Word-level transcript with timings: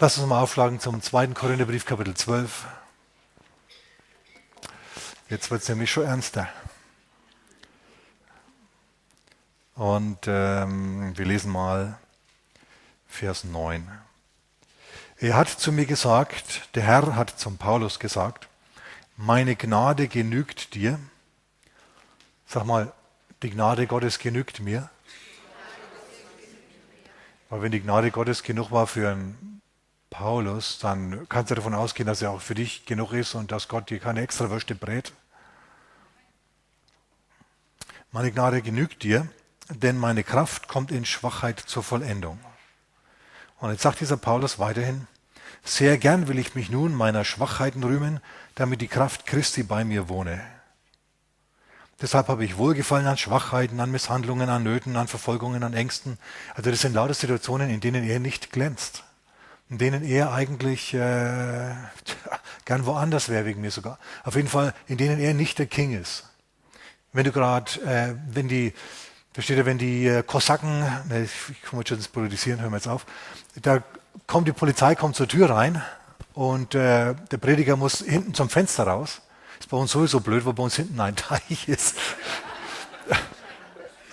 Lass 0.00 0.18
uns 0.18 0.26
mal 0.26 0.40
aufschlagen 0.40 0.80
zum 0.80 1.00
2. 1.00 1.28
Korintherbrief, 1.28 1.86
Kapitel 1.86 2.14
12. 2.14 2.66
Jetzt 5.30 5.52
wird 5.52 5.62
es 5.62 5.68
nämlich 5.68 5.88
schon 5.88 6.04
ernster. 6.04 6.48
Und 9.76 10.18
ähm, 10.26 11.16
wir 11.16 11.24
lesen 11.24 11.52
mal 11.52 11.96
Vers 13.06 13.44
9. 13.44 13.88
Er 15.18 15.36
hat 15.36 15.48
zu 15.48 15.70
mir 15.70 15.86
gesagt, 15.86 16.74
der 16.74 16.82
Herr 16.82 17.14
hat 17.14 17.38
zum 17.38 17.56
Paulus 17.56 18.00
gesagt, 18.00 18.48
meine 19.16 19.54
Gnade 19.54 20.08
genügt 20.08 20.74
dir. 20.74 20.98
Sag 22.48 22.64
mal, 22.64 22.92
die 23.44 23.50
Gnade 23.50 23.86
Gottes 23.86 24.18
genügt 24.18 24.58
mir. 24.58 24.90
Weil 27.48 27.62
wenn 27.62 27.70
die 27.70 27.80
Gnade 27.80 28.10
Gottes 28.10 28.42
genug 28.42 28.72
war 28.72 28.88
für 28.88 29.12
einen 29.12 29.53
Paulus, 30.16 30.78
dann 30.78 31.26
kannst 31.28 31.50
du 31.50 31.56
davon 31.56 31.74
ausgehen, 31.74 32.06
dass 32.06 32.22
er 32.22 32.30
auch 32.30 32.40
für 32.40 32.54
dich 32.54 32.86
genug 32.86 33.12
ist 33.12 33.34
und 33.34 33.50
dass 33.50 33.66
Gott 33.66 33.90
dir 33.90 33.98
keine 33.98 34.20
extra 34.20 34.48
Würste 34.48 34.76
brät. 34.76 35.12
Meine 38.12 38.30
Gnade 38.30 38.62
genügt 38.62 39.02
dir, 39.02 39.26
denn 39.70 39.98
meine 39.98 40.22
Kraft 40.22 40.68
kommt 40.68 40.92
in 40.92 41.04
Schwachheit 41.04 41.58
zur 41.58 41.82
Vollendung. 41.82 42.38
Und 43.58 43.72
jetzt 43.72 43.82
sagt 43.82 43.98
dieser 43.98 44.16
Paulus 44.16 44.60
weiterhin, 44.60 45.08
sehr 45.64 45.98
gern 45.98 46.28
will 46.28 46.38
ich 46.38 46.54
mich 46.54 46.70
nun 46.70 46.94
meiner 46.94 47.24
Schwachheiten 47.24 47.82
rühmen, 47.82 48.20
damit 48.54 48.82
die 48.82 48.88
Kraft 48.88 49.26
Christi 49.26 49.64
bei 49.64 49.84
mir 49.84 50.08
wohne. 50.08 50.40
Deshalb 52.00 52.28
habe 52.28 52.44
ich 52.44 52.56
Wohlgefallen 52.56 53.08
an 53.08 53.18
Schwachheiten, 53.18 53.80
an 53.80 53.90
Misshandlungen, 53.90 54.48
an 54.48 54.62
Nöten, 54.62 54.94
an 54.94 55.08
Verfolgungen, 55.08 55.64
an 55.64 55.74
Ängsten. 55.74 56.18
Also 56.54 56.70
das 56.70 56.82
sind 56.82 56.94
lauter 56.94 57.14
Situationen, 57.14 57.68
in 57.68 57.80
denen 57.80 58.04
er 58.04 58.20
nicht 58.20 58.52
glänzt 58.52 59.02
in 59.74 59.78
denen 59.78 60.04
er 60.04 60.32
eigentlich 60.32 60.94
äh, 60.94 61.74
gern 62.64 62.86
woanders 62.86 63.28
wäre, 63.28 63.44
wegen 63.44 63.60
mir 63.60 63.72
sogar. 63.72 63.98
Auf 64.22 64.36
jeden 64.36 64.46
Fall, 64.46 64.72
in 64.86 64.98
denen 64.98 65.18
er 65.18 65.34
nicht 65.34 65.58
der 65.58 65.66
King 65.66 66.00
ist. 66.00 66.22
Wenn 67.12 67.24
du 67.24 67.32
gerade, 67.32 67.72
äh, 67.82 68.14
wenn 68.32 68.46
die, 68.46 68.72
versteht 69.32 69.56
ihr, 69.56 69.66
wenn 69.66 69.78
die 69.78 70.06
äh, 70.06 70.22
Kosaken, 70.22 70.78
ne, 71.08 71.24
ich 71.24 71.60
komme 71.64 71.80
jetzt 71.80 71.88
schon 71.88 71.98
ins 71.98 72.06
Politisieren, 72.06 72.60
hören 72.60 72.70
wir 72.70 72.76
jetzt 72.76 72.86
auf, 72.86 73.04
da 73.62 73.82
kommt 74.28 74.46
die 74.46 74.52
Polizei, 74.52 74.94
kommt 74.94 75.16
zur 75.16 75.26
Tür 75.26 75.50
rein 75.50 75.82
und 76.34 76.76
äh, 76.76 77.16
der 77.32 77.38
Prediger 77.38 77.74
muss 77.74 77.98
hinten 77.98 78.32
zum 78.32 78.48
Fenster 78.48 78.84
raus. 78.84 79.22
Ist 79.58 79.70
bei 79.70 79.76
uns 79.76 79.90
sowieso 79.90 80.20
blöd, 80.20 80.46
weil 80.46 80.52
bei 80.52 80.62
uns 80.62 80.76
hinten 80.76 81.00
ein 81.00 81.16
Teich 81.16 81.68
ist. 81.68 81.96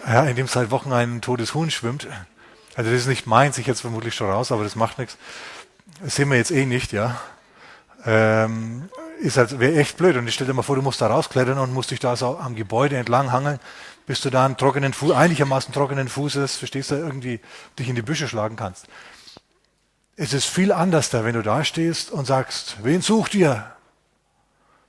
ja, 0.07 0.23
in 0.23 0.35
dem 0.35 0.47
seit 0.47 0.71
Wochen 0.71 0.91
ein 0.91 1.21
totes 1.21 1.53
Huhn 1.53 1.69
schwimmt. 1.69 2.07
Also 2.81 2.93
das 2.93 3.01
ist 3.01 3.07
nicht 3.07 3.27
meins, 3.27 3.59
ich 3.59 3.67
jetzt 3.67 3.81
vermutlich 3.81 4.15
schon 4.15 4.27
raus, 4.27 4.51
aber 4.51 4.63
das 4.63 4.75
macht 4.75 4.97
nichts. 4.97 5.15
Das 6.03 6.15
sehen 6.15 6.31
wir 6.31 6.37
jetzt 6.37 6.49
eh 6.49 6.65
nicht, 6.65 6.93
ja. 6.93 7.21
Ähm, 8.07 8.89
ist 9.19 9.37
halt, 9.37 9.59
wäre 9.59 9.75
echt 9.75 9.97
blöd. 9.97 10.17
Und 10.17 10.27
ich 10.27 10.33
stell 10.33 10.47
dir 10.47 10.55
mal 10.55 10.63
vor, 10.63 10.77
du 10.77 10.81
musst 10.81 10.99
da 10.99 11.05
rausklettern 11.05 11.59
und 11.59 11.75
musst 11.75 11.91
dich 11.91 11.99
da 11.99 12.15
so 12.15 12.39
am 12.39 12.55
Gebäude 12.55 12.97
entlang 12.97 13.31
hangeln, 13.31 13.59
bis 14.07 14.21
du 14.21 14.31
da 14.31 14.45
einen 14.45 14.57
trockenen 14.57 14.93
Fuß, 14.93 15.11
einigermaßen 15.11 15.71
trockenen 15.71 16.09
Fußes, 16.09 16.55
verstehst 16.55 16.89
du, 16.89 16.95
irgendwie 16.95 17.39
dich 17.77 17.87
in 17.87 17.93
die 17.93 18.01
Büsche 18.01 18.27
schlagen 18.27 18.55
kannst. 18.55 18.87
Es 20.15 20.33
ist 20.33 20.45
viel 20.45 20.71
anders 20.71 21.11
da, 21.11 21.23
wenn 21.23 21.35
du 21.35 21.43
da 21.43 21.63
stehst 21.63 22.09
und 22.09 22.25
sagst, 22.25 22.77
wen 22.81 23.03
sucht 23.03 23.35
ihr? 23.35 23.75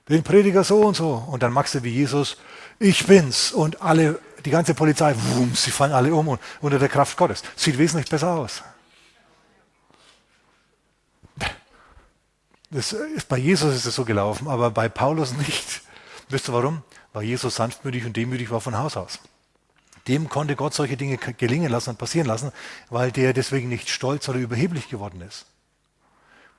Den 0.09 0.23
Prediger 0.23 0.63
so 0.63 0.81
und 0.81 0.95
so. 0.95 1.23
Und 1.27 1.43
dann 1.43 1.53
machst 1.53 1.75
du 1.75 1.83
wie 1.83 1.89
Jesus, 1.89 2.37
ich 2.79 3.05
bin's. 3.07 3.51
Und 3.51 3.81
alle 3.81 4.19
die 4.45 4.49
ganze 4.49 4.73
Polizei, 4.73 5.15
wum, 5.15 5.53
sie 5.55 5.71
fallen 5.71 5.93
alle 5.93 6.13
um 6.13 6.27
und, 6.27 6.41
unter 6.61 6.79
der 6.79 6.89
Kraft 6.89 7.17
Gottes. 7.17 7.43
Sieht 7.55 7.77
wesentlich 7.77 8.09
besser 8.09 8.31
aus. 8.31 8.61
Das 12.69 12.91
ist, 12.91 13.27
bei 13.27 13.37
Jesus 13.37 13.75
ist 13.75 13.85
es 13.85 13.95
so 13.95 14.03
gelaufen, 14.03 14.47
aber 14.47 14.71
bei 14.71 14.89
Paulus 14.89 15.33
nicht. 15.33 15.81
Wisst 16.29 16.49
ihr 16.49 16.53
warum? 16.53 16.81
Weil 17.13 17.23
Jesus 17.23 17.55
sanftmütig 17.55 18.05
und 18.05 18.17
demütig 18.17 18.49
war 18.49 18.61
von 18.61 18.77
Haus 18.77 18.97
aus. 18.97 19.19
Dem 20.07 20.27
konnte 20.27 20.55
Gott 20.55 20.73
solche 20.73 20.97
Dinge 20.97 21.17
gelingen 21.17 21.71
lassen 21.71 21.91
und 21.91 21.97
passieren 21.97 22.27
lassen, 22.27 22.51
weil 22.89 23.11
der 23.11 23.31
deswegen 23.33 23.69
nicht 23.69 23.89
stolz 23.89 24.27
oder 24.27 24.39
überheblich 24.39 24.89
geworden 24.89 25.21
ist. 25.21 25.45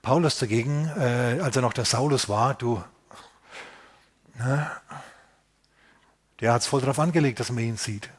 Paulus 0.01 0.39
dagegen, 0.39 0.89
äh, 0.97 1.41
als 1.43 1.57
er 1.57 1.63
noch 1.63 1.73
der 1.73 1.85
Saulus 1.85 2.29
war, 2.29 2.55
du, 2.55 2.83
na, 4.39 4.71
der 6.41 6.53
hat 6.53 6.63
es 6.63 6.67
voll 6.67 6.81
darauf 6.81 6.99
angelegt, 6.99 7.41
dass 7.41 7.51
man 7.51 7.65
ihn 7.65 7.77
sieht. 7.77 8.11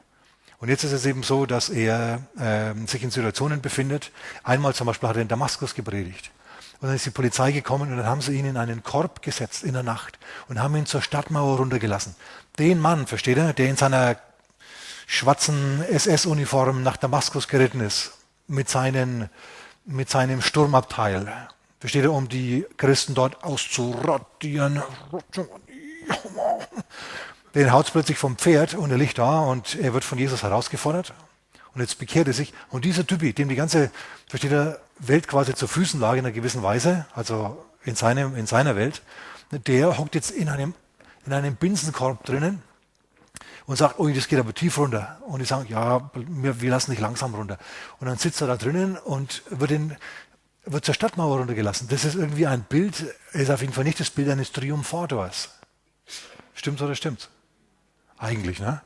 Und 0.60 0.70
jetzt 0.70 0.84
ist 0.84 0.94
es 0.94 1.06
eben 1.06 1.24
so, 1.24 1.46
dass 1.46 1.70
er 1.70 2.22
äh, 2.40 2.74
sich 2.88 3.04
in 3.04 3.12
Situationen 3.12 3.62
befindet. 3.62 4.12
Einmal 4.44 4.74
zum 4.74 4.88
Beispiel 4.88 5.10
hat 5.10 5.18
er 5.18 5.22
in 5.22 5.28
Damaskus 5.28 5.76
gepredigt. 5.76 6.32
Und 6.80 6.88
dann 6.88 6.96
ist 6.96 7.06
die 7.06 7.12
Polizei 7.12 7.52
gekommen 7.52 7.92
und 7.92 7.98
dann 7.98 8.06
haben 8.06 8.22
sie 8.22 8.38
ihn 8.38 8.46
in 8.46 8.58
einen 8.58 8.84
Korb 8.84 9.22
gesetzt 9.22 9.64
in 9.64 9.74
der 9.74 9.84
Nacht 9.84 10.18
und 10.48 10.60
haben 10.60 10.76
ihn 10.76 10.86
zur 10.86 11.02
Stadtmauer 11.02 11.58
runtergelassen. 11.58 12.16
Den 12.58 12.80
Mann, 12.80 13.08
versteht 13.08 13.38
er, 13.38 13.54
der 13.54 13.70
in 13.70 13.78
seiner 13.78 14.18
schwarzen 15.08 15.84
SS-Uniform 15.84 16.84
nach 16.84 16.98
Damaskus 16.98 17.48
geritten 17.48 17.82
ist, 17.82 18.14
mit, 18.48 18.70
seinen, 18.70 19.30
mit 19.86 20.10
seinem 20.10 20.42
Sturmabteil, 20.42 21.32
versteht 21.80 22.04
er, 22.04 22.14
um 22.14 22.30
die 22.30 22.66
Christen 22.78 23.14
dort 23.14 23.44
auszurottieren 23.44 24.82
den 27.56 27.72
haut 27.72 27.92
plötzlich 27.92 28.18
vom 28.18 28.38
Pferd 28.38 28.74
und 28.74 28.92
er 28.92 28.98
liegt 28.98 29.18
da 29.18 29.42
und 29.42 29.76
er 29.76 29.94
wird 29.94 30.04
von 30.04 30.18
Jesus 30.18 30.44
herausgefordert. 30.44 31.14
Und 31.74 31.82
jetzt 31.82 32.00
bekehrt 32.00 32.28
er 32.28 32.34
sich. 32.34 32.54
Und 32.70 32.86
dieser 32.86 33.06
Typi, 33.06 33.34
dem 33.34 33.50
die 33.50 33.56
ganze, 33.56 33.92
versteht 34.28 34.52
er, 34.52 34.80
Welt 35.00 35.28
quasi 35.28 35.54
zu 35.54 35.68
Füßen 35.68 36.00
lag 36.00 36.14
in 36.14 36.20
einer 36.20 36.32
gewissen 36.32 36.64
Weise, 36.64 37.06
also 37.14 37.66
in, 37.84 37.96
seinem, 37.96 38.36
in 38.36 38.48
seiner 38.48 38.78
Welt, 38.78 39.02
der 39.52 39.98
hockt 39.98 40.16
jetzt 40.16 40.32
in 40.32 40.48
einem, 40.48 40.74
in 41.26 41.34
einem 41.34 41.56
Binsenkorb 41.56 42.24
drinnen 42.24 42.62
und 43.66 43.76
sagt, 43.76 44.00
oh, 44.00 44.08
das 44.08 44.28
geht 44.28 44.40
aber 44.40 44.54
tief 44.54 44.78
runter. 44.78 45.18
Und 45.28 45.40
die 45.40 45.46
sagen, 45.46 45.66
ja, 45.70 46.10
wir, 46.14 46.62
wir 46.62 46.70
lassen 46.70 46.92
dich 46.92 47.00
langsam 47.00 47.36
runter. 47.36 47.58
Und 48.00 48.08
dann 48.08 48.18
sitzt 48.18 48.42
er 48.42 48.48
da 48.48 48.58
drinnen 48.58 48.98
und 48.98 49.44
wird, 49.50 49.72
in, 49.72 49.98
wird 50.66 50.86
zur 50.86 50.94
Stadtmauer 50.94 51.40
runtergelassen. 51.40 51.88
Das 51.90 52.06
ist 52.06 52.16
irgendwie 52.16 52.48
ein 52.48 52.62
Bild, 52.62 53.06
ist 53.34 53.52
auf 53.52 53.62
jeden 53.62 53.74
Fall 53.74 53.84
nicht 53.84 54.00
das 54.00 54.12
Bild 54.12 54.30
eines 54.30 54.52
Triumphators. 54.52 55.50
Stimmt's 56.56 56.82
oder 56.82 56.96
stimmt's? 56.96 57.30
Eigentlich, 58.18 58.60
ne? 58.60 58.82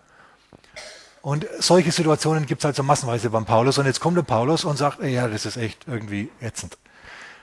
Und 1.22 1.46
solche 1.60 1.92
Situationen 1.92 2.46
gibt 2.46 2.62
es 2.62 2.66
also 2.66 2.84
massenweise 2.84 3.30
beim 3.30 3.46
Paulus. 3.46 3.78
Und 3.78 3.86
jetzt 3.86 4.00
kommt 4.00 4.18
der 4.18 4.24
Paulus 4.24 4.66
und 4.66 4.78
sagt, 4.78 5.02
ja, 5.04 5.28
das 5.28 5.46
ist 5.46 5.58
echt 5.58 5.88
irgendwie 5.88 6.32
ätzend. 6.42 6.78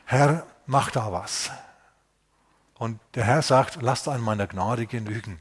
Herr, 0.05 0.47
mach 0.67 0.91
da 0.91 1.13
was. 1.13 1.51
Und 2.75 3.01
der 3.15 3.25
Herr 3.25 3.43
sagt, 3.43 3.81
lasst 3.83 4.09
an 4.09 4.21
meiner 4.21 4.47
Gnade 4.47 4.87
genügen. 4.87 5.41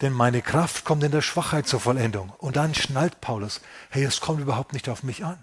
Denn 0.00 0.12
meine 0.12 0.42
Kraft 0.42 0.84
kommt 0.84 1.04
in 1.04 1.12
der 1.12 1.22
Schwachheit 1.22 1.66
zur 1.66 1.80
Vollendung. 1.80 2.32
Und 2.38 2.56
dann 2.56 2.74
schnallt 2.74 3.20
Paulus, 3.20 3.60
hey, 3.90 4.04
es 4.04 4.20
kommt 4.20 4.40
überhaupt 4.40 4.72
nicht 4.72 4.88
auf 4.88 5.02
mich 5.02 5.24
an. 5.24 5.42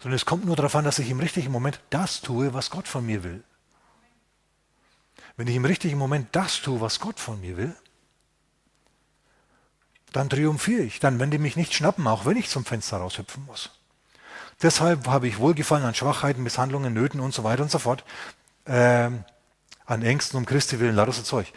Sondern 0.00 0.16
es 0.16 0.26
kommt 0.26 0.44
nur 0.44 0.56
darauf 0.56 0.76
an, 0.76 0.84
dass 0.84 0.98
ich 0.98 1.10
im 1.10 1.20
richtigen 1.20 1.50
Moment 1.50 1.80
das 1.90 2.20
tue, 2.20 2.54
was 2.54 2.70
Gott 2.70 2.88
von 2.88 3.04
mir 3.04 3.24
will. 3.24 3.42
Wenn 5.40 5.48
ich 5.48 5.56
im 5.56 5.64
richtigen 5.64 5.96
Moment 5.96 6.28
das 6.32 6.60
tue, 6.60 6.82
was 6.82 7.00
Gott 7.00 7.18
von 7.18 7.40
mir 7.40 7.56
will, 7.56 7.74
dann 10.12 10.28
triumphiere 10.28 10.82
ich. 10.82 11.00
Dann 11.00 11.18
werden 11.18 11.30
die 11.30 11.38
mich 11.38 11.56
nicht 11.56 11.72
schnappen, 11.72 12.06
auch 12.08 12.26
wenn 12.26 12.36
ich 12.36 12.50
zum 12.50 12.66
Fenster 12.66 12.98
raushüpfen 12.98 13.46
muss. 13.46 13.70
Deshalb 14.60 15.06
habe 15.06 15.28
ich 15.28 15.38
Wohlgefallen 15.38 15.86
an 15.86 15.94
Schwachheiten, 15.94 16.42
Misshandlungen, 16.42 16.92
Nöten 16.92 17.20
und 17.20 17.32
so 17.32 17.42
weiter 17.42 17.62
und 17.62 17.70
so 17.70 17.78
fort. 17.78 18.04
Äh, 18.66 19.08
an 19.86 20.02
Ängsten 20.02 20.36
um 20.36 20.44
Christi 20.44 20.78
willen, 20.78 20.94
lauter 20.94 21.12
so 21.12 21.22
Zeug. 21.22 21.50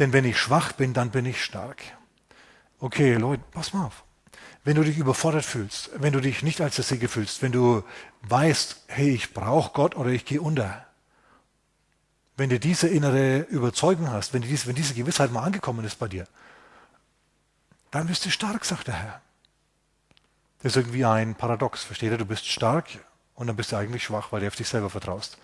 Denn 0.00 0.12
wenn 0.12 0.24
ich 0.24 0.36
schwach 0.36 0.72
bin, 0.72 0.92
dann 0.92 1.10
bin 1.10 1.24
ich 1.24 1.44
stark. 1.44 1.80
Okay, 2.80 3.14
Leute, 3.14 3.44
pass 3.52 3.72
mal 3.72 3.86
auf. 3.86 4.02
Wenn 4.64 4.74
du 4.74 4.82
dich 4.82 4.98
überfordert 4.98 5.44
fühlst, 5.44 5.90
wenn 5.94 6.12
du 6.12 6.20
dich 6.20 6.42
nicht 6.42 6.60
als 6.60 6.74
der 6.74 6.84
Sieger 6.84 7.08
fühlst, 7.08 7.42
wenn 7.42 7.52
du 7.52 7.84
weißt, 8.22 8.86
hey, 8.88 9.10
ich 9.10 9.32
brauche 9.32 9.70
Gott 9.72 9.94
oder 9.94 10.10
ich 10.10 10.24
gehe 10.24 10.42
unter, 10.42 10.84
wenn 12.40 12.48
du 12.48 12.58
diese 12.58 12.88
innere 12.88 13.40
Überzeugung 13.40 14.10
hast, 14.10 14.32
wenn 14.32 14.40
diese, 14.40 14.66
wenn 14.66 14.74
diese 14.74 14.94
Gewissheit 14.94 15.30
mal 15.30 15.42
angekommen 15.42 15.84
ist 15.84 15.98
bei 15.98 16.08
dir, 16.08 16.26
dann 17.90 18.06
bist 18.06 18.24
du 18.24 18.30
stark, 18.30 18.64
sagt 18.64 18.86
der 18.86 18.94
Herr. 18.94 19.20
Das 20.62 20.72
ist 20.72 20.76
irgendwie 20.76 21.04
ein 21.04 21.34
Paradox, 21.34 21.84
versteht 21.84 22.12
ihr? 22.12 22.16
Du 22.16 22.24
bist 22.24 22.46
stark 22.46 22.86
und 23.34 23.46
dann 23.48 23.56
bist 23.56 23.72
du 23.72 23.76
eigentlich 23.76 24.04
schwach, 24.04 24.32
weil 24.32 24.40
du 24.40 24.46
auf 24.46 24.56
dich 24.56 24.70
selber 24.70 24.88
vertraust. 24.88 25.36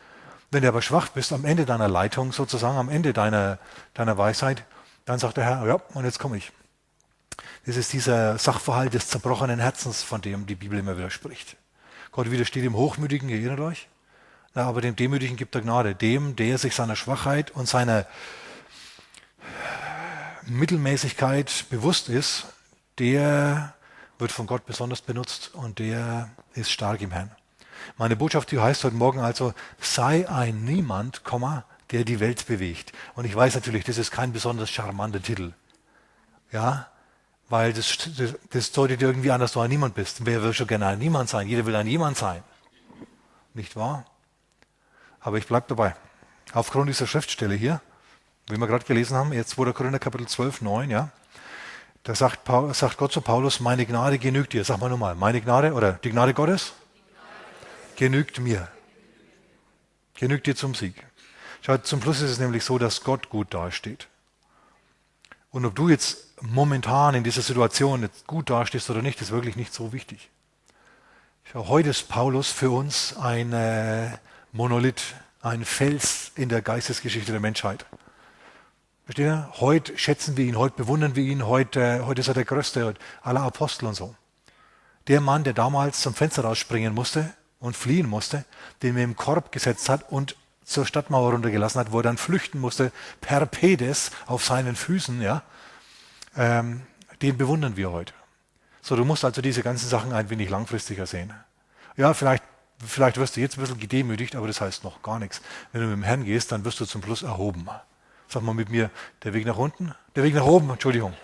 Wenn 0.50 0.62
du 0.62 0.68
aber 0.68 0.80
schwach 0.80 1.08
bist, 1.08 1.34
am 1.34 1.44
Ende 1.44 1.66
deiner 1.66 1.88
Leitung 1.88 2.32
sozusagen, 2.32 2.78
am 2.78 2.88
Ende 2.88 3.12
deiner, 3.12 3.58
deiner 3.92 4.16
Weisheit, 4.16 4.64
dann 5.04 5.18
sagt 5.18 5.36
der 5.36 5.44
Herr, 5.44 5.66
ja, 5.66 5.74
und 5.92 6.06
jetzt 6.06 6.18
komme 6.18 6.38
ich. 6.38 6.50
Das 7.66 7.76
ist 7.76 7.92
dieser 7.92 8.38
Sachverhalt 8.38 8.94
des 8.94 9.08
zerbrochenen 9.08 9.60
Herzens, 9.60 10.02
von 10.02 10.22
dem 10.22 10.46
die 10.46 10.54
Bibel 10.54 10.78
immer 10.78 10.96
wieder 10.96 11.10
spricht. 11.10 11.58
Gott 12.10 12.30
widersteht 12.30 12.64
dem 12.64 12.74
Hochmütigen, 12.74 13.28
erinnert 13.28 13.60
euch? 13.60 13.86
Na, 14.56 14.64
aber 14.64 14.80
dem 14.80 14.96
Demütigen 14.96 15.36
gibt 15.36 15.54
er 15.54 15.60
Gnade. 15.60 15.94
Dem, 15.94 16.34
der 16.34 16.56
sich 16.56 16.74
seiner 16.74 16.96
Schwachheit 16.96 17.50
und 17.50 17.68
seiner 17.68 18.06
Mittelmäßigkeit 20.46 21.66
bewusst 21.68 22.08
ist, 22.08 22.46
der 22.98 23.74
wird 24.18 24.32
von 24.32 24.46
Gott 24.46 24.64
besonders 24.64 25.02
benutzt 25.02 25.50
und 25.52 25.78
der 25.78 26.30
ist 26.54 26.70
stark 26.70 27.02
im 27.02 27.10
Herrn. 27.10 27.30
Meine 27.98 28.16
Botschaft 28.16 28.50
die 28.50 28.58
heißt 28.58 28.82
heute 28.84 28.96
Morgen 28.96 29.20
also, 29.20 29.52
sei 29.78 30.26
ein 30.26 30.64
Niemand, 30.64 31.20
der 31.90 32.04
die 32.04 32.18
Welt 32.18 32.46
bewegt. 32.46 32.94
Und 33.14 33.26
ich 33.26 33.36
weiß 33.36 33.56
natürlich, 33.56 33.84
das 33.84 33.98
ist 33.98 34.10
kein 34.10 34.32
besonders 34.32 34.70
charmanter 34.70 35.20
Titel. 35.20 35.52
Ja, 36.50 36.88
weil 37.50 37.74
das, 37.74 37.98
das, 38.16 38.34
das 38.48 38.72
deutet 38.72 39.02
irgendwie 39.02 39.30
an, 39.30 39.40
dass 39.42 39.52
du 39.52 39.60
ein 39.60 39.68
Niemand 39.68 39.94
bist. 39.94 40.24
Wer 40.24 40.42
will 40.42 40.54
schon 40.54 40.66
gerne 40.66 40.86
ein 40.86 40.98
Niemand 40.98 41.28
sein? 41.28 41.46
Jeder 41.46 41.66
will 41.66 41.76
ein 41.76 41.86
Niemand 41.86 42.16
sein. 42.16 42.42
Nicht 43.52 43.76
wahr? 43.76 44.06
Aber 45.26 45.38
ich 45.38 45.46
bleibe 45.48 45.66
dabei. 45.66 45.96
Aufgrund 46.52 46.88
dieser 46.88 47.08
Schriftstelle 47.08 47.56
hier, 47.56 47.80
wie 48.48 48.58
wir 48.58 48.66
gerade 48.68 48.84
gelesen 48.84 49.16
haben, 49.16 49.32
jetzt 49.32 49.50
2. 49.50 49.72
Korinther 49.72 49.98
Kapitel 49.98 50.28
12, 50.28 50.60
9, 50.60 50.88
ja, 50.88 51.10
da 52.04 52.14
sagt, 52.14 52.44
Paul, 52.44 52.72
sagt 52.72 52.96
Gott 52.96 53.10
zu 53.10 53.20
Paulus, 53.20 53.58
meine 53.58 53.86
Gnade 53.86 54.20
genügt 54.20 54.52
dir. 54.52 54.62
Sag 54.62 54.78
mal 54.78 54.88
nochmal, 54.88 55.16
meine 55.16 55.40
Gnade 55.40 55.72
oder 55.72 55.94
die 55.94 56.10
Gnade 56.10 56.32
Gottes 56.32 56.74
genügt 57.96 58.38
mir. 58.38 58.68
Genügt 60.14 60.46
dir 60.46 60.54
zum 60.54 60.76
Sieg. 60.76 60.94
Schau, 61.60 61.76
zum 61.78 62.00
Schluss 62.02 62.20
ist 62.20 62.30
es 62.30 62.38
nämlich 62.38 62.62
so, 62.62 62.78
dass 62.78 63.02
Gott 63.02 63.28
gut 63.28 63.52
dasteht. 63.52 64.06
Und 65.50 65.64
ob 65.64 65.74
du 65.74 65.88
jetzt 65.88 66.40
momentan 66.40 67.16
in 67.16 67.24
dieser 67.24 67.42
Situation 67.42 68.08
gut 68.28 68.48
dastehst 68.48 68.88
oder 68.90 69.02
nicht, 69.02 69.20
ist 69.20 69.32
wirklich 69.32 69.56
nicht 69.56 69.74
so 69.74 69.92
wichtig. 69.92 70.30
Schau, 71.50 71.66
heute 71.66 71.88
ist 71.88 72.08
Paulus 72.08 72.52
für 72.52 72.70
uns 72.70 73.16
ein 73.16 73.52
äh, 73.52 74.18
Monolith, 74.56 75.14
ein 75.42 75.66
Fels 75.66 76.32
in 76.34 76.48
der 76.48 76.62
Geistesgeschichte 76.62 77.30
der 77.30 77.42
Menschheit. 77.42 77.84
Versteht 79.04 79.26
ihr? 79.26 79.50
Heute 79.60 79.98
schätzen 79.98 80.38
wir 80.38 80.46
ihn, 80.46 80.56
heute 80.56 80.76
bewundern 80.76 81.14
wir 81.14 81.24
ihn, 81.24 81.46
heute, 81.46 82.06
heute 82.06 82.22
ist 82.22 82.28
er 82.28 82.34
der 82.34 82.46
Größte 82.46 82.94
aller 83.22 83.42
Apostel 83.42 83.84
und 83.84 83.94
so. 83.94 84.14
Der 85.08 85.20
Mann, 85.20 85.44
der 85.44 85.52
damals 85.52 86.00
zum 86.00 86.14
Fenster 86.14 86.42
rausspringen 86.42 86.94
musste 86.94 87.34
und 87.60 87.76
fliehen 87.76 88.08
musste, 88.08 88.46
den 88.82 88.96
wir 88.96 89.04
im 89.04 89.14
Korb 89.14 89.52
gesetzt 89.52 89.90
hat 89.90 90.10
und 90.10 90.36
zur 90.64 90.86
Stadtmauer 90.86 91.32
runtergelassen 91.32 91.78
hat, 91.78 91.92
wo 91.92 91.98
er 91.98 92.04
dann 92.04 92.16
flüchten 92.16 92.58
musste, 92.58 92.92
per 93.20 93.44
Pedes 93.44 94.10
auf 94.24 94.42
seinen 94.42 94.74
Füßen, 94.74 95.20
ja, 95.20 95.42
ähm, 96.34 96.80
den 97.20 97.36
bewundern 97.36 97.76
wir 97.76 97.92
heute. 97.92 98.14
So, 98.80 98.96
du 98.96 99.04
musst 99.04 99.22
also 99.22 99.42
diese 99.42 99.62
ganzen 99.62 99.88
Sachen 99.88 100.14
ein 100.14 100.30
wenig 100.30 100.48
langfristiger 100.48 101.06
sehen. 101.06 101.34
Ja, 101.98 102.14
vielleicht, 102.14 102.42
vielleicht 102.84 103.16
wirst 103.16 103.36
du 103.36 103.40
jetzt 103.40 103.56
ein 103.56 103.60
bisschen 103.60 103.78
gedemütigt, 103.78 104.36
aber 104.36 104.46
das 104.46 104.60
heißt 104.60 104.84
noch 104.84 105.02
gar 105.02 105.18
nichts. 105.18 105.40
Wenn 105.72 105.80
du 105.80 105.86
mit 105.88 105.96
dem 105.96 106.02
Herrn 106.02 106.24
gehst, 106.24 106.52
dann 106.52 106.64
wirst 106.64 106.80
du 106.80 106.84
zum 106.84 107.02
Schluss 107.02 107.22
erhoben. 107.22 107.66
Sag 108.28 108.42
mal 108.42 108.54
mit 108.54 108.70
mir, 108.70 108.90
der 109.22 109.34
Weg 109.34 109.46
nach 109.46 109.56
unten? 109.56 109.94
Der 110.14 110.24
Weg 110.24 110.34
nach 110.34 110.44
oben, 110.44 110.70
Entschuldigung. 110.70 111.14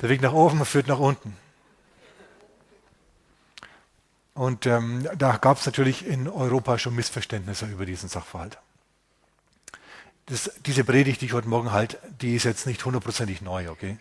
Der 0.00 0.08
Weg 0.08 0.22
nach 0.22 0.32
oben 0.32 0.64
führt 0.64 0.88
nach 0.88 0.98
unten. 0.98 1.36
Und 4.34 4.66
ähm, 4.66 5.06
da 5.16 5.36
gab 5.36 5.58
es 5.58 5.66
natürlich 5.66 6.06
in 6.06 6.26
Europa 6.26 6.78
schon 6.78 6.94
Missverständnisse 6.94 7.66
über 7.66 7.84
diesen 7.84 8.08
Sachverhalt. 8.08 8.58
Das, 10.26 10.50
diese 10.64 10.84
Predigt, 10.84 11.20
die 11.20 11.26
ich 11.26 11.32
heute 11.34 11.48
Morgen 11.48 11.72
halte, 11.72 11.98
die 12.20 12.34
ist 12.34 12.44
jetzt 12.44 12.66
nicht 12.66 12.84
hundertprozentig 12.84 13.42
neu, 13.42 13.68
okay? 13.68 13.98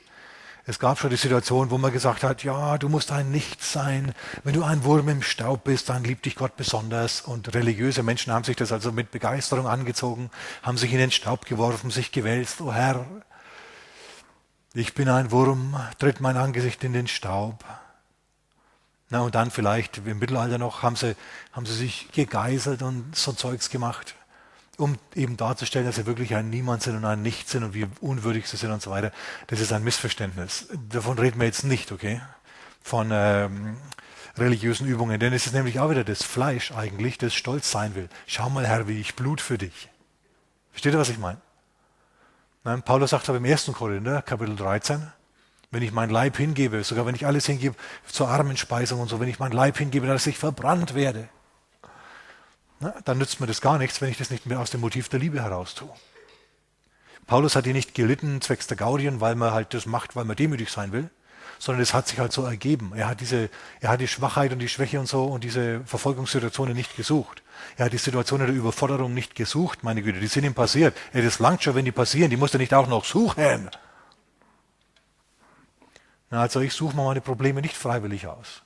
Es 0.65 0.77
gab 0.77 0.99
schon 0.99 1.09
die 1.09 1.15
Situation, 1.15 1.71
wo 1.71 1.79
man 1.79 1.91
gesagt 1.91 2.23
hat, 2.23 2.43
ja, 2.43 2.77
du 2.77 2.87
musst 2.87 3.11
ein 3.11 3.31
Nichts 3.31 3.73
sein. 3.73 4.13
Wenn 4.43 4.53
du 4.53 4.63
ein 4.63 4.83
Wurm 4.83 5.09
im 5.09 5.23
Staub 5.23 5.63
bist, 5.63 5.89
dann 5.89 6.03
liebt 6.03 6.25
dich 6.25 6.35
Gott 6.35 6.55
besonders. 6.55 7.21
Und 7.21 7.55
religiöse 7.55 8.03
Menschen 8.03 8.31
haben 8.31 8.43
sich 8.43 8.57
das 8.57 8.71
also 8.71 8.91
mit 8.91 9.09
Begeisterung 9.09 9.67
angezogen, 9.67 10.29
haben 10.61 10.77
sich 10.77 10.91
in 10.91 10.99
den 10.99 11.11
Staub 11.11 11.45
geworfen, 11.45 11.89
sich 11.89 12.11
gewälzt. 12.11 12.61
O 12.61 12.71
Herr, 12.71 13.05
ich 14.73 14.93
bin 14.93 15.09
ein 15.09 15.31
Wurm, 15.31 15.75
tritt 15.97 16.21
mein 16.21 16.37
Angesicht 16.37 16.83
in 16.83 16.93
den 16.93 17.07
Staub. 17.07 17.65
Na, 19.09 19.21
und 19.21 19.33
dann 19.33 19.49
vielleicht 19.49 19.97
im 19.97 20.19
Mittelalter 20.19 20.59
noch 20.59 20.83
haben 20.83 20.95
sie, 20.95 21.15
haben 21.53 21.65
sie 21.65 21.73
sich 21.73 22.11
gegeißelt 22.11 22.83
und 22.83 23.15
so 23.15 23.33
Zeugs 23.33 23.69
gemacht 23.69 24.15
um 24.81 24.97
eben 25.15 25.37
darzustellen, 25.37 25.85
dass 25.85 25.95
sie 25.95 26.05
wirklich 26.05 26.35
ein 26.35 26.49
Niemand 26.49 26.83
sind 26.83 26.95
und 26.95 27.05
ein 27.05 27.21
Nichts 27.21 27.51
sind 27.51 27.63
und 27.63 27.73
wie 27.73 27.87
unwürdig 28.01 28.47
sie 28.47 28.57
sind 28.57 28.71
und 28.71 28.81
so 28.81 28.91
weiter. 28.91 29.11
Das 29.47 29.59
ist 29.59 29.71
ein 29.71 29.83
Missverständnis. 29.83 30.67
Davon 30.89 31.17
reden 31.19 31.39
wir 31.39 31.47
jetzt 31.47 31.63
nicht, 31.63 31.91
okay? 31.91 32.21
Von 32.81 33.09
ähm, 33.11 33.77
religiösen 34.37 34.87
Übungen. 34.87 35.19
Denn 35.19 35.33
es 35.33 35.45
ist 35.45 35.53
nämlich 35.53 35.79
auch 35.79 35.89
wieder 35.89 36.03
das 36.03 36.23
Fleisch 36.23 36.71
eigentlich, 36.71 37.17
das 37.17 37.33
stolz 37.33 37.71
sein 37.71 37.95
will. 37.95 38.09
Schau 38.27 38.49
mal, 38.49 38.67
Herr, 38.67 38.87
wie 38.87 38.99
ich 38.99 39.15
blut 39.15 39.39
für 39.39 39.57
dich. 39.57 39.89
Versteht 40.71 40.93
ihr, 40.93 40.99
was 40.99 41.09
ich 41.09 41.19
meine? 41.19 41.39
Nein, 42.63 42.83
Paulus 42.83 43.11
sagt 43.11 43.27
aber 43.29 43.37
im 43.37 43.45
1. 43.45 43.71
Korinther, 43.73 44.21
Kapitel 44.21 44.55
13, 44.55 45.11
wenn 45.71 45.81
ich 45.81 45.91
mein 45.91 46.09
Leib 46.09 46.37
hingebe, 46.37 46.83
sogar 46.83 47.05
wenn 47.05 47.15
ich 47.15 47.25
alles 47.25 47.45
hingebe 47.45 47.75
zur 48.07 48.29
Armenspeisung 48.29 48.99
und 48.99 49.07
so, 49.07 49.19
wenn 49.19 49.29
ich 49.29 49.39
mein 49.39 49.51
Leib 49.51 49.77
hingebe, 49.77 50.05
dass 50.05 50.27
ich 50.27 50.37
verbrannt 50.37 50.93
werde, 50.93 51.29
na, 52.81 52.95
dann 53.05 53.17
nützt 53.19 53.39
mir 53.39 53.47
das 53.47 53.61
gar 53.61 53.77
nichts, 53.77 54.01
wenn 54.01 54.09
ich 54.09 54.17
das 54.17 54.31
nicht 54.31 54.45
mehr 54.45 54.59
aus 54.59 54.71
dem 54.71 54.81
Motiv 54.81 55.07
der 55.07 55.19
Liebe 55.19 55.41
heraus 55.41 55.75
tue. 55.75 55.89
Paulus 57.27 57.55
hat 57.55 57.65
hier 57.65 57.73
nicht 57.73 57.93
gelitten 57.93 58.41
zwecks 58.41 58.67
der 58.67 58.75
Gaudien, 58.75 59.21
weil 59.21 59.35
man 59.35 59.53
halt 59.53 59.73
das 59.73 59.85
macht, 59.85 60.15
weil 60.15 60.25
man 60.25 60.35
demütig 60.35 60.69
sein 60.69 60.91
will, 60.91 61.09
sondern 61.59 61.81
es 61.81 61.93
hat 61.93 62.07
sich 62.07 62.19
halt 62.19 62.33
so 62.33 62.43
ergeben. 62.43 62.91
Er 62.95 63.07
hat 63.07 63.21
diese, 63.21 63.49
er 63.79 63.89
hat 63.89 64.01
die 64.01 64.07
Schwachheit 64.07 64.51
und 64.51 64.59
die 64.59 64.67
Schwäche 64.67 64.99
und 64.99 65.07
so 65.07 65.25
und 65.25 65.43
diese 65.43 65.81
Verfolgungssituationen 65.85 66.75
nicht 66.75 66.95
gesucht. 66.97 67.43
Er 67.77 67.85
hat 67.85 67.93
die 67.93 67.99
Situationen 67.99 68.47
der 68.47 68.55
Überforderung 68.55 69.13
nicht 69.13 69.35
gesucht, 69.35 69.83
meine 69.83 70.01
Güte, 70.01 70.19
die 70.19 70.27
sind 70.27 70.43
ihm 70.43 70.55
passiert. 70.55 70.97
Ja, 71.13 71.21
das 71.21 71.37
langt 71.39 71.63
schon, 71.63 71.75
wenn 71.75 71.85
die 71.85 71.91
passieren, 71.91 72.31
die 72.31 72.37
muss 72.37 72.53
er 72.53 72.59
nicht 72.59 72.73
auch 72.73 72.87
noch 72.87 73.05
suchen. 73.05 73.69
Na, 76.31 76.41
also 76.41 76.59
ich 76.61 76.73
suche 76.73 76.95
mir 76.95 77.03
meine 77.03 77.21
Probleme 77.21 77.61
nicht 77.61 77.77
freiwillig 77.77 78.25
aus. 78.25 78.63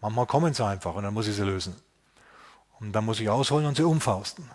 Manchmal 0.00 0.26
kommen 0.26 0.54
sie 0.54 0.64
einfach 0.64 0.94
und 0.94 1.02
dann 1.02 1.12
muss 1.12 1.28
ich 1.28 1.36
sie 1.36 1.44
lösen. 1.44 1.76
Und 2.80 2.92
dann 2.92 3.04
muss 3.04 3.20
ich 3.20 3.28
ausholen 3.28 3.66
und 3.66 3.76
sie 3.76 3.82
umfausten. 3.82 4.50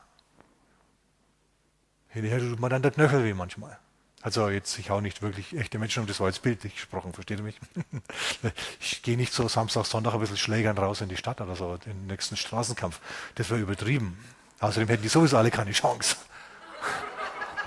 Hinterher 2.10 2.39
tut 2.39 2.60
man 2.60 2.69
dann 2.69 2.81
der 2.81 2.92
Knöchel 2.92 3.24
weh 3.24 3.33
manchmal. 3.33 3.77
Also 4.22 4.50
jetzt, 4.50 4.80
ich 4.80 4.89
hau 4.89 5.01
nicht 5.01 5.22
wirklich 5.22 5.56
echte 5.56 5.77
Menschen 5.77 6.01
um, 6.01 6.07
das 6.07 6.19
war 6.19 6.27
jetzt 6.27 6.42
bildlich 6.42 6.74
gesprochen, 6.74 7.13
versteht 7.13 7.38
ihr 7.38 7.44
mich? 7.44 7.60
ich 8.80 9.04
gehe 9.04 9.18
nicht 9.18 9.31
so 9.31 9.48
Samstag, 9.48 9.86
Sonntag 9.86 10.16
ein 10.16 10.19
bisschen 10.19 10.38
schlägern 10.38 10.77
raus 10.77 11.01
in 11.01 11.10
die 11.10 11.18
Stadt 11.18 11.42
oder 11.42 11.56
so, 11.56 11.77
den 11.77 12.07
nächsten 12.07 12.36
Straßenkampf. 12.36 13.00
Das 13.36 13.51
wäre 13.51 13.60
übertrieben. 13.60 14.18
Außerdem 14.62 14.88
hätten 14.88 15.04
die 15.04 15.10
sowieso 15.10 15.38
alle 15.38 15.51
keine 15.51 15.74
Chance. 15.74 16.16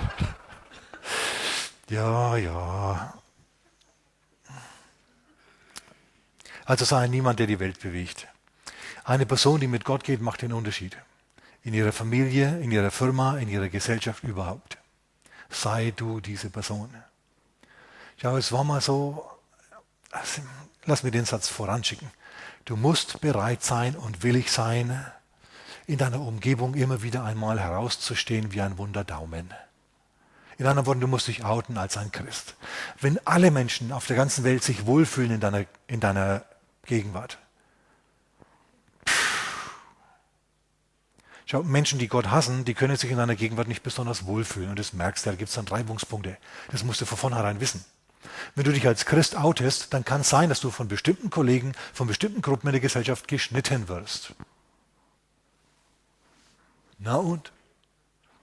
ja, 1.91 2.37
ja. 2.37 3.15
Also 6.65 6.85
sei 6.85 7.07
niemand, 7.07 7.39
der 7.39 7.47
die 7.47 7.61
Welt 7.61 7.79
bewegt. 7.81 8.27
Eine 9.09 9.25
Person, 9.25 9.59
die 9.59 9.69
mit 9.69 9.87
Gott 9.87 10.05
geht, 10.05 10.21
macht 10.21 10.43
den 10.43 10.53
Unterschied. 10.53 10.99
In 11.63 11.73
ihrer 11.73 11.93
Familie, 11.93 12.61
in 12.61 12.71
ihrer 12.71 12.91
Firma, 12.91 13.39
in 13.39 13.49
ihrer 13.49 13.71
Gesellschaft 13.71 14.23
überhaupt. 14.23 14.77
Sei 15.49 15.95
du 15.97 16.21
diese 16.21 16.51
Person. 16.51 16.91
Schau, 18.21 18.37
es 18.37 18.53
war 18.53 18.65
mal 18.65 18.83
so, 18.83 19.27
lass 20.85 21.05
mir 21.05 21.11
den 21.11 21.25
Satz 21.25 21.49
voranschicken. 21.49 22.11
Du 22.67 22.77
musst 22.77 23.23
bereit 23.23 23.65
sein 23.65 23.97
und 23.97 24.23
willig 24.23 24.53
sein, 24.53 25.11
in 25.87 25.97
deiner 25.97 26.21
Umgebung 26.21 26.75
immer 26.75 27.01
wieder 27.03 27.25
einmal 27.25 27.59
herauszustehen 27.59 28.53
wie 28.53 28.61
ein 28.61 28.77
Wunderdaumen. 28.77 29.55
In 30.59 30.67
anderen 30.67 30.85
Worten, 30.85 31.01
du 31.01 31.09
musst 31.09 31.29
dich 31.29 31.47
outen 31.47 31.79
als 31.79 31.97
ein 31.97 32.13
Christ. 32.13 32.57
Wenn 33.01 33.19
alle 33.25 33.51
Menschen 33.53 33.91
auf 33.91 34.07
der 34.07 34.17
ganzen 34.17 34.45
Welt 34.45 34.63
sich 34.63 34.85
wohlfühlen 34.85 35.31
in 35.31 35.41
deiner, 35.41 35.65
in 35.87 36.01
deiner 36.01 36.45
Gegenwart, 36.85 37.39
Schau, 41.51 41.63
Menschen, 41.63 41.99
die 41.99 42.09
Gott 42.09 42.31
hassen, 42.31 42.67
die 42.67 42.75
können 42.75 42.97
sich 42.97 43.11
in 43.11 43.19
einer 43.19 43.35
Gegenwart 43.35 43.69
nicht 43.69 43.83
besonders 43.83 44.27
wohlfühlen. 44.27 44.69
Und 44.69 44.79
das 44.79 44.93
merkst 44.93 45.25
du, 45.25 45.31
da 45.31 45.37
gibt 45.37 45.49
es 45.49 45.55
dann 45.55 45.67
Reibungspunkte. 45.67 46.37
Das 46.71 46.85
musst 46.85 47.01
du 47.01 47.07
von 47.07 47.17
vornherein 47.17 47.59
wissen. 47.59 47.83
Wenn 48.55 48.65
du 48.65 48.73
dich 48.73 48.87
als 48.87 49.07
Christ 49.07 49.35
outest, 49.35 49.95
dann 49.95 50.05
kann 50.05 50.21
es 50.21 50.29
sein, 50.29 50.51
dass 50.51 50.61
du 50.61 50.71
von 50.71 50.89
bestimmten 50.89 51.31
Kollegen, 51.31 51.73
von 51.95 52.07
bestimmten 52.07 52.43
Gruppen 52.43 52.69
in 52.69 52.73
der 52.73 52.83
Gesellschaft 52.83 53.29
geschnitten 53.29 53.89
wirst. 53.89 54.35
Na 56.99 57.17
und? 57.17 57.51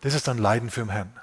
Das 0.01 0.15
ist 0.15 0.27
dann 0.27 0.39
Leiden 0.39 0.71
für 0.71 0.81
den 0.81 0.89
Herrn. 0.89 1.13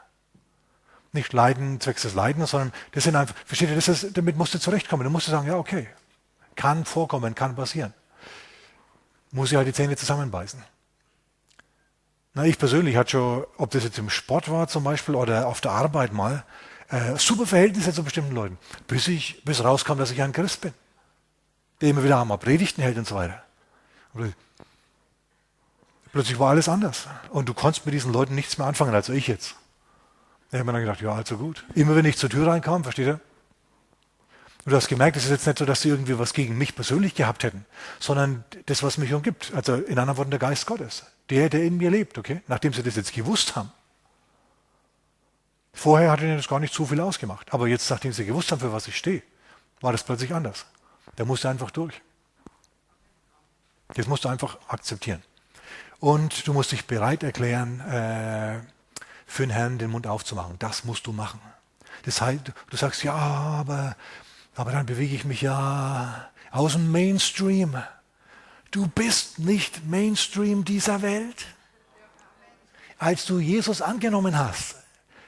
Nicht 1.11 1.33
Leiden 1.33 1.81
zwecks 1.81 2.03
des 2.03 2.15
Leidens, 2.15 2.53
sondern 2.53 2.73
das 2.93 3.03
sind 3.03 3.17
einfach, 3.17 3.35
versteht 3.45 3.71
ihr, 3.71 3.75
das 3.75 3.89
ist, 3.89 4.17
damit 4.17 4.37
musst 4.37 4.55
du 4.55 4.61
zurechtkommen. 4.61 5.03
Du 5.03 5.11
musst 5.11 5.27
sagen, 5.27 5.49
ja, 5.49 5.57
okay, 5.57 5.89
kann 6.55 6.85
vorkommen, 6.85 7.35
kann 7.35 7.57
passieren. 7.57 7.93
Muss 9.33 9.51
ich 9.51 9.57
halt 9.57 9.67
die 9.67 9.73
Zähne 9.73 9.97
zusammenbeißen. 9.97 10.63
Na, 12.35 12.47
ich 12.47 12.59
persönlich 12.59 12.97
hatte 12.97 13.11
schon, 13.11 13.45
ob 13.59 13.71
das 13.71 13.85
jetzt 13.85 13.99
im 13.99 14.09
Sport 14.09 14.51
war 14.51 14.67
zum 14.67 14.85
Beispiel 14.85 15.15
oder 15.15 15.47
auf 15.47 15.61
der 15.61 15.73
Arbeit 15.73 16.13
mal, 16.13 16.45
äh, 16.89 17.17
super 17.17 17.47
Verhältnisse 17.47 17.93
zu 17.93 18.03
bestimmten 18.03 18.35
Leuten, 18.35 18.59
bis 18.87 19.09
ich, 19.09 19.45
bis 19.45 19.63
rauskam, 19.63 19.99
dass 19.99 20.11
ich 20.11 20.23
ein 20.23 20.33
Christ 20.33 20.63
bin, 20.63 20.73
der 21.81 21.91
immer 21.91 22.05
wieder 22.05 22.21
einmal 22.21 22.39
Predigten 22.39 22.83
hält 22.83 22.97
und 22.97 23.07
so 23.07 23.17
weiter. 23.17 23.43
Und 24.15 24.35
plötzlich 26.13 26.39
war 26.39 26.51
alles 26.51 26.69
anders. 26.69 27.07
Und 27.31 27.49
du 27.49 27.55
konntest 27.55 27.85
mit 27.85 27.95
diesen 27.95 28.13
Leuten 28.13 28.35
nichts 28.35 28.57
mehr 28.59 28.67
anfangen, 28.67 28.95
als 28.95 29.09
ich 29.09 29.27
jetzt. 29.27 29.57
Da 30.51 30.59
habe 30.59 30.67
mir 30.67 30.73
dann 30.73 30.83
gedacht, 30.83 31.01
ja, 31.01 31.13
also 31.15 31.39
gut. 31.39 31.65
Immer 31.75 31.97
wenn 31.97 32.05
ich 32.05 32.19
zur 32.19 32.29
Tür 32.29 32.47
reinkam, 32.47 32.83
versteht 32.83 33.07
ihr? 33.07 33.21
Und 34.65 34.71
du 34.71 34.77
hast 34.77 34.89
gemerkt, 34.89 35.17
es 35.17 35.25
ist 35.25 35.31
jetzt 35.31 35.47
nicht 35.47 35.59
so, 35.59 35.65
dass 35.65 35.81
sie 35.81 35.89
irgendwie 35.89 36.19
was 36.19 36.35
gegen 36.35 36.57
mich 36.57 36.75
persönlich 36.75 37.15
gehabt 37.15 37.43
hätten, 37.43 37.65
sondern 37.99 38.45
das, 38.67 38.83
was 38.83 38.97
mich 38.97 39.13
umgibt. 39.13 39.53
Also 39.55 39.75
in 39.75 39.99
anderen 39.99 40.19
Worten 40.19 40.31
der 40.31 40.39
Geist 40.39 40.67
Gottes. 40.67 41.05
Der, 41.31 41.49
der 41.49 41.63
in 41.65 41.77
mir 41.77 41.91
lebt, 41.91 42.19
okay? 42.19 42.43
Nachdem 42.47 42.73
sie 42.73 42.83
das 42.83 42.97
jetzt 42.97 43.13
gewusst 43.13 43.57
haben. 43.57 43.73
Vorher 45.73 46.11
hat 46.11 46.21
ihnen 46.21 46.37
das 46.37 46.49
gar 46.49 46.61
nicht 46.61 46.75
so 46.75 46.85
viel 46.85 47.01
ausgemacht. 47.01 47.53
Aber 47.53 47.67
jetzt, 47.67 47.89
nachdem 47.91 48.13
sie 48.13 48.27
gewusst 48.27 48.53
haben, 48.53 48.61
für 48.61 48.73
was 48.73 48.89
ich 48.89 48.97
stehe, 48.97 49.23
war 49.81 49.93
das 49.93 50.05
plötzlich 50.05 50.35
anders. 50.35 50.67
Da 51.17 51.25
musste 51.25 51.49
einfach 51.49 51.71
durch. 51.71 52.01
Das 53.95 54.07
musst 54.07 54.25
du 54.25 54.29
einfach 54.29 54.59
akzeptieren. 54.69 55.23
Und 56.01 56.47
du 56.47 56.53
musst 56.53 56.73
dich 56.73 56.87
bereit 56.87 57.23
erklären, 57.23 57.81
äh, 57.81 58.61
für 59.27 59.47
den 59.47 59.51
Herrn 59.51 59.79
den 59.79 59.91
Mund 59.91 60.07
aufzumachen. 60.07 60.57
Das 60.59 60.85
musst 60.85 61.07
du 61.07 61.13
machen. 61.13 61.41
Das 62.05 62.21
heißt, 62.21 62.53
du 62.71 62.77
sagst, 62.77 63.03
ja, 63.03 63.15
aber, 63.15 63.97
aber 64.55 64.73
dann 64.73 64.87
bewege 64.87 65.15
ich 65.15 65.25
mich 65.25 65.43
ja 65.43 66.29
aus 66.51 66.73
dem 66.73 66.91
Mainstream. 66.91 67.83
Du 68.73 68.89
bist 68.89 69.39
nicht 69.39 69.87
Mainstream 69.87 70.65
dieser 70.65 71.03
Welt. 71.03 71.47
Als 72.99 73.27
du 73.27 73.39
Jesus 73.39 73.83
angenommen 73.83 74.37
hast, 74.39 74.77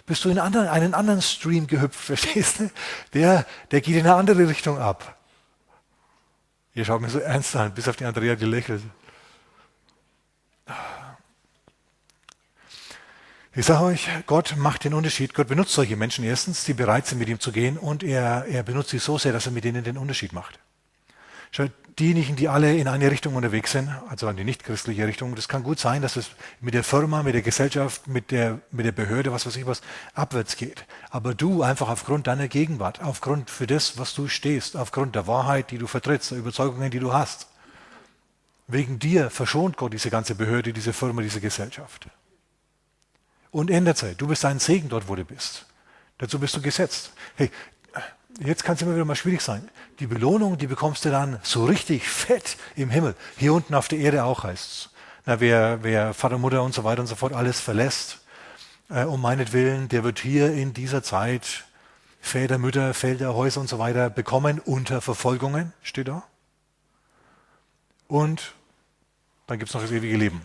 bist 0.07 0.25
du 0.25 0.31
in 0.31 0.39
anderen, 0.39 0.67
einen 0.67 0.95
anderen 0.95 1.21
Stream 1.21 1.67
gehüpft, 1.67 2.01
verstehst 2.01 2.61
du? 2.61 2.71
Der, 3.13 3.47
der 3.71 3.81
geht 3.83 3.97
in 3.97 4.01
eine 4.01 4.15
andere 4.15 4.49
Richtung 4.49 4.79
ab. 4.79 5.19
Ihr 6.73 6.87
schaut 6.87 7.03
mir 7.03 7.11
so 7.11 7.19
ernst 7.19 7.55
an, 7.55 7.75
bis 7.75 7.87
auf 7.87 7.97
die 7.97 8.07
Andrea 8.07 8.35
gelächelt. 8.35 8.83
Ich 13.55 13.67
sage 13.67 13.85
euch, 13.85 14.09
Gott 14.27 14.57
macht 14.57 14.85
den 14.85 14.95
Unterschied. 14.95 15.35
Gott 15.35 15.49
benutzt 15.49 15.75
solche 15.75 15.97
Menschen 15.97 16.25
erstens, 16.25 16.65
die 16.65 16.73
bereit 16.73 17.07
sind, 17.07 17.19
mit 17.19 17.29
ihm 17.29 17.39
zu 17.39 17.53
gehen, 17.53 17.77
und 17.77 18.03
er, 18.03 18.47
er 18.47 18.63
benutzt 18.63 18.91
sie 18.91 18.99
so 18.99 19.19
sehr, 19.19 19.33
dass 19.33 19.47
er 19.47 19.53
mit 19.53 19.67
ihnen 19.67 19.85
den 19.85 19.99
Unterschied 19.99 20.33
macht. 20.33 20.59
Schaut, 21.55 21.71
diejenigen, 22.01 22.35
die 22.35 22.49
alle 22.49 22.77
in 22.77 22.89
eine 22.89 23.13
Richtung 23.13 23.37
unterwegs 23.37 23.71
sind, 23.71 23.89
also 24.09 24.29
in 24.29 24.37
die 24.37 24.43
nichtchristliche 24.43 25.07
Richtung, 25.07 25.37
das 25.37 25.47
kann 25.47 25.63
gut 25.63 25.79
sein, 25.79 26.03
dass 26.03 26.17
es 26.17 26.31
mit 26.61 26.75
der 26.75 26.83
Firma, 26.83 27.23
mit 27.23 27.35
der 27.35 27.43
Gesellschaft, 27.43 28.09
mit 28.09 28.33
der, 28.33 28.59
mit 28.73 28.85
der 28.87 28.91
Behörde, 28.91 29.31
was 29.31 29.47
weiß 29.47 29.55
ich 29.55 29.65
was, 29.65 29.81
abwärts 30.15 30.57
geht. 30.57 30.85
Aber 31.11 31.33
du 31.33 31.63
einfach 31.63 31.89
aufgrund 31.89 32.27
deiner 32.27 32.49
Gegenwart, 32.49 33.01
aufgrund 33.01 33.51
für 33.51 33.69
das, 33.69 33.99
was 33.99 34.15
du 34.15 34.27
stehst, 34.27 34.77
aufgrund 34.77 35.15
der 35.15 35.29
Wahrheit, 35.29 35.71
die 35.71 35.79
du 35.79 35.87
vertrittst, 35.87 36.33
der 36.33 36.39
Überzeugungen, 36.39 36.91
die 36.91 36.99
du 36.99 37.13
hast, 37.13 37.47
wegen 38.67 38.99
dir 38.99 39.31
verschont 39.31 39.77
Gott 39.77 39.93
diese 39.93 40.11
ganze 40.11 40.35
Behörde, 40.35 40.73
diese 40.73 40.93
Firma, 40.93 41.23
diese 41.23 41.41
Gesellschaft. 41.41 42.09
Und 43.53 43.71
ändert 43.71 43.99
sich. 43.99 44.17
Du 44.17 44.27
bist 44.27 44.45
ein 44.45 44.59
Segen 44.59 44.89
dort, 44.89 45.07
wo 45.07 45.15
du 45.15 45.25
bist. 45.25 45.67
Dazu 46.19 46.41
bist 46.41 46.57
du 46.57 46.61
gesetzt. 46.61 47.13
Hey, 47.37 47.51
jetzt 48.41 48.65
kann 48.65 48.75
es 48.77 48.83
immer 48.83 48.95
wieder 48.95 49.05
mal 49.05 49.17
schwierig 49.17 49.41
sein. 49.41 49.69
Die 50.01 50.07
Belohnung, 50.07 50.59
die 50.59 50.67
bekommst 50.67 51.05
du 51.05 51.11
dann 51.11 51.39
so 51.43 51.65
richtig 51.65 52.09
fett 52.09 52.57
im 52.77 52.91
Himmel. 52.91 53.15
Hier 53.37 53.53
unten 53.53 53.75
auf 53.75 53.89
der 53.89 53.99
Erde 53.99 54.25
auch 54.25 54.45
heißt 54.45 54.71
es. 54.71 54.91
Na, 55.27 55.41
wer, 55.41 55.83
wer 55.83 56.15
Vater, 56.15 56.39
Mutter 56.39 56.63
und 56.63 56.75
so 56.75 56.85
weiter 56.85 57.01
und 57.01 57.07
so 57.07 57.15
fort 57.15 57.33
alles 57.33 57.61
verlässt, 57.61 58.21
äh, 58.91 59.05
um 59.05 59.21
meinetwillen, 59.21 59.89
der 59.89 60.05
wird 60.05 60.19
hier 60.19 60.53
in 60.53 60.75
dieser 60.75 61.03
Zeit 61.03 61.65
Väter, 62.21 62.59
Mütter, 62.59 62.95
Felder, 62.95 63.35
Häuser 63.35 63.61
und 63.61 63.69
so 63.69 63.79
weiter 63.79 64.11
bekommen 64.11 64.59
unter 64.59 65.01
Verfolgungen, 65.01 65.73
steht 65.83 66.09
da. 66.09 66.25
Und 68.09 68.55
dann 69.47 69.59
gibt 69.59 69.71
es 69.71 69.75
noch 69.75 69.83
das 69.83 69.91
ewige 69.91 70.17
Leben 70.17 70.43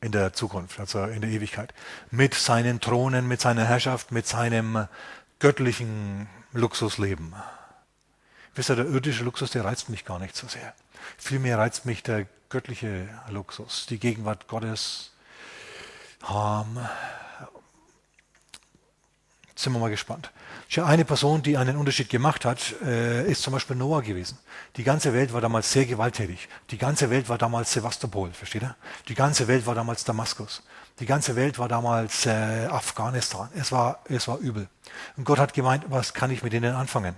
in 0.00 0.12
der 0.12 0.34
Zukunft, 0.34 0.78
also 0.80 1.04
in 1.04 1.22
der 1.22 1.30
Ewigkeit. 1.30 1.72
Mit 2.10 2.34
seinen 2.34 2.80
Thronen, 2.80 3.26
mit 3.26 3.40
seiner 3.40 3.64
Herrschaft, 3.64 4.12
mit 4.12 4.26
seinem 4.26 4.86
göttlichen 5.38 6.28
Luxusleben. 6.54 7.34
Wisst 8.54 8.70
ihr, 8.70 8.76
der 8.76 8.86
irdische 8.86 9.24
Luxus, 9.24 9.50
der 9.50 9.64
reizt 9.64 9.88
mich 9.88 10.04
gar 10.04 10.20
nicht 10.20 10.36
so 10.36 10.46
sehr. 10.46 10.72
Vielmehr 11.18 11.58
reizt 11.58 11.84
mich 11.84 12.02
der 12.04 12.26
göttliche 12.48 13.08
Luxus, 13.28 13.86
die 13.86 13.98
Gegenwart 13.98 14.46
Gottes. 14.46 15.10
Um, 16.28 16.78
sind 19.56 19.72
wir 19.72 19.80
mal 19.80 19.90
gespannt. 19.90 20.30
Eine 20.76 21.04
Person, 21.04 21.42
die 21.42 21.56
einen 21.56 21.76
Unterschied 21.76 22.08
gemacht 22.08 22.44
hat, 22.44 22.74
äh, 22.82 23.30
ist 23.30 23.42
zum 23.42 23.52
Beispiel 23.52 23.76
Noah 23.76 24.02
gewesen. 24.02 24.38
Die 24.76 24.84
ganze 24.84 25.12
Welt 25.12 25.32
war 25.32 25.40
damals 25.40 25.70
sehr 25.70 25.86
gewalttätig. 25.86 26.48
Die 26.70 26.78
ganze 26.78 27.10
Welt 27.10 27.28
war 27.28 27.38
damals 27.38 27.72
Sevastopol, 27.72 28.32
versteht 28.32 28.62
ihr? 28.62 28.76
Die 29.08 29.14
ganze 29.14 29.46
Welt 29.46 29.66
war 29.66 29.74
damals 29.74 30.04
Damaskus. 30.04 30.62
Die 31.00 31.06
ganze 31.06 31.34
Welt 31.34 31.58
war 31.58 31.68
damals 31.68 32.26
äh, 32.26 32.66
Afghanistan. 32.66 33.48
Es 33.56 33.72
war, 33.72 34.00
es 34.08 34.28
war 34.28 34.38
übel. 34.38 34.68
Und 35.16 35.24
Gott 35.24 35.38
hat 35.38 35.52
gemeint, 35.52 35.84
was 35.88 36.14
kann 36.14 36.30
ich 36.30 36.42
mit 36.42 36.52
denen 36.52 36.74
anfangen? 36.74 37.16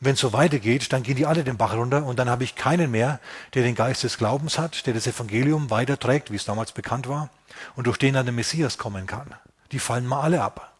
Wenn 0.00 0.14
es 0.14 0.20
so 0.20 0.32
weitergeht, 0.32 0.92
dann 0.92 1.04
gehen 1.04 1.16
die 1.16 1.26
alle 1.26 1.44
den 1.44 1.56
Bach 1.56 1.74
runter 1.74 2.04
und 2.04 2.18
dann 2.18 2.28
habe 2.28 2.42
ich 2.42 2.56
keinen 2.56 2.90
mehr, 2.90 3.20
der 3.54 3.62
den 3.62 3.76
Geist 3.76 4.02
des 4.02 4.18
Glaubens 4.18 4.58
hat, 4.58 4.84
der 4.86 4.94
das 4.94 5.06
Evangelium 5.06 5.70
weiterträgt, 5.70 6.32
wie 6.32 6.36
es 6.36 6.44
damals 6.44 6.72
bekannt 6.72 7.08
war, 7.08 7.30
und 7.76 7.86
durch 7.86 7.98
den 7.98 8.14
dann 8.14 8.26
der 8.26 8.32
Messias 8.32 8.78
kommen 8.78 9.06
kann. 9.06 9.32
Die 9.70 9.78
fallen 9.78 10.04
mal 10.04 10.20
alle 10.20 10.42
ab. 10.42 10.72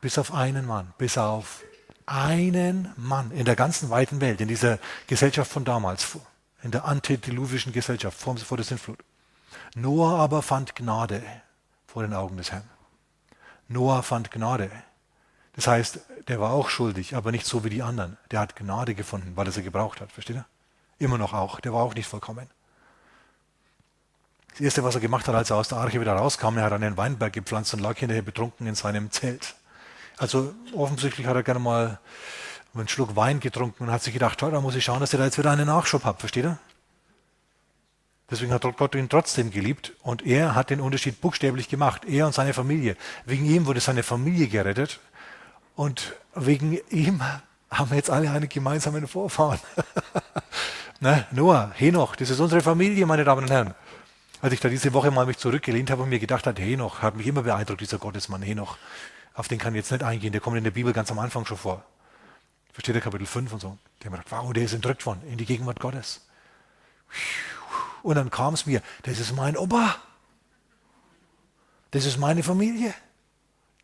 Bis 0.00 0.18
auf 0.18 0.32
einen 0.32 0.66
Mann, 0.66 0.92
bis 0.98 1.18
auf 1.18 1.64
einen 2.06 2.92
Mann 2.96 3.32
in 3.32 3.44
der 3.44 3.56
ganzen 3.56 3.90
weiten 3.90 4.20
Welt, 4.20 4.40
in 4.40 4.48
dieser 4.48 4.78
Gesellschaft 5.08 5.50
von 5.50 5.64
damals, 5.64 6.16
in 6.62 6.70
der 6.70 6.84
antediluvischen 6.84 7.72
Gesellschaft 7.72 8.18
vor, 8.18 8.36
der 8.56 8.64
Sintflut. 8.64 8.98
Noah 9.74 10.18
aber 10.18 10.42
fand 10.42 10.74
Gnade 10.74 11.22
vor 11.86 12.02
den 12.02 12.14
Augen 12.14 12.36
des 12.36 12.52
Herrn. 12.52 12.68
Noah 13.68 14.02
fand 14.02 14.30
Gnade. 14.30 14.70
Das 15.54 15.66
heißt, 15.66 16.00
der 16.28 16.40
war 16.40 16.52
auch 16.52 16.68
schuldig, 16.68 17.16
aber 17.16 17.32
nicht 17.32 17.46
so 17.46 17.64
wie 17.64 17.70
die 17.70 17.82
anderen. 17.82 18.16
Der 18.30 18.40
hat 18.40 18.56
Gnade 18.56 18.94
gefunden, 18.94 19.32
weil 19.34 19.46
er 19.46 19.52
sie 19.52 19.62
gebraucht 19.62 20.00
hat. 20.00 20.12
Versteht 20.12 20.36
ihr? 20.36 20.46
Immer 20.98 21.18
noch 21.18 21.32
auch. 21.32 21.60
Der 21.60 21.72
war 21.72 21.82
auch 21.82 21.94
nicht 21.94 22.06
vollkommen. 22.06 22.48
Das 24.50 24.60
Erste, 24.60 24.84
was 24.84 24.94
er 24.94 25.00
gemacht 25.00 25.28
hat, 25.28 25.34
als 25.34 25.50
er 25.50 25.56
aus 25.56 25.68
der 25.68 25.78
Arche 25.78 26.00
wieder 26.00 26.14
rauskam, 26.14 26.56
er 26.56 26.64
hat 26.64 26.72
einen 26.72 26.96
Weinberg 26.96 27.32
gepflanzt 27.32 27.74
und 27.74 27.80
lag 27.80 27.96
hinterher 27.96 28.22
betrunken 28.22 28.66
in 28.66 28.74
seinem 28.74 29.10
Zelt. 29.10 29.54
Also 30.16 30.54
offensichtlich 30.74 31.26
hat 31.26 31.36
er 31.36 31.42
gerne 31.42 31.60
mal 31.60 32.00
einen 32.74 32.88
Schluck 32.88 33.16
Wein 33.16 33.40
getrunken 33.40 33.84
und 33.84 33.92
hat 33.92 34.02
sich 34.02 34.12
gedacht, 34.12 34.40
da 34.42 34.60
muss 34.60 34.74
ich 34.74 34.84
schauen, 34.84 35.00
dass 35.00 35.12
ich 35.12 35.18
da 35.18 35.24
jetzt 35.24 35.38
wieder 35.38 35.50
einen 35.50 35.66
Nachschub 35.66 36.04
habe. 36.04 36.18
Versteht 36.18 36.44
ihr? 36.44 36.58
Deswegen 38.30 38.52
hat 38.52 38.62
Gott 38.76 38.94
ihn 38.94 39.08
trotzdem 39.08 39.50
geliebt 39.50 39.94
und 40.02 40.26
er 40.26 40.54
hat 40.54 40.68
den 40.70 40.80
Unterschied 40.80 41.20
buchstäblich 41.20 41.68
gemacht. 41.68 42.04
Er 42.04 42.26
und 42.26 42.34
seine 42.34 42.52
Familie. 42.52 42.96
Wegen 43.24 43.46
ihm 43.46 43.66
wurde 43.66 43.80
seine 43.80 44.02
Familie 44.02 44.48
gerettet 44.48 45.00
und 45.76 46.14
wegen 46.34 46.78
ihm 46.90 47.22
haben 47.70 47.90
wir 47.90 47.96
jetzt 47.96 48.10
alle 48.10 48.30
einen 48.30 48.48
gemeinsamen 48.48 49.06
Vorfahren. 49.06 49.58
ne? 51.00 51.26
Noah, 51.30 51.72
Henoch, 51.74 52.16
das 52.16 52.28
ist 52.30 52.40
unsere 52.40 52.60
Familie, 52.60 53.06
meine 53.06 53.24
Damen 53.24 53.44
und 53.44 53.50
Herren. 53.50 53.74
Als 54.40 54.52
ich 54.52 54.60
da 54.60 54.68
diese 54.68 54.92
Woche 54.92 55.10
mal 55.10 55.26
mich 55.26 55.38
zurückgelehnt 55.38 55.90
habe 55.90 56.02
und 56.02 56.10
mir 56.10 56.18
gedacht 56.18 56.46
habe, 56.46 56.60
Henoch, 56.60 57.00
hat 57.02 57.16
mich 57.16 57.26
immer 57.26 57.42
beeindruckt, 57.42 57.80
dieser 57.80 57.98
Gottesmann 57.98 58.42
Henoch. 58.42 58.76
Auf 59.34 59.48
den 59.48 59.58
kann 59.58 59.74
ich 59.74 59.78
jetzt 59.78 59.90
nicht 59.90 60.02
eingehen, 60.02 60.32
der 60.32 60.40
kommt 60.40 60.56
in 60.56 60.64
der 60.64 60.70
Bibel 60.70 60.92
ganz 60.92 61.10
am 61.10 61.18
Anfang 61.18 61.46
schon 61.46 61.56
vor. 61.56 61.82
Versteht 62.72 62.94
ihr 62.94 63.00
Kapitel 63.00 63.26
5 63.26 63.52
und 63.54 63.60
so. 63.60 63.78
Der 64.00 64.06
hat 64.06 64.12
mir 64.12 64.18
gedacht, 64.18 64.44
wow, 64.44 64.52
der 64.52 64.64
ist 64.64 64.74
entrückt 64.74 65.06
worden 65.06 65.22
in 65.30 65.38
die 65.38 65.46
Gegenwart 65.46 65.80
Gottes. 65.80 66.20
Und 68.02 68.16
dann 68.16 68.30
kam 68.30 68.54
es 68.54 68.66
mir, 68.66 68.82
das 69.02 69.18
ist 69.18 69.34
mein 69.34 69.56
Opa. 69.56 69.96
Das 71.90 72.04
ist 72.04 72.18
meine 72.18 72.42
Familie. 72.42 72.94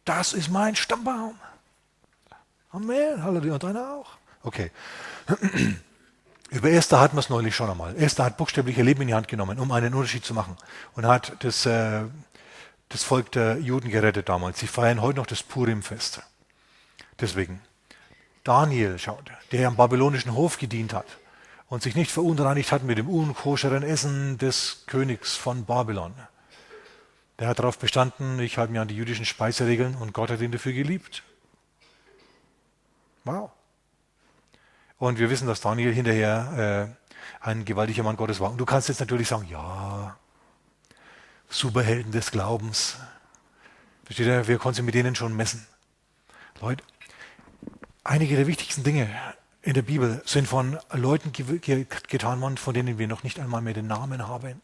Das 0.05 0.33
ist 0.33 0.51
mein 0.51 0.77
Stammbaum. 0.77 1.39
Amen. 2.71 3.23
Halleluja. 3.23 3.55
Und 3.55 3.63
deiner 3.63 3.95
auch. 3.95 4.11
Okay. 4.43 4.71
Über 6.51 6.71
Esther 6.71 7.01
hatten 7.01 7.17
wir 7.17 7.21
es 7.21 7.31
neulich 7.31 7.57
schon 7.57 7.71
einmal. 7.71 7.97
Esther 7.97 8.27
hat 8.27 8.37
buchstäblich 8.37 8.77
ihr 8.77 8.85
Leben 8.85 9.03
in 9.03 9.09
die 9.09 9.15
Hand 9.15 9.29
genommen, 9.29 9.59
um 9.59 9.73
einen 9.73 9.95
Unterschied 9.95 10.25
zu 10.25 10.35
machen. 10.35 10.57
Und 10.95 11.07
hat 11.07 11.33
das, 11.41 11.67
äh, 11.67 12.03
das 12.91 13.03
Volk 13.03 13.33
der 13.33 13.59
Juden 13.59 13.91
gerettet 13.91 14.29
damals. 14.29 14.61
Sie 14.61 14.67
feiern 14.67 15.01
heute 15.01 15.19
noch 15.19 15.27
das 15.27 15.43
Purim-Fest. 15.43 16.23
Deswegen. 17.21 17.61
Daniel, 18.45 18.99
schaut, 18.99 19.31
der 19.53 19.69
am 19.69 19.77
babylonischen 19.77 20.35
Hof 20.35 20.59
gedient 20.59 20.93
hat 20.93 21.07
und 21.75 21.83
sich 21.83 21.97
nicht 21.97 22.13
verunreinigt 22.13 22.71
hat 22.71 22.85
mit 22.85 22.99
dem 22.99 23.09
unkoscheren 23.09 23.83
Essen 23.83 24.39
des 24.39 24.85
Königs 24.87 25.35
von 25.35 25.65
Babylon. 25.65 26.15
Der 27.41 27.49
hat 27.49 27.59
darauf 27.59 27.81
bestanden, 27.81 28.39
ich 28.39 28.59
halte 28.59 28.71
mich 28.71 28.81
an 28.81 28.87
die 28.87 28.95
jüdischen 28.95 29.25
Speiseregeln 29.25 29.97
und 29.97 30.13
Gott 30.13 30.31
hat 30.31 30.41
ihn 30.41 30.53
dafür 30.53 30.73
geliebt. 30.73 31.25
Wow. 33.25 33.51
Und 34.99 35.19
wir 35.19 35.31
wissen, 35.31 35.49
dass 35.49 35.61
Daniel 35.63 35.93
hinterher 35.93 36.95
äh, 37.43 37.45
ein 37.45 37.65
gewaltiger 37.65 38.05
Mann 38.05 38.17
Gottes 38.17 38.39
war. 38.39 38.53
Und 38.53 38.59
du 38.59 38.65
kannst 38.65 38.89
jetzt 38.89 39.01
natürlich 39.01 39.27
sagen, 39.27 39.49
ja, 39.51 40.17
Superhelden 41.49 42.13
des 42.13 42.31
Glaubens. 42.31 42.99
Versteht 44.05 44.29
ihr, 44.29 44.47
wir 44.47 44.59
konnten 44.59 44.77
sie 44.77 44.83
mit 44.83 44.95
denen 44.95 45.17
schon 45.17 45.35
messen. 45.35 45.67
Leute, 46.61 46.85
einige 48.05 48.37
der 48.37 48.47
wichtigsten 48.47 48.85
Dinge 48.85 49.11
in 49.65 49.73
der 49.73 49.83
Bibel 49.83 50.23
sind 50.27 50.47
von 50.47 50.79
Leuten 50.93 51.33
getan 51.33 52.41
worden, 52.43 52.59
von 52.59 52.75
denen 52.75 52.99
wir 52.99 53.09
noch 53.09 53.23
nicht 53.23 53.41
einmal 53.41 53.63
mehr 53.63 53.73
den 53.73 53.87
Namen 53.87 54.29
haben. 54.29 54.61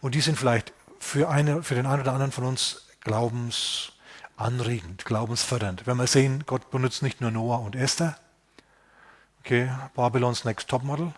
Und 0.00 0.14
die 0.14 0.20
sind 0.20 0.38
vielleicht 0.38 0.74
für, 0.98 1.30
eine, 1.30 1.62
für 1.62 1.74
den 1.74 1.86
einen 1.86 2.02
oder 2.02 2.12
anderen 2.12 2.30
von 2.30 2.44
uns 2.44 2.88
Glaubens, 3.00 3.92
anregend, 4.36 5.06
glaubensfördernd. 5.06 5.86
Wenn 5.86 5.96
wir 5.96 6.06
sehen, 6.06 6.44
Gott 6.46 6.70
benutzt 6.70 7.02
nicht 7.02 7.22
nur 7.22 7.30
Noah 7.30 7.60
und 7.60 7.74
Esther, 7.74 8.16
okay, 9.40 9.72
Babylons 9.94 10.44
Next 10.44 10.68
Topmodel, 10.68 11.12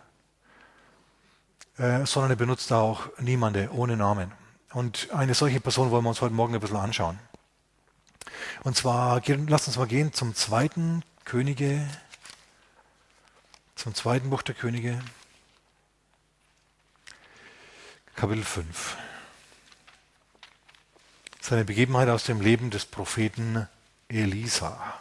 äh, 1.77 2.05
sondern 2.05 2.31
er 2.31 2.37
benutzt 2.37 2.71
auch 2.71 3.09
niemanden 3.19 3.69
ohne 3.69 3.97
Namen. 3.97 4.31
Und 4.71 5.09
eine 5.13 5.33
solche 5.33 5.59
Person 5.59 5.91
wollen 5.91 6.03
wir 6.05 6.09
uns 6.09 6.21
heute 6.21 6.33
Morgen 6.33 6.55
ein 6.55 6.61
bisschen 6.61 6.77
anschauen. 6.77 7.19
Und 8.63 8.77
zwar, 8.77 9.21
lasst 9.25 9.67
uns 9.67 9.77
mal 9.77 9.85
gehen 9.85 10.13
zum 10.13 10.33
zweiten 10.33 11.03
Könige, 11.25 11.85
zum 13.75 13.93
zweiten 13.93 14.29
Buch 14.29 14.41
der 14.41 14.55
Könige, 14.55 15.01
Kapitel 18.15 18.43
5. 18.43 18.97
Das 21.37 21.47
ist 21.47 21.53
eine 21.53 21.65
Begebenheit 21.65 22.07
aus 22.09 22.23
dem 22.23 22.39
Leben 22.39 22.71
des 22.71 22.85
Propheten 22.85 23.67
Elisa. 24.07 24.95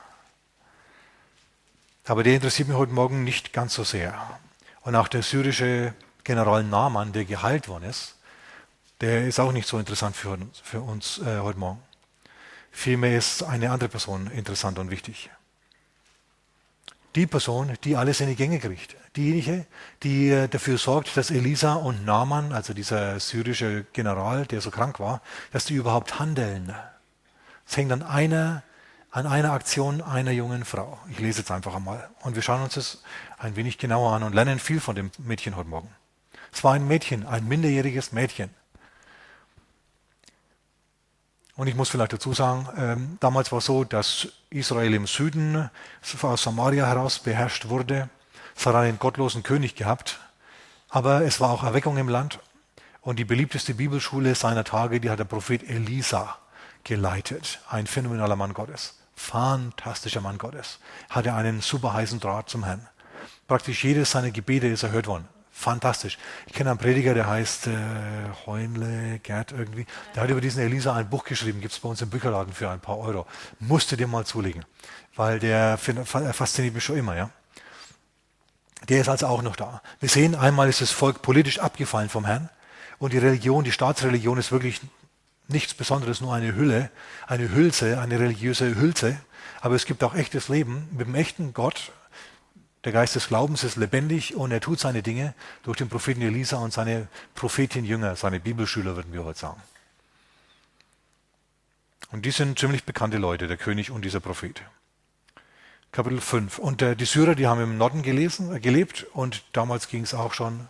Aber 2.05 2.23
der 2.23 2.35
interessiert 2.35 2.69
mich 2.69 2.77
heute 2.77 2.93
Morgen 2.93 3.25
nicht 3.25 3.53
ganz 3.53 3.75
so 3.75 3.85
sehr. 3.85 4.39
Und 4.83 4.97
auch 4.97 5.09
der 5.09 5.23
syrische 5.23 5.95
General 6.25 6.65
Naaman, 6.65 7.13
der 7.13 7.25
geheilt 7.25 7.69
worden 7.69 7.85
ist, 7.85 8.17
der 9.01 9.27
ist 9.27 9.39
auch 9.39 9.53
nicht 9.53 9.69
so 9.69 9.79
interessant 9.79 10.17
für 10.17 10.31
uns, 10.31 10.61
für 10.61 10.81
uns 10.81 11.19
äh, 11.19 11.39
heute 11.39 11.59
Morgen. 11.59 11.83
Vielmehr 12.73 13.17
ist 13.17 13.43
eine 13.45 13.71
andere 13.71 13.89
Person 13.89 14.27
interessant 14.31 14.79
und 14.79 14.91
wichtig. 14.91 15.31
Die 17.15 17.27
Person, 17.27 17.75
die 17.85 17.97
alles 17.97 18.21
in 18.21 18.29
die 18.29 18.35
Gänge 18.35 18.59
kriegt. 18.59 18.97
Diejenige, 19.17 19.67
die 20.03 20.31
äh, 20.31 20.49
dafür 20.49 20.79
sorgt, 20.79 21.17
dass 21.17 21.31
Elisa 21.31 21.75
und 21.75 22.05
Naaman, 22.05 22.53
also 22.53 22.75
dieser 22.75 23.21
syrische 23.21 23.85
General, 23.93 24.47
der 24.47 24.61
so 24.61 24.71
krank 24.71 24.99
war, 24.99 25.21
dass 25.53 25.65
die 25.65 25.75
überhaupt 25.75 26.19
handeln. 26.19 26.75
Es 27.67 27.77
hängt 27.77 27.93
an 27.93 28.03
einer, 28.03 28.65
an 29.13 29.27
einer 29.27 29.53
Aktion 29.53 30.03
einer 30.03 30.33
jungen 30.33 30.65
Frau. 30.65 30.99
Ich 31.09 31.21
lese 31.21 31.41
jetzt 31.41 31.53
einfach 31.53 31.77
einmal. 31.77 32.11
Und 32.23 32.35
wir 32.35 32.43
schauen 32.43 32.63
uns 32.63 32.75
das 32.75 33.03
ein 33.39 33.55
wenig 33.55 33.79
genauer 33.79 34.13
an 34.13 34.25
und 34.25 34.35
lernen 34.35 34.59
viel 34.59 34.81
von 34.81 34.97
dem 34.97 35.13
Mädchen 35.19 35.55
heute 35.55 35.69
Morgen. 35.69 35.91
Es 36.53 36.65
war 36.65 36.75
ein 36.75 36.87
Mädchen, 36.87 37.27
ein 37.27 37.47
minderjähriges 37.47 38.11
Mädchen. 38.11 38.51
Und 41.57 41.69
ich 41.69 41.77
muss 41.77 41.89
vielleicht 41.89 42.13
dazu 42.13 42.33
sagen, 42.33 42.69
ähm, 42.77 43.17
damals 43.21 43.53
war 43.53 43.59
es 43.59 43.67
so, 43.67 43.85
dass 43.85 44.29
Israel 44.51 44.95
im 44.95 45.07
Süden 45.07 45.71
aus 46.23 46.43
Samaria 46.43 46.87
heraus 46.87 47.21
beherrscht 47.21 47.69
wurde. 47.69 48.09
Es 48.57 48.67
einen 48.67 48.99
gottlosen 48.99 49.43
König 49.43 49.77
gehabt, 49.77 50.19
aber 50.89 51.23
es 51.23 51.41
war 51.41 51.51
auch 51.51 51.63
Erweckung 51.63 51.97
im 51.97 52.09
Land. 52.09 52.41
Und 53.03 53.19
die 53.19 53.25
beliebteste 53.25 53.75
Bibelschule 53.75 54.35
seiner 54.35 54.65
Tage, 54.65 55.01
die 55.01 55.11
hat 55.11 55.19
der 55.19 55.25
Prophet 55.25 55.63
Elisa 55.69 56.39
geleitet. 56.85 57.61
Ein 57.69 57.87
phänomenaler 57.87 58.37
Mann 58.37 58.55
Gottes. 58.55 58.95
Fantastischer 59.15 60.21
Mann 60.21 60.39
Gottes. 60.39 60.79
Hatte 61.11 61.35
einen 61.35 61.61
super 61.61 61.93
heißen 61.93 62.19
Draht 62.19 62.49
zum 62.49 62.65
Herrn. 62.65 62.89
Praktisch 63.47 63.85
jedes 63.85 64.11
seiner 64.11 64.31
Gebete 64.31 64.67
ist 64.67 64.83
erhört 64.83 65.07
worden. 65.07 65.29
Fantastisch. 65.57 66.19
Ich 66.47 66.53
kenne 66.53 66.71
einen 66.71 66.81
Prediger, 66.81 67.15
der 67.15 67.29
heißt 67.29 67.69
äh, 67.69 67.73
Heunle, 68.45 69.21
Gerd 69.21 69.53
irgendwie. 69.53 69.87
Der 70.15 70.25
hat 70.25 70.31
über 70.31 70.41
diesen 70.41 70.61
Elisa 70.61 70.95
ein 70.95 71.09
Buch 71.09 71.25
geschrieben, 71.25 71.61
gibt 71.61 71.73
es 71.73 71.79
bei 71.79 71.89
uns 71.89 72.03
im 72.03 72.11
Bücherladen 72.11 72.53
für 72.53 72.69
ein 72.69 72.81
paar 72.81 72.99
Euro. 72.99 73.25
Musste 73.61 73.97
dir 73.97 74.09
mal 74.09 74.27
zulegen, 74.27 74.65
weil 75.15 75.39
der 75.39 75.79
fasziniert 75.79 76.75
mich 76.75 76.83
schon 76.83 76.99
immer. 76.99 77.15
ja. 77.15 77.31
Der 78.89 79.01
ist 79.01 79.09
also 79.09 79.29
auch 79.29 79.43
noch 79.43 79.55
da. 79.55 79.81
Wir 80.01 80.09
sehen, 80.09 80.35
einmal 80.35 80.69
ist 80.69 80.81
das 80.81 80.91
Volk 80.91 81.23
politisch 81.23 81.61
abgefallen 81.61 82.09
vom 82.09 82.27
Herrn 82.27 82.51
und 82.99 83.13
die 83.13 83.19
Religion, 83.19 83.63
die 83.63 83.73
Staatsreligion 83.73 84.39
ist 84.39 84.51
wirklich 84.51 84.81
nichts 85.47 85.73
Besonderes, 85.73 86.21
nur 86.21 86.35
eine 86.35 86.57
Hülle, 86.57 86.91
eine 87.29 87.55
Hülse, 87.55 88.01
eine 88.01 88.19
religiöse 88.19 88.75
Hülse. 88.75 89.17
Aber 89.61 89.77
es 89.77 89.87
gibt 89.87 90.03
auch 90.03 90.17
echtes 90.17 90.49
Leben 90.49 90.89
mit 90.91 91.07
dem 91.07 91.15
echten 91.15 91.55
Gott, 91.55 91.93
der 92.85 92.93
Geist 92.93 93.15
des 93.15 93.29
Glaubens 93.29 93.65
ist 93.65 93.77
lebendig 93.77 94.37
und 94.37 94.51
er 94.53 94.61
tut 94.61 94.79
seine 94.79 95.03
Dinge 95.03 95.35
durch 95.63 95.79
den 95.79 95.89
Propheten 95.89 96.21
Elisa 96.21 96.59
und 96.59 96.73
seine 96.73 97.09
Prophetin 97.35 97.85
Jünger, 97.85 98.15
seine 98.15 98.41
Bibelschüler, 98.41 98.95
würden 98.97 99.13
wir 99.13 99.25
heute 99.25 99.39
sagen. 99.39 99.63
Und 102.13 102.27
die 102.27 102.31
sind 102.31 102.59
ziemlich 102.59 102.85
bekannte 102.85 103.17
Leute, 103.17 103.49
der 103.49 103.57
König 103.57 103.91
und 103.91 104.05
dieser 104.05 104.21
Prophet. 104.21 104.63
Kapitel 105.93 106.21
5. 106.21 106.59
Und 106.59 106.83
äh, 106.83 106.95
die 106.95 107.07
Syrer, 107.07 107.35
die 107.35 107.47
haben 107.47 107.61
im 107.61 107.79
Norden 107.79 108.03
gelesen, 108.03 108.55
äh, 108.55 108.61
gelebt 108.61 109.07
und 109.15 109.43
damals 109.53 109.89
ging 109.89 110.03
es 110.03 110.13
auch 110.13 110.35
schon 110.35 110.69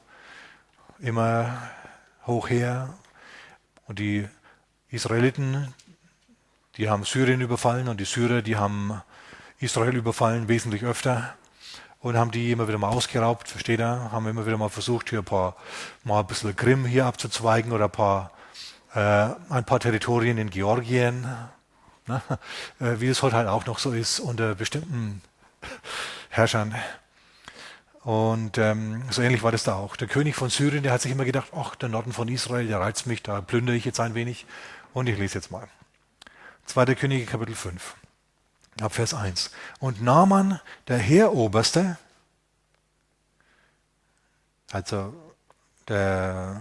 immer 1.01 1.71
hoch 2.27 2.49
her. 2.49 2.95
Und 3.87 3.99
die 3.99 4.29
Israeliten, 4.88 5.75
die 6.77 6.88
haben 6.88 7.05
Syrien 7.05 7.41
überfallen 7.41 7.88
und 7.88 7.99
die 7.99 8.05
Syrer, 8.05 8.41
die 8.41 8.57
haben 8.57 9.03
Israel 9.59 9.97
überfallen, 9.97 10.49
wesentlich 10.49 10.85
öfter 10.85 11.35
und 12.05 12.19
haben 12.19 12.31
die 12.31 12.53
immer 12.53 12.69
wieder 12.69 12.77
mal 12.77 12.90
ausgeraubt, 12.90 13.49
versteht 13.49 13.81
ihr? 13.81 14.11
Haben 14.12 14.29
immer 14.29 14.45
wieder 14.45 14.59
mal 14.59 14.69
versucht, 14.69 15.09
hier 15.09 15.21
ein 15.21 15.25
paar, 15.25 15.57
mal 16.05 16.21
ein 16.21 16.27
bisschen 16.27 16.55
Krim 16.55 16.85
hier 16.85 17.07
abzuzweigen 17.07 17.73
oder 17.73 17.87
ein 17.87 17.90
paar, 17.90 18.31
äh, 18.95 19.31
ein 19.49 19.64
paar 19.64 19.81
Territorien 19.81 20.37
in 20.37 20.51
Georgien, 20.51 21.27
ne? 22.07 22.23
äh, 22.79 23.01
wie 23.01 23.09
es 23.09 23.23
heute 23.23 23.37
halt 23.37 23.49
auch 23.49 23.64
noch 23.64 23.79
so 23.79 23.93
ist, 23.93 24.21
unter 24.21 24.55
bestimmten 24.55 25.23
Herrschern. 26.29 26.75
Und 28.03 28.59
ähm, 28.59 29.05
so 29.09 29.23
ähnlich 29.23 29.43
war 29.43 29.53
das 29.53 29.64
da 29.64 29.77
auch. 29.77 29.97
Der 29.97 30.07
König 30.07 30.37
von 30.37 30.51
Syrien, 30.51 30.83
der 30.83 30.93
hat 30.93 31.01
sich 31.01 31.11
immer 31.11 31.25
gedacht, 31.25 31.53
ach, 31.57 31.75
der 31.75 31.88
Norden 31.88 32.12
von 32.12 32.29
Israel, 32.29 32.67
der 32.67 32.81
reizt 32.81 33.07
mich, 33.07 33.23
da 33.23 33.40
plündere 33.40 33.77
ich 33.77 33.87
jetzt 33.87 33.99
ein 33.99 34.14
wenig. 34.14 34.45
Und 34.93 35.09
ich 35.09 35.17
lese 35.17 35.37
jetzt 35.37 35.51
mal. 35.51 35.69
Zweiter 36.67 36.97
Könige, 36.97 37.25
Kapitel 37.25 37.55
5 37.55 37.95
ab 38.81 38.95
Vers 38.95 39.15
1. 39.15 39.51
Und 39.79 40.03
Naaman, 40.03 40.61
der 40.89 40.99
Heeroberste, 40.99 41.99
also 44.73 45.15
der 45.89 46.61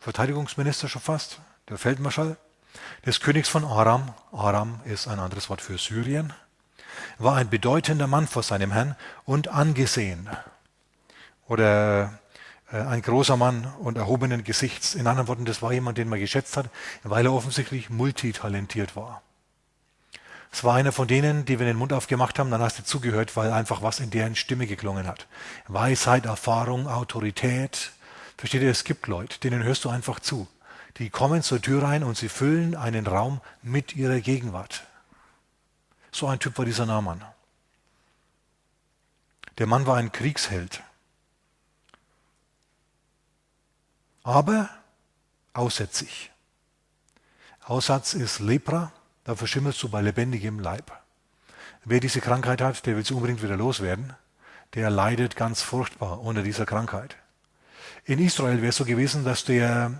Verteidigungsminister 0.00 0.88
schon 0.88 1.02
fast, 1.02 1.40
der 1.68 1.78
Feldmarschall 1.78 2.36
des 3.06 3.20
Königs 3.20 3.48
von 3.48 3.64
Aram, 3.64 4.14
Aram 4.32 4.80
ist 4.84 5.06
ein 5.06 5.20
anderes 5.20 5.48
Wort 5.48 5.60
für 5.60 5.78
Syrien, 5.78 6.32
war 7.18 7.36
ein 7.36 7.48
bedeutender 7.48 8.06
Mann 8.06 8.26
vor 8.26 8.42
seinem 8.42 8.72
Herrn 8.72 8.96
und 9.24 9.48
angesehen. 9.48 10.28
Oder 11.46 12.18
äh, 12.72 12.80
ein 12.80 13.02
großer 13.02 13.36
Mann 13.36 13.66
und 13.78 13.96
erhobenen 13.96 14.44
Gesichts. 14.44 14.94
In 14.94 15.06
anderen 15.06 15.28
Worten, 15.28 15.44
das 15.44 15.62
war 15.62 15.72
jemand, 15.72 15.98
den 15.98 16.08
man 16.08 16.18
geschätzt 16.18 16.56
hat, 16.56 16.68
weil 17.02 17.26
er 17.26 17.32
offensichtlich 17.32 17.90
multitalentiert 17.90 18.96
war. 18.96 19.22
Es 20.52 20.62
war 20.64 20.74
einer 20.74 20.92
von 20.92 21.08
denen, 21.08 21.46
die, 21.46 21.58
wenn 21.58 21.66
den 21.66 21.78
Mund 21.78 21.94
aufgemacht 21.94 22.38
haben, 22.38 22.50
dann 22.50 22.60
hast 22.60 22.78
du 22.78 22.84
zugehört, 22.84 23.36
weil 23.36 23.50
einfach 23.52 23.80
was 23.80 24.00
in 24.00 24.10
deren 24.10 24.36
Stimme 24.36 24.66
geklungen 24.66 25.06
hat. 25.06 25.26
Weisheit, 25.66 26.26
Erfahrung, 26.26 26.86
Autorität. 26.86 27.90
Versteht 28.36 28.62
ihr, 28.62 28.70
es 28.70 28.84
gibt 28.84 29.06
Leute, 29.06 29.40
denen 29.40 29.62
hörst 29.62 29.84
du 29.84 29.88
einfach 29.88 30.20
zu. 30.20 30.46
Die 30.98 31.08
kommen 31.08 31.42
zur 31.42 31.62
Tür 31.62 31.82
rein 31.82 32.04
und 32.04 32.18
sie 32.18 32.28
füllen 32.28 32.76
einen 32.76 33.06
Raum 33.06 33.40
mit 33.62 33.96
ihrer 33.96 34.20
Gegenwart. 34.20 34.84
So 36.12 36.26
ein 36.26 36.38
Typ 36.38 36.58
war 36.58 36.66
dieser 36.66 36.84
Naaman. 36.84 37.24
Der 39.56 39.66
Mann 39.66 39.86
war 39.86 39.96
ein 39.96 40.12
Kriegsheld. 40.12 40.82
Aber 44.22 44.68
aussätzig. 45.54 46.30
Aussatz 47.64 48.12
ist 48.12 48.40
Lepra, 48.40 48.92
da 49.24 49.34
verschimmelst 49.36 49.82
du 49.82 49.88
bei 49.88 50.00
lebendigem 50.00 50.58
Leib. 50.58 50.92
Wer 51.84 52.00
diese 52.00 52.20
Krankheit 52.20 52.60
hat, 52.60 52.86
der 52.86 52.96
will 52.96 53.04
sie 53.04 53.14
unbedingt 53.14 53.42
wieder 53.42 53.56
loswerden. 53.56 54.14
Der 54.74 54.88
leidet 54.88 55.36
ganz 55.36 55.62
furchtbar 55.62 56.20
unter 56.20 56.42
dieser 56.42 56.64
Krankheit. 56.64 57.16
In 58.04 58.18
Israel 58.18 58.58
wäre 58.58 58.68
es 58.68 58.76
so 58.76 58.84
gewesen, 58.84 59.24
dass 59.24 59.44
der 59.44 59.92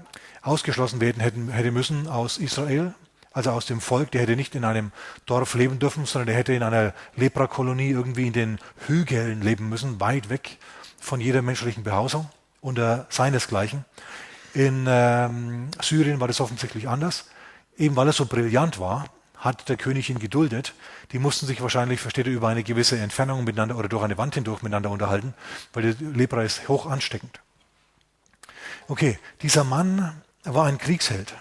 ausgeschlossen 0.42 1.00
werden 1.00 1.20
hätte 1.22 1.70
müssen 1.70 2.08
aus 2.08 2.38
Israel, 2.38 2.94
also 3.32 3.50
aus 3.50 3.66
dem 3.66 3.80
Volk. 3.80 4.10
Der 4.12 4.22
hätte 4.22 4.36
nicht 4.36 4.54
in 4.54 4.64
einem 4.64 4.92
Dorf 5.26 5.54
leben 5.54 5.78
dürfen, 5.78 6.06
sondern 6.06 6.26
der 6.26 6.36
hätte 6.36 6.52
in 6.52 6.62
einer 6.62 6.94
Leprakolonie 7.16 7.90
irgendwie 7.90 8.26
in 8.26 8.32
den 8.32 8.58
Hügeln 8.86 9.42
leben 9.42 9.68
müssen, 9.68 10.00
weit 10.00 10.30
weg 10.30 10.58
von 11.00 11.20
jeder 11.20 11.42
menschlichen 11.42 11.84
Behausung, 11.84 12.28
unter 12.60 13.06
seinesgleichen. 13.08 13.84
In 14.54 14.86
ähm, 14.88 15.70
Syrien 15.80 16.20
war 16.20 16.28
das 16.28 16.40
offensichtlich 16.40 16.88
anders. 16.88 17.26
Eben 17.76 17.96
weil 17.96 18.06
er 18.06 18.12
so 18.12 18.26
brillant 18.26 18.78
war, 18.78 19.06
hat 19.36 19.68
der 19.68 19.76
König 19.76 20.08
ihn 20.08 20.18
geduldet. 20.18 20.74
Die 21.10 21.18
mussten 21.18 21.46
sich 21.46 21.60
wahrscheinlich, 21.60 22.00
versteht 22.00 22.26
ihr, 22.26 22.32
über 22.32 22.48
eine 22.48 22.62
gewisse 22.62 22.98
Entfernung 22.98 23.44
miteinander 23.44 23.76
oder 23.76 23.88
durch 23.88 24.04
eine 24.04 24.18
Wand 24.18 24.34
hindurch 24.34 24.62
miteinander 24.62 24.90
unterhalten, 24.90 25.34
weil 25.72 25.94
die 25.94 26.04
Lepra 26.04 26.42
ist 26.42 26.68
hoch 26.68 26.86
ansteckend. 26.86 27.40
Okay, 28.88 29.18
dieser 29.42 29.64
Mann 29.64 30.20
war 30.44 30.66
ein 30.66 30.78
Kriegsheld. 30.78 31.34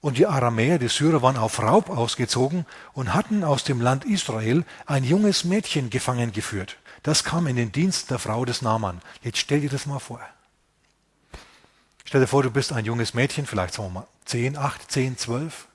Und 0.00 0.16
die 0.16 0.26
Aramäer, 0.26 0.78
die 0.78 0.88
Syrer, 0.88 1.22
waren 1.22 1.36
auf 1.36 1.60
Raub 1.60 1.90
ausgezogen 1.90 2.64
und 2.94 3.12
hatten 3.12 3.44
aus 3.44 3.64
dem 3.64 3.80
Land 3.80 4.04
Israel 4.06 4.64
ein 4.86 5.04
junges 5.04 5.44
Mädchen 5.44 5.90
gefangen 5.90 6.32
geführt. 6.32 6.78
Das 7.02 7.22
kam 7.24 7.46
in 7.46 7.56
den 7.56 7.72
Dienst 7.72 8.10
der 8.10 8.18
Frau 8.18 8.44
des 8.44 8.62
Naaman. 8.62 9.00
Jetzt 9.22 9.38
stell 9.38 9.60
dir 9.60 9.70
das 9.70 9.86
mal 9.86 9.98
vor. 9.98 10.20
Stell 12.10 12.22
dir 12.22 12.26
vor, 12.26 12.42
du 12.42 12.50
bist 12.50 12.72
ein 12.72 12.84
junges 12.84 13.14
Mädchen, 13.14 13.46
vielleicht 13.46 13.72
sagen 13.72 13.90
wir 13.90 14.00
mal 14.00 14.06
10, 14.24 14.58
8, 14.58 14.90
10, 14.90 15.16
12. 15.16 15.68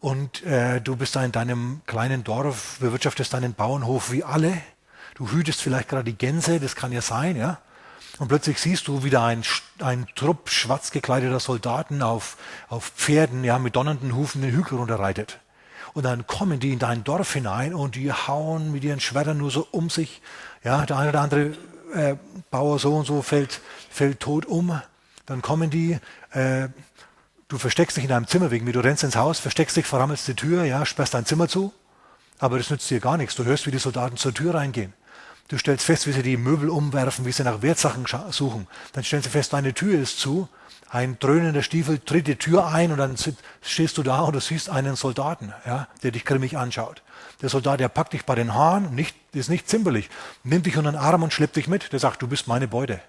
und 0.00 0.42
äh, 0.42 0.80
du 0.80 0.96
bist 0.96 1.14
da 1.14 1.24
in 1.24 1.30
deinem 1.30 1.82
kleinen 1.86 2.24
Dorf, 2.24 2.78
bewirtschaftest 2.80 3.32
deinen 3.32 3.54
Bauernhof 3.54 4.10
wie 4.10 4.24
alle. 4.24 4.60
Du 5.14 5.30
hütest 5.30 5.62
vielleicht 5.62 5.88
gerade 5.88 6.02
die 6.02 6.18
Gänse, 6.18 6.58
das 6.58 6.74
kann 6.74 6.90
ja 6.90 7.00
sein, 7.00 7.36
ja. 7.36 7.58
Und 8.18 8.26
plötzlich 8.26 8.58
siehst 8.58 8.88
du 8.88 9.04
wieder 9.04 9.22
ein, 9.22 9.44
ein 9.78 10.08
Trupp 10.16 10.50
schwarz 10.50 10.90
gekleideter 10.90 11.38
Soldaten 11.38 12.02
auf, 12.02 12.36
auf 12.68 12.88
Pferden, 12.88 13.44
ja, 13.44 13.60
mit 13.60 13.76
donnernden 13.76 14.16
Hufen 14.16 14.42
den 14.42 14.50
Hügel 14.50 14.78
runterreitet. 14.78 15.38
Und 15.94 16.06
dann 16.06 16.26
kommen 16.26 16.58
die 16.58 16.72
in 16.72 16.80
dein 16.80 17.04
Dorf 17.04 17.34
hinein 17.34 17.72
und 17.72 17.94
die 17.94 18.12
hauen 18.12 18.72
mit 18.72 18.82
ihren 18.82 18.98
Schwertern 18.98 19.38
nur 19.38 19.52
so 19.52 19.68
um 19.70 19.90
sich. 19.90 20.20
Ja, 20.64 20.84
der 20.86 20.98
eine 20.98 21.10
oder 21.10 21.20
andere 21.20 21.56
äh, 21.94 22.16
Bauer 22.50 22.78
so 22.78 22.96
und 22.96 23.06
so 23.06 23.22
fällt, 23.22 23.60
fällt 23.90 24.20
tot 24.20 24.46
um. 24.46 24.80
Dann 25.26 25.42
kommen 25.42 25.70
die, 25.70 25.98
äh, 26.32 26.68
du 27.48 27.58
versteckst 27.58 27.96
dich 27.96 28.04
in 28.04 28.10
deinem 28.10 28.26
Zimmer 28.26 28.50
wegen 28.50 28.64
mir, 28.64 28.72
du 28.72 28.80
rennst 28.80 29.04
ins 29.04 29.16
Haus, 29.16 29.38
versteckst 29.38 29.76
dich, 29.76 29.86
verrammelst 29.86 30.28
die 30.28 30.34
Tür, 30.34 30.64
ja, 30.64 30.86
sperrst 30.86 31.14
dein 31.14 31.26
Zimmer 31.26 31.48
zu. 31.48 31.72
Aber 32.38 32.58
das 32.58 32.70
nützt 32.70 32.88
dir 32.88 33.00
gar 33.00 33.16
nichts. 33.16 33.34
Du 33.34 33.44
hörst, 33.44 33.66
wie 33.66 33.70
die 33.70 33.78
Soldaten 33.78 34.16
zur 34.16 34.32
Tür 34.32 34.54
reingehen. 34.54 34.92
Du 35.48 35.56
stellst 35.56 35.84
fest, 35.84 36.06
wie 36.06 36.12
sie 36.12 36.22
die 36.22 36.36
Möbel 36.36 36.68
umwerfen, 36.68 37.24
wie 37.24 37.32
sie 37.32 37.42
nach 37.42 37.62
Wertsachen 37.62 38.04
suchen. 38.30 38.66
Dann 38.92 39.02
stellen 39.02 39.22
sie 39.22 39.30
fest, 39.30 39.54
deine 39.54 39.72
Tür 39.72 39.98
ist 39.98 40.20
zu. 40.20 40.48
Ein 40.90 41.18
dröhnender 41.18 41.62
Stiefel 41.62 41.98
tritt 41.98 42.26
die 42.26 42.36
Tür 42.36 42.68
ein 42.68 42.92
und 42.92 42.98
dann 42.98 43.16
stehst 43.62 43.98
du 43.98 44.02
da 44.02 44.20
und 44.20 44.34
du 44.34 44.40
siehst 44.40 44.70
einen 44.70 44.94
Soldaten, 44.94 45.52
ja, 45.66 45.88
der 46.02 46.10
dich 46.10 46.24
grimmig 46.24 46.56
anschaut. 46.56 47.02
Der 47.40 47.48
Soldat, 47.48 47.78
der 47.78 47.88
packt 47.88 48.12
dich 48.12 48.24
bei 48.24 48.34
den 48.34 48.54
Haaren, 48.54 48.94
nicht, 48.94 49.16
ist 49.32 49.48
nicht 49.48 49.68
zimperlich, 49.68 50.10
nimmt 50.42 50.66
dich 50.66 50.76
unter 50.76 50.90
den 50.90 50.98
Arm 50.98 51.22
und 51.22 51.32
schleppt 51.32 51.56
dich 51.56 51.68
mit. 51.68 51.92
Der 51.92 52.00
sagt, 52.00 52.20
du 52.22 52.26
bist 52.26 52.48
meine 52.48 52.66
Beute. 52.66 53.00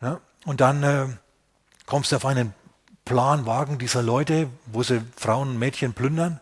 Ja, 0.00 0.20
und 0.44 0.60
dann 0.60 0.82
äh, 0.84 1.06
kommst 1.86 2.12
du 2.12 2.16
auf 2.16 2.24
einen 2.24 2.54
Planwagen 3.04 3.78
dieser 3.78 4.02
Leute, 4.02 4.48
wo 4.66 4.82
sie 4.82 5.02
Frauen 5.16 5.50
und 5.50 5.58
Mädchen 5.58 5.94
plündern. 5.94 6.40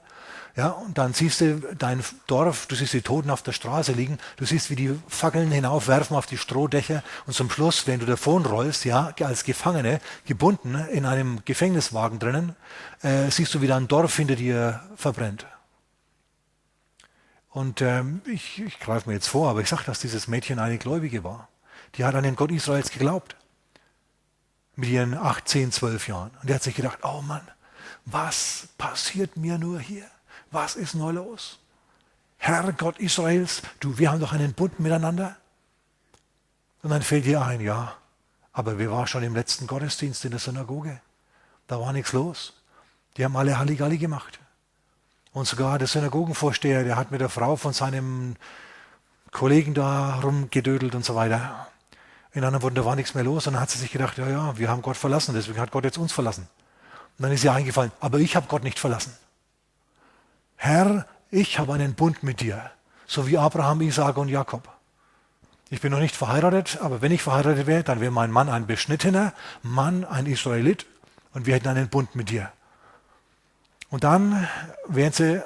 Ja, 0.57 0.69
und 0.71 0.97
dann 0.97 1.13
siehst 1.13 1.43
du 1.43 1.61
dein 1.77 2.03
Dorf, 2.27 2.65
du 2.67 2.75
siehst 2.77 2.95
die 2.95 3.03
Toten 3.03 3.29
auf 3.29 3.43
der 3.43 3.53
Straße 3.53 3.93
liegen, 3.93 4.19
du 4.39 4.47
siehst, 4.47 4.71
wie 4.71 4.77
die 4.77 4.99
Fackeln 5.07 5.51
hinaufwerfen 5.51 6.17
auf 6.17 6.25
die 6.25 6.39
Strohdächer 6.39 7.03
und 7.27 7.35
zum 7.35 7.51
Schluss, 7.51 7.87
wenn 7.87 8.01
du 8.01 8.07
davon 8.07 8.47
rollst, 8.47 8.87
ja, 8.87 9.13
als 9.21 9.45
Gefangene, 9.45 10.01
gebunden 10.25 10.75
in 10.91 11.05
einem 11.05 11.45
Gefängniswagen 11.45 12.19
drinnen, 12.19 12.57
äh, 13.03 13.31
siehst 13.31 13.53
du, 13.55 13.61
wie 13.61 13.67
dein 13.67 13.87
Dorf 13.87 14.17
hinter 14.17 14.35
dir 14.35 14.81
verbrennt. 14.97 15.47
Und 17.51 17.83
ähm, 17.83 18.23
ich, 18.25 18.59
ich 18.63 18.81
greife 18.81 19.11
mir 19.11 19.15
jetzt 19.15 19.29
vor, 19.29 19.51
aber 19.51 19.61
ich 19.61 19.69
sage, 19.69 19.85
dass 19.85 20.01
dieses 20.01 20.27
Mädchen 20.27 20.59
eine 20.59 20.79
Gläubige 20.79 21.23
war. 21.23 21.49
Die 21.97 22.05
hat 22.05 22.15
an 22.15 22.23
den 22.23 22.37
Gott 22.37 22.51
Israels 22.51 22.91
geglaubt. 22.91 23.37
Mit 24.75 24.89
ihren 24.89 25.15
18, 25.15 25.73
12 25.73 26.09
Jahren. 26.09 26.31
Und 26.41 26.49
die 26.49 26.55
hat 26.55 26.63
sich 26.63 26.75
gedacht, 26.75 26.99
oh 27.03 27.23
Mann, 27.23 27.47
was 28.05 28.69
passiert 28.77 29.37
mir 29.37 29.59
nur 29.59 29.81
hier? 29.81 30.05
Was 30.51 30.77
ist 30.77 30.95
nur 30.95 31.13
los? 31.13 31.59
Herr 32.39 32.73
Gott 32.73 32.99
Israels, 32.99 33.63
du, 33.81 33.99
wir 33.99 34.11
haben 34.11 34.21
doch 34.21 34.33
einen 34.33 34.53
Bund 34.53 34.79
miteinander. 34.79 35.37
Und 36.83 36.91
dann 36.91 37.03
fällt 37.03 37.25
dir 37.25 37.43
ein, 37.43 37.61
ja, 37.61 37.97
aber 38.53 38.79
wir 38.79 38.91
waren 38.91 39.07
schon 39.07 39.23
im 39.23 39.35
letzten 39.35 39.67
Gottesdienst 39.67 40.25
in 40.25 40.31
der 40.31 40.41
Synagoge. 40.41 41.01
Da 41.67 41.81
war 41.81 41.93
nichts 41.93 42.13
los. 42.13 42.55
Die 43.17 43.25
haben 43.25 43.37
alle 43.37 43.59
Halligalli 43.59 43.99
gemacht. 43.99 44.39
Und 45.33 45.47
sogar 45.47 45.79
der 45.79 45.89
Synagogenvorsteher, 45.89 46.85
der 46.85 46.97
hat 46.97 47.11
mit 47.11 47.21
der 47.21 47.29
Frau 47.29 47.57
von 47.57 47.73
seinem 47.73 48.37
Kollegen 49.33 49.75
da 49.75 50.21
rumgedödelt 50.21 50.95
und 50.95 51.05
so 51.05 51.15
weiter. 51.15 51.67
In 52.33 52.45
anderen 52.45 52.63
Worten, 52.63 52.77
da 52.77 52.85
war 52.85 52.97
nichts 52.97 53.15
mehr 53.15 53.25
los. 53.25 53.47
Und 53.47 53.55
dann 53.55 53.63
hat 53.63 53.71
sie 53.71 53.79
sich 53.79 53.91
gedacht, 53.91 54.17
ja, 54.19 54.29
ja, 54.29 54.57
wir 54.57 54.69
haben 54.69 54.83
Gott 54.83 54.97
verlassen, 54.97 55.35
deswegen 55.35 55.61
hat 55.61 55.73
Gott 55.73 55.85
jetzt 55.85 55.99
uns 55.99 56.13
verlassen. 56.13 56.49
Und 57.19 57.23
dann 57.23 57.33
ist 57.33 57.45
ihr 57.45 57.53
eingefallen, 57.53 57.93
aber 58.01 58.19
ich 58.19 58.37
habe 58.37 58.47
Gott 58.47 58.63
nicht 58.63 58.79
verlassen. 58.79 59.13
Herr, 60.57 61.07
ich 61.31 61.59
habe 61.59 61.75
einen 61.75 61.95
Bund 61.95 62.23
mit 62.23 62.41
dir, 62.41 62.71
so 63.07 63.27
wie 63.27 63.39
Abraham, 63.39 63.83
Isaac 63.83 64.17
und 64.17 64.29
Jakob. 64.29 64.69
Ich 65.69 65.81
bin 65.81 65.93
noch 65.93 66.01
nicht 66.01 66.17
verheiratet, 66.17 66.79
aber 66.81 67.03
wenn 67.03 67.13
ich 67.13 67.23
verheiratet 67.23 67.67
wäre, 67.67 67.83
dann 67.83 68.01
wäre 68.01 68.13
mein 68.13 68.31
Mann 68.31 68.49
ein 68.49 68.67
beschnittener 68.67 69.33
Mann, 69.63 70.05
ein 70.05 70.27
Israelit, 70.27 70.87
und 71.35 71.45
wir 71.45 71.55
hätten 71.55 71.69
einen 71.69 71.89
Bund 71.89 72.15
mit 72.15 72.31
dir. 72.31 72.51
Und 73.91 74.05
dann, 74.05 74.49
während 74.89 75.15
sie 75.15 75.43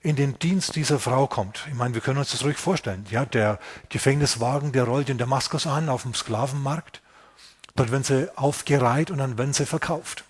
in 0.00 0.16
den 0.16 0.38
Dienst 0.38 0.74
dieser 0.74 0.98
Frau 0.98 1.26
kommt, 1.26 1.64
ich 1.68 1.74
meine, 1.74 1.94
wir 1.94 2.00
können 2.00 2.18
uns 2.18 2.32
das 2.32 2.44
ruhig 2.44 2.56
vorstellen, 2.56 3.06
ja, 3.10 3.24
der 3.24 3.58
Gefängniswagen, 3.90 4.72
der 4.72 4.84
rollt 4.84 5.08
in 5.08 5.18
Damaskus 5.18 5.66
an, 5.66 5.88
auf 5.88 6.02
dem 6.02 6.14
Sklavenmarkt, 6.14 7.00
dort 7.76 7.92
werden 7.92 8.04
sie 8.04 8.36
aufgereiht 8.36 9.10
und 9.10 9.18
dann 9.18 9.38
werden 9.38 9.52
sie 9.52 9.66
verkauft. 9.66 10.24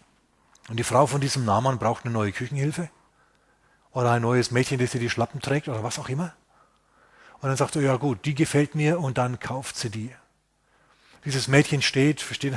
Und 0.69 0.77
die 0.77 0.85
Frau 0.85 1.07
von 1.07 1.21
diesem 1.21 1.45
Naaman 1.45 1.79
braucht 1.79 2.05
eine 2.05 2.13
neue 2.13 2.33
Küchenhilfe 2.33 2.91
oder 3.95 4.11
ein 4.11 4.23
neues 4.23 4.51
Mädchen, 4.51 4.79
das 4.79 4.91
sie 4.91 4.99
die 4.99 5.09
Schlappen 5.09 5.41
trägt 5.41 5.69
oder 5.69 5.83
was 5.83 5.99
auch 5.99 6.09
immer. 6.09 6.35
Und 7.41 7.49
dann 7.49 7.57
sagt 7.57 7.77
er, 7.77 7.83
ja 7.83 7.97
gut, 7.97 8.25
die 8.27 8.35
gefällt 8.35 8.75
mir 8.75 9.01
und 9.01 9.17
dann 9.17 9.39
kauft 9.39 9.77
sie 9.77 9.91
die. 9.91 10.11
Dieses 11.25 11.49
Mädchen 11.49 11.81
steht, 11.81 12.21
versteht, 12.21 12.55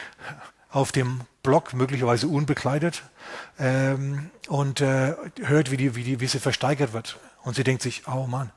auf 0.70 0.90
dem 0.90 1.20
Block, 1.42 1.74
möglicherweise 1.74 2.26
unbekleidet, 2.26 3.02
ähm, 3.58 4.30
und 4.48 4.80
äh, 4.80 5.14
hört, 5.42 5.70
wie, 5.70 5.76
die, 5.76 5.94
wie, 5.94 6.02
die, 6.02 6.20
wie 6.20 6.26
sie 6.26 6.40
versteigert 6.40 6.92
wird. 6.92 7.18
Und 7.42 7.54
sie 7.54 7.64
denkt 7.64 7.82
sich, 7.82 8.08
oh 8.08 8.26
Mann. 8.26 8.50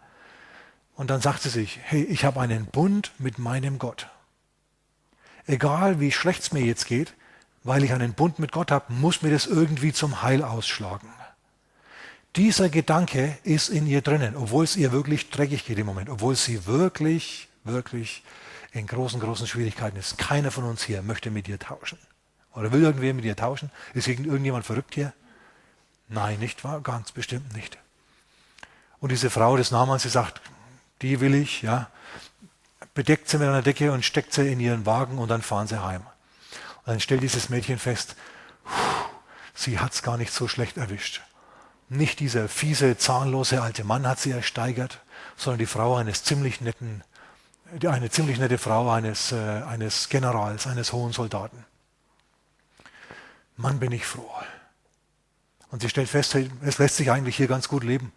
Und 0.96 1.10
dann 1.10 1.20
sagt 1.20 1.42
sie 1.42 1.50
sich, 1.50 1.80
hey, 1.84 2.04
ich 2.04 2.24
habe 2.24 2.40
einen 2.40 2.66
Bund 2.68 3.12
mit 3.18 3.38
meinem 3.38 3.78
Gott. 3.80 4.08
Egal 5.46 6.00
wie 6.00 6.12
schlecht 6.12 6.44
es 6.44 6.54
mir 6.54 6.64
jetzt 6.64 6.88
geht, 6.88 7.14
weil 7.64 7.84
ich 7.84 7.92
einen 7.92 8.14
Bund 8.14 8.40
mit 8.40 8.52
Gott 8.52 8.72
habe, 8.72 8.94
muss 8.94 9.22
mir 9.22 9.32
das 9.32 9.46
irgendwie 9.46 9.92
zum 9.92 10.22
Heil 10.22 10.44
ausschlagen. 10.44 11.10
Dieser 12.36 12.68
Gedanke 12.68 13.38
ist 13.44 13.70
in 13.70 13.88
ihr 13.88 14.02
drinnen, 14.02 14.36
obwohl 14.36 14.66
es 14.66 14.76
ihr 14.76 14.92
wirklich 14.92 15.30
dreckig 15.30 15.66
geht 15.66 15.78
im 15.78 15.86
Moment, 15.86 16.10
obwohl 16.10 16.36
sie 16.36 16.66
wirklich, 16.66 17.48
wirklich 17.64 18.24
in 18.74 18.88
großen, 18.88 19.22
großen 19.22 19.48
Schwierigkeiten 19.48 19.98
ist. 19.98 20.18
Keiner 20.18 20.52
von 20.52 20.66
uns 20.66 20.84
hier 20.84 21.02
möchte 21.02 21.32
mit 21.32 21.48
ihr 21.48 21.58
tauschen. 21.58 21.98
Oder 22.54 22.74
will 22.74 22.84
irgendwer 22.84 23.14
mit 23.14 23.24
ihr 23.24 23.38
tauschen? 23.38 23.72
Ist 23.94 24.08
irgendjemand 24.08 24.66
verrückt 24.66 24.96
hier? 24.96 25.14
Nein, 26.10 26.40
nicht 26.40 26.64
wahr? 26.66 26.82
Ganz 26.82 27.14
bestimmt 27.14 27.54
nicht. 27.56 27.78
Und 29.00 29.12
diese 29.12 29.30
Frau 29.30 29.56
des 29.56 29.72
Namens, 29.72 30.04
sie 30.04 30.10
sagt, 30.10 30.42
die 31.02 31.22
will 31.22 31.36
ich, 31.36 31.62
ja, 31.62 31.90
bedeckt 32.94 33.30
sie 33.30 33.38
mit 33.38 33.48
einer 33.48 33.62
Decke 33.62 33.94
und 33.94 34.04
steckt 34.04 34.34
sie 34.34 34.52
in 34.52 34.60
ihren 34.60 34.86
Wagen 34.86 35.20
und 35.20 35.30
dann 35.30 35.42
fahren 35.42 35.68
sie 35.68 35.82
heim. 35.82 36.02
Und 36.02 36.88
dann 36.88 37.00
stellt 37.00 37.24
dieses 37.24 37.50
Mädchen 37.50 37.80
fest, 37.80 38.16
sie 39.54 39.80
hat 39.80 39.94
es 39.94 40.04
gar 40.04 40.18
nicht 40.18 40.34
so 40.34 40.50
schlecht 40.50 40.78
erwischt. 40.78 41.22
Nicht 41.90 42.20
dieser 42.20 42.50
fiese, 42.50 42.98
zahnlose 42.98 43.62
alte 43.62 43.84
Mann 43.84 44.08
hat 44.08 44.20
sie 44.20 44.32
ersteigert, 44.32 45.02
sondern 45.38 45.60
die 45.60 45.66
Frau 45.66 45.96
eines 45.96 46.24
ziemlich 46.24 46.62
netten, 46.62 47.04
eine 47.88 48.10
ziemlich 48.10 48.40
nette 48.40 48.58
Frau 48.58 48.90
eines, 48.90 49.32
äh, 49.32 49.36
eines 49.36 50.10
Generals, 50.10 50.66
eines 50.66 50.94
hohen 50.94 51.14
Soldaten. 51.14 51.66
Mann, 53.58 53.80
bin 53.80 53.92
ich 53.92 54.06
froh. 54.06 54.30
Und 55.72 55.82
sie 55.82 55.90
stellt 55.90 56.10
fest, 56.10 56.36
es 56.62 56.78
lässt 56.78 56.98
sich 56.98 57.12
eigentlich 57.12 57.38
hier 57.38 57.48
ganz 57.48 57.68
gut 57.68 57.84
leben. 57.84 58.12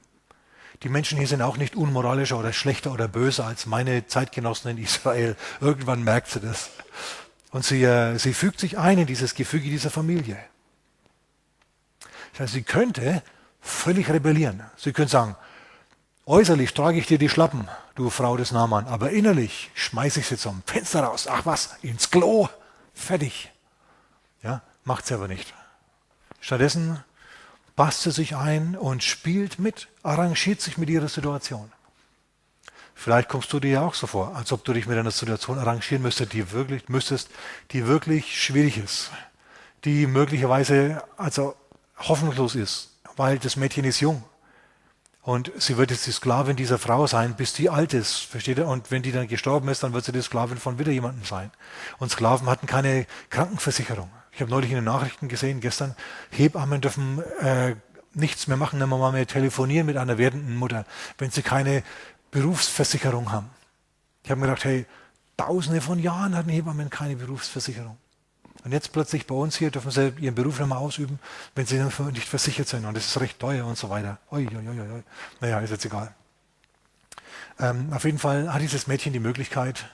Die 0.83 0.89
Menschen 0.89 1.19
hier 1.19 1.27
sind 1.27 1.43
auch 1.43 1.57
nicht 1.57 1.75
unmoralischer 1.75 2.39
oder 2.39 2.53
schlechter 2.53 2.93
oder 2.93 3.09
böser 3.09 3.47
als 3.47 3.67
meine 3.67 4.07
Zeitgenossen 4.07 4.71
in 4.71 4.79
Israel. 4.79 5.37
Irgendwann 5.61 6.05
merkt 6.05 6.29
sie 6.29 6.41
das. 6.41 6.71
Und 7.51 7.65
sie, 7.65 7.83
äh, 7.83 8.17
sie 8.19 8.35
fügt 8.35 8.61
sich 8.61 8.79
ein 8.79 8.99
in 8.99 9.07
dieses 9.07 9.35
Gefüge 9.35 9.69
dieser 9.69 9.91
Familie. 9.91 10.39
Das 12.33 12.41
heißt, 12.41 12.53
sie 12.53 12.63
könnte 12.63 13.23
völlig 13.69 14.11
rebellieren. 14.11 14.63
Sie 14.77 14.93
können 14.93 15.09
sagen, 15.09 15.37
äußerlich 16.27 16.75
trage 16.75 16.99
ich 16.99 17.07
dir 17.07 17.19
die 17.19 17.29
Schlappen, 17.29 17.69
du 17.95 18.11
Frau 18.11 18.37
des 18.37 18.53
Naaman, 18.53 18.87
aber 18.87 19.11
innerlich 19.11 19.71
schmeiße 19.75 20.21
ich 20.21 20.27
sie 20.27 20.37
zum 20.37 20.63
Fenster 20.67 21.01
raus. 21.01 21.27
Ach 21.29 21.47
was, 21.47 21.77
ins 21.83 22.11
Klo, 22.11 22.49
fertig. 22.95 23.51
Ja, 24.43 24.63
macht 24.85 25.07
sie 25.07 25.15
aber 25.15 25.29
nicht. 25.29 25.55
Stattdessen 26.41 27.03
passt 27.77 28.03
sie 28.03 28.11
sich 28.11 28.37
ein 28.37 28.77
und 28.77 29.05
spielt 29.05 29.59
mit, 29.59 29.89
arrangiert 30.03 30.61
sich 30.61 30.79
mit 30.79 30.91
ihrer 30.91 31.09
Situation. 31.09 31.71
Vielleicht 32.95 33.29
kommst 33.29 33.53
du 33.53 33.61
dir 33.61 33.71
ja 33.71 33.83
auch 33.83 33.95
so 33.95 34.09
vor, 34.09 34.35
als 34.35 34.51
ob 34.51 34.65
du 34.65 34.73
dich 34.73 34.87
mit 34.87 34.99
einer 34.99 35.13
Situation 35.13 35.59
arrangieren 35.59 36.03
müsstest, 36.03 36.33
die 36.33 36.51
wirklich, 36.51 36.89
müsstest, 36.89 37.31
die 37.71 37.87
wirklich 37.87 38.43
schwierig 38.43 38.79
ist, 38.79 39.13
die 39.85 40.09
möglicherweise 40.09 41.05
also 41.17 41.55
hoffnungslos 41.97 42.57
ist, 42.57 42.98
weil 43.19 43.39
das 43.39 43.57
Mädchen 43.57 43.85
ist 43.85 44.01
jung. 44.01 44.23
Und 45.23 45.53
sie 45.59 45.77
wird 45.77 45.91
jetzt 45.91 46.07
die 46.07 46.13
Sklavin 46.13 46.57
dieser 46.57 46.79
Frau 46.79 47.07
sein, 47.07 47.35
bis 47.35 47.53
die 47.53 47.69
alt 47.69 47.93
ist, 47.93 48.21
versteht 48.21 48.57
ihr? 48.57 48.67
Und 48.67 48.91
wenn 48.91 49.03
die 49.03 49.13
dann 49.13 49.29
gestorben 49.29 49.69
ist, 49.69 49.83
dann 49.83 49.93
wird 49.93 50.05
sie 50.05 50.13
die 50.13 50.23
Sklavin 50.23 50.57
von 50.57 50.79
wieder 50.79 50.91
jemandem 50.91 51.25
sein. 51.25 51.51
Und 51.99 52.11
Sklaven 52.11 52.49
hatten 52.49 52.67
keine 52.67 53.07
Krankenversicherung. 53.29 54.09
Ich 54.33 54.41
habe 54.41 54.51
neulich 54.51 54.71
in 54.71 54.77
den 54.77 54.85
Nachrichten 54.85 55.29
gesehen, 55.29 55.61
gestern, 55.61 55.95
Hebammen 56.31 56.81
dürfen 56.81 57.23
äh, 57.41 57.75
nichts 58.15 58.47
mehr 58.47 58.57
machen, 58.57 58.81
wenn 58.81 58.89
man 58.89 59.13
mehr 59.13 59.27
telefonieren 59.27 59.87
mit 59.87 59.97
einer 59.97 60.17
werdenden 60.17 60.57
Mutter, 60.57 60.87
wenn 61.19 61.31
sie 61.31 61.43
keine 61.43 61.83
Berufsversicherung 62.31 63.31
haben. 63.33 63.51
Ich 64.23 64.31
habe 64.31 64.41
mir 64.41 64.47
gedacht, 64.47 64.65
hey, 64.65 64.87
tausende 65.37 65.81
von 65.81 65.99
Jahren 65.99 66.37
hatten 66.37 66.51
Hebammen 66.51 66.89
keine 66.89 67.17
Berufsversicherung. 67.17 67.99
Und 68.65 68.73
jetzt 68.73 68.93
plötzlich 68.93 69.27
bei 69.27 69.35
uns 69.35 69.57
hier 69.57 69.71
dürfen 69.71 69.91
sie 69.91 70.13
ihren 70.19 70.35
Beruf 70.35 70.59
mehr 70.59 70.79
ausüben, 70.79 71.19
wenn 71.55 71.67
sie 71.67 71.79
nicht 71.81 72.29
versichert 72.29 72.69
sind. 72.69 72.85
Und 72.85 72.97
das 72.97 73.07
ist 73.07 73.21
recht 73.21 73.39
teuer 73.39 73.65
und 73.67 73.79
so 73.79 73.89
weiter. 73.89 74.19
Ui, 74.31 74.47
ui, 74.47 74.69
ui, 74.69 74.81
ui. 74.81 75.03
Naja, 75.41 75.61
ist 75.61 75.71
jetzt 75.71 75.85
egal. 75.85 76.15
Ähm, 77.61 77.93
auf 77.93 78.05
jeden 78.05 78.19
Fall 78.19 78.53
hat 78.53 78.61
dieses 78.61 78.87
Mädchen 78.87 79.13
die 79.13 79.21
Möglichkeit, 79.21 79.87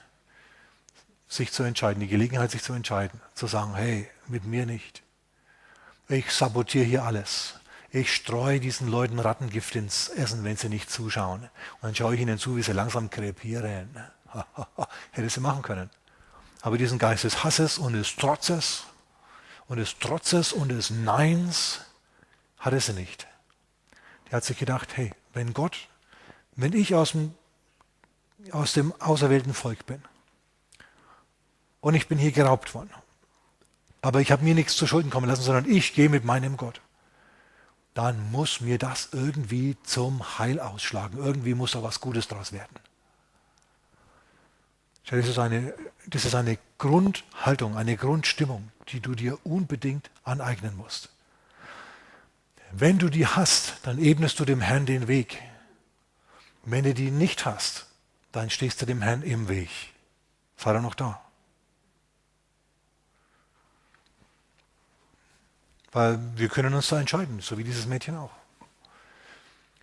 sich 1.27 1.51
zu 1.51 1.63
entscheiden, 1.63 1.99
die 1.99 2.07
Gelegenheit, 2.07 2.51
sich 2.51 2.63
zu 2.63 2.73
entscheiden, 2.73 3.19
zu 3.33 3.47
sagen, 3.47 3.75
hey, 3.75 4.07
mit 4.27 4.45
mir 4.45 4.65
nicht. 4.65 5.03
Ich 6.07 6.31
sabotiere 6.31 6.85
hier 6.85 7.03
alles. 7.03 7.55
Ich 7.89 8.13
streue 8.13 8.59
diesen 8.59 8.89
Leuten 8.89 9.19
Rattengift 9.19 9.75
ins 9.75 10.09
Essen, 10.09 10.43
wenn 10.43 10.57
sie 10.57 10.69
nicht 10.69 10.91
zuschauen. 10.91 11.41
Und 11.41 11.83
dann 11.83 11.95
schaue 11.95 12.15
ich 12.15 12.21
ihnen 12.21 12.37
zu, 12.37 12.57
wie 12.57 12.61
sie 12.61 12.73
langsam 12.73 13.09
krepieren. 13.09 13.89
Hätte 15.11 15.29
sie 15.29 15.39
machen 15.39 15.61
können. 15.61 15.89
Aber 16.65 16.79
diesen 16.79 16.97
Geist 16.97 17.23
des 17.23 17.43
Hasses 17.43 17.77
und 17.77 17.93
des 17.93 18.15
Trotzes 18.15 18.85
und 19.67 19.77
des 19.77 19.99
Trotzes 19.99 20.51
und 20.51 20.69
des 20.69 20.89
Neins 20.89 21.81
hatte 22.57 22.79
sie 22.79 22.93
nicht. 22.93 23.27
Der 24.25 24.37
hat 24.37 24.45
sich 24.45 24.57
gedacht, 24.57 24.97
hey, 24.97 25.11
wenn 25.35 25.53
Gott, 25.53 25.87
wenn 26.55 26.73
ich 26.73 26.95
aus 26.95 27.11
dem, 27.11 27.35
aus 28.49 28.73
dem 28.73 28.99
auserwählten 28.99 29.53
Volk 29.53 29.85
bin 29.85 30.01
und 31.81 31.93
ich 31.93 32.07
bin 32.07 32.17
hier 32.17 32.31
geraubt 32.31 32.73
worden, 32.73 32.89
aber 34.01 34.19
ich 34.21 34.31
habe 34.31 34.43
mir 34.43 34.55
nichts 34.55 34.75
zu 34.75 34.87
Schulden 34.87 35.11
kommen 35.11 35.27
lassen, 35.27 35.43
sondern 35.43 35.69
ich 35.69 35.93
gehe 35.93 36.09
mit 36.09 36.25
meinem 36.25 36.57
Gott, 36.57 36.81
dann 37.93 38.31
muss 38.31 38.59
mir 38.59 38.79
das 38.79 39.09
irgendwie 39.11 39.77
zum 39.83 40.39
Heil 40.39 40.59
ausschlagen. 40.59 41.19
Irgendwie 41.19 41.53
muss 41.53 41.73
da 41.73 41.83
was 41.83 42.01
Gutes 42.01 42.27
draus 42.27 42.53
werden. 42.53 42.75
Das 45.07 45.27
ist, 45.27 45.37
eine, 45.37 45.73
das 46.07 46.25
ist 46.25 46.33
eine 46.33 46.57
Grundhaltung, 46.79 47.77
eine 47.77 47.95
Grundstimmung, 47.95 48.71
die 48.89 49.01
du 49.01 49.13
dir 49.13 49.37
unbedingt 49.45 50.09
aneignen 50.23 50.75
musst. 50.75 51.09
Wenn 52.71 52.97
du 52.97 53.09
die 53.09 53.27
hast, 53.27 53.75
dann 53.83 53.99
ebnest 53.99 54.39
du 54.39 54.45
dem 54.45 54.61
Herrn 54.61 54.85
den 54.85 55.07
Weg. 55.07 55.41
Wenn 56.63 56.83
du 56.83 56.93
die 56.93 57.11
nicht 57.11 57.45
hast, 57.45 57.85
dann 58.31 58.49
stehst 58.49 58.81
du 58.81 58.87
dem 58.87 59.01
Herrn 59.01 59.21
im 59.21 59.47
Weg. 59.47 59.69
Sei 60.57 60.73
er 60.73 60.81
noch 60.81 60.95
da. 60.95 61.21
Weil 65.91 66.19
wir 66.35 66.49
können 66.49 66.73
uns 66.73 66.89
da 66.89 66.99
entscheiden, 66.99 67.39
so 67.41 67.57
wie 67.59 67.63
dieses 67.63 67.85
Mädchen 67.85 68.17
auch. 68.17 68.31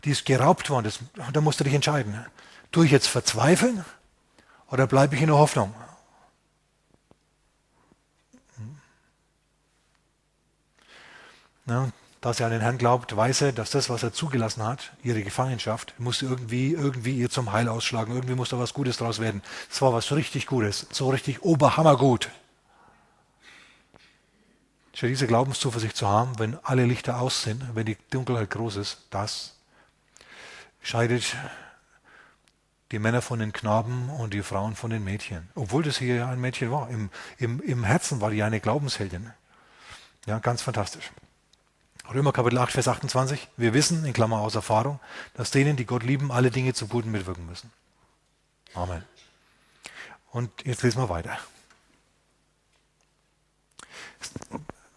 Die 0.05 0.11
ist 0.11 0.27
geraubt 0.27 0.69
worden, 0.69 0.85
das, 0.85 0.99
da 1.33 1.41
musst 1.41 1.61
du 1.61 1.65
dich 1.65 1.75
entscheiden. 1.75 2.27
Tue 2.73 2.87
ich 2.87 2.91
jetzt 2.91 3.07
verzweifeln 3.07 3.85
oder 4.73 4.87
bleibe 4.87 5.15
ich 5.15 5.21
in 5.21 5.29
der 5.29 5.37
Hoffnung? 5.37 5.75
Ja, 11.67 11.91
da 12.23 12.33
sie 12.33 12.43
an 12.43 12.51
den 12.53 12.63
Herrn 12.63 12.79
glaubt, 12.79 13.15
weiß 13.15 13.43
er, 13.43 13.53
dass 13.53 13.71
das, 13.71 13.91
was 13.91 14.03
er 14.03 14.13
zugelassen 14.13 14.63
hat, 14.63 14.93
ihre 15.03 15.23
Gefangenschaft, 15.23 15.95
muss 15.99 16.23
irgendwie, 16.23 16.73
irgendwie 16.73 17.19
ihr 17.19 17.29
zum 17.29 17.53
Heil 17.53 17.69
ausschlagen. 17.69 18.15
Irgendwie 18.15 18.35
muss 18.35 18.49
da 18.49 18.59
was 18.59 18.73
Gutes 18.73 18.97
draus 18.97 19.21
werden. 19.21 19.43
Es 19.71 19.83
war 19.83 19.93
was 19.93 20.11
richtig 20.11 20.47
Gutes, 20.47 20.87
so 20.91 21.11
richtig 21.11 21.43
oberhammergut. 21.43 22.31
Statt 24.95 25.11
diese 25.11 25.27
Glaubenszuversicht 25.27 25.97
zu 25.97 26.09
haben, 26.09 26.39
wenn 26.39 26.59
alle 26.63 26.87
Lichter 26.87 27.21
aus 27.21 27.43
sind, 27.43 27.63
wenn 27.75 27.87
die 27.87 27.99
Dunkelheit 28.11 28.51
groß 28.51 28.77
ist, 28.77 29.03
das 29.11 29.55
scheidet 30.81 31.37
die 32.93 32.99
Männer 32.99 33.23
von 33.23 33.39
den 33.39 33.53
Knaben 33.53 34.11
und 34.11 34.35
die 34.35 34.43
Frauen 34.43 34.77
von 34.77 34.91
den 34.91 35.03
Mädchen. 35.03 35.49
Obwohl 35.55 35.83
das 35.83 35.99
hier 35.99 36.15
ja 36.15 36.29
ein 36.29 36.41
Mädchen 36.41 36.71
war. 36.71 36.91
Im, 36.91 37.11
im, 37.39 37.61
im 37.63 37.85
Herzen 37.85 38.21
war 38.21 38.31
die 38.31 38.43
eine 38.43 38.61
Glaubensheldin. 38.61 39.33
Ja, 40.27 40.39
ganz 40.39 40.61
fantastisch. 40.61 41.11
Römer 42.13 42.33
Kapitel 42.33 42.59
8, 42.59 42.73
Vers 42.73 42.89
28. 42.89 43.49
Wir 43.57 43.73
wissen, 43.73 44.05
in 44.05 44.13
Klammer 44.13 44.41
aus 44.41 44.55
Erfahrung, 44.55 45.01
dass 45.35 45.51
denen, 45.51 45.77
die 45.77 45.87
Gott 45.87 46.03
lieben, 46.03 46.31
alle 46.31 46.51
Dinge 46.51 46.75
zum 46.75 46.91
Guten 46.91 47.11
mitwirken 47.11 47.47
müssen. 47.47 47.73
Amen. 48.75 49.03
Und 50.31 50.51
jetzt 50.65 50.83
lesen 50.83 51.01
wir 51.01 51.09
weiter. 51.09 51.39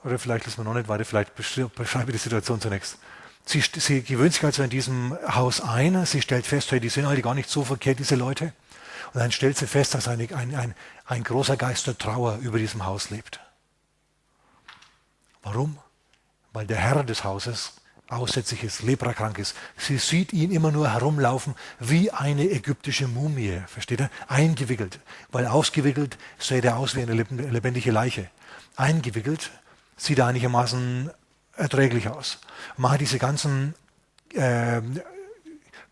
Oder 0.03 0.19
vielleicht 0.19 0.45
lesen 0.45 0.58
wir 0.58 0.63
noch 0.65 0.73
nicht 0.73 0.89
weiter, 0.89 1.05
vielleicht 1.05 1.34
beschreibe 1.36 2.12
ich 2.12 2.17
die 2.17 2.17
Situation 2.17 2.60
zunächst. 2.60 2.97
Sie, 3.45 3.62
sie 3.62 4.01
gewöhnt 4.01 4.34
sich 4.34 4.43
also 4.43 4.63
in 4.63 4.69
diesem 4.69 5.17
Haus 5.27 5.62
ein, 5.62 6.05
sie 6.05 6.21
stellt 6.21 6.47
fest, 6.47 6.71
hey, 6.71 6.79
die 6.79 6.89
sind 6.89 7.05
alle 7.05 7.21
gar 7.21 7.36
nicht 7.36 7.49
so 7.49 7.63
verkehrt, 7.63 7.99
diese 7.99 8.15
Leute. 8.15 8.53
Und 9.13 9.19
dann 9.19 9.31
stellt 9.31 9.58
sie 9.58 9.67
fest, 9.67 9.93
dass 9.93 10.08
eine, 10.08 10.23
ein, 10.36 10.55
ein, 10.55 10.75
ein 11.05 11.23
großer 11.23 11.55
Geist 11.55 11.88
der 11.88 11.97
Trauer 11.97 12.39
über 12.41 12.58
diesem 12.58 12.86
Haus 12.86 13.12
lebt. 13.12 13.39
Warum? 15.43 15.77
Weil 16.53 16.65
der 16.65 16.77
Herr 16.77 17.03
des 17.03 17.23
Hauses 17.23 17.73
aussätzlich 18.08 18.63
ist, 18.63 18.84
leprakrank 18.84 19.39
ist. 19.39 19.55
Sie 19.77 19.97
sieht 19.97 20.34
ihn 20.34 20.51
immer 20.51 20.71
nur 20.71 20.91
herumlaufen 20.91 21.55
wie 21.79 22.12
eine 22.12 22.49
ägyptische 22.49 23.08
Mumie, 23.08 23.62
versteht 23.67 24.01
ihr? 24.01 24.10
Eingewickelt. 24.27 24.99
Weil 25.31 25.47
ausgewickelt 25.47 26.17
sähe 26.38 26.62
er 26.62 26.77
aus 26.77 26.95
wie 26.95 27.01
eine 27.01 27.13
lebendige 27.13 27.91
Leiche. 27.91 28.29
Eingewickelt 28.75 29.51
sieht 29.97 30.19
er 30.19 30.27
einigermaßen 30.27 31.12
erträglich 31.58 32.10
aus. 32.10 32.39
Man 32.78 32.91
hat 32.91 33.02
diese 33.02 33.20
ganzen 33.20 33.76
äh, 34.34 34.82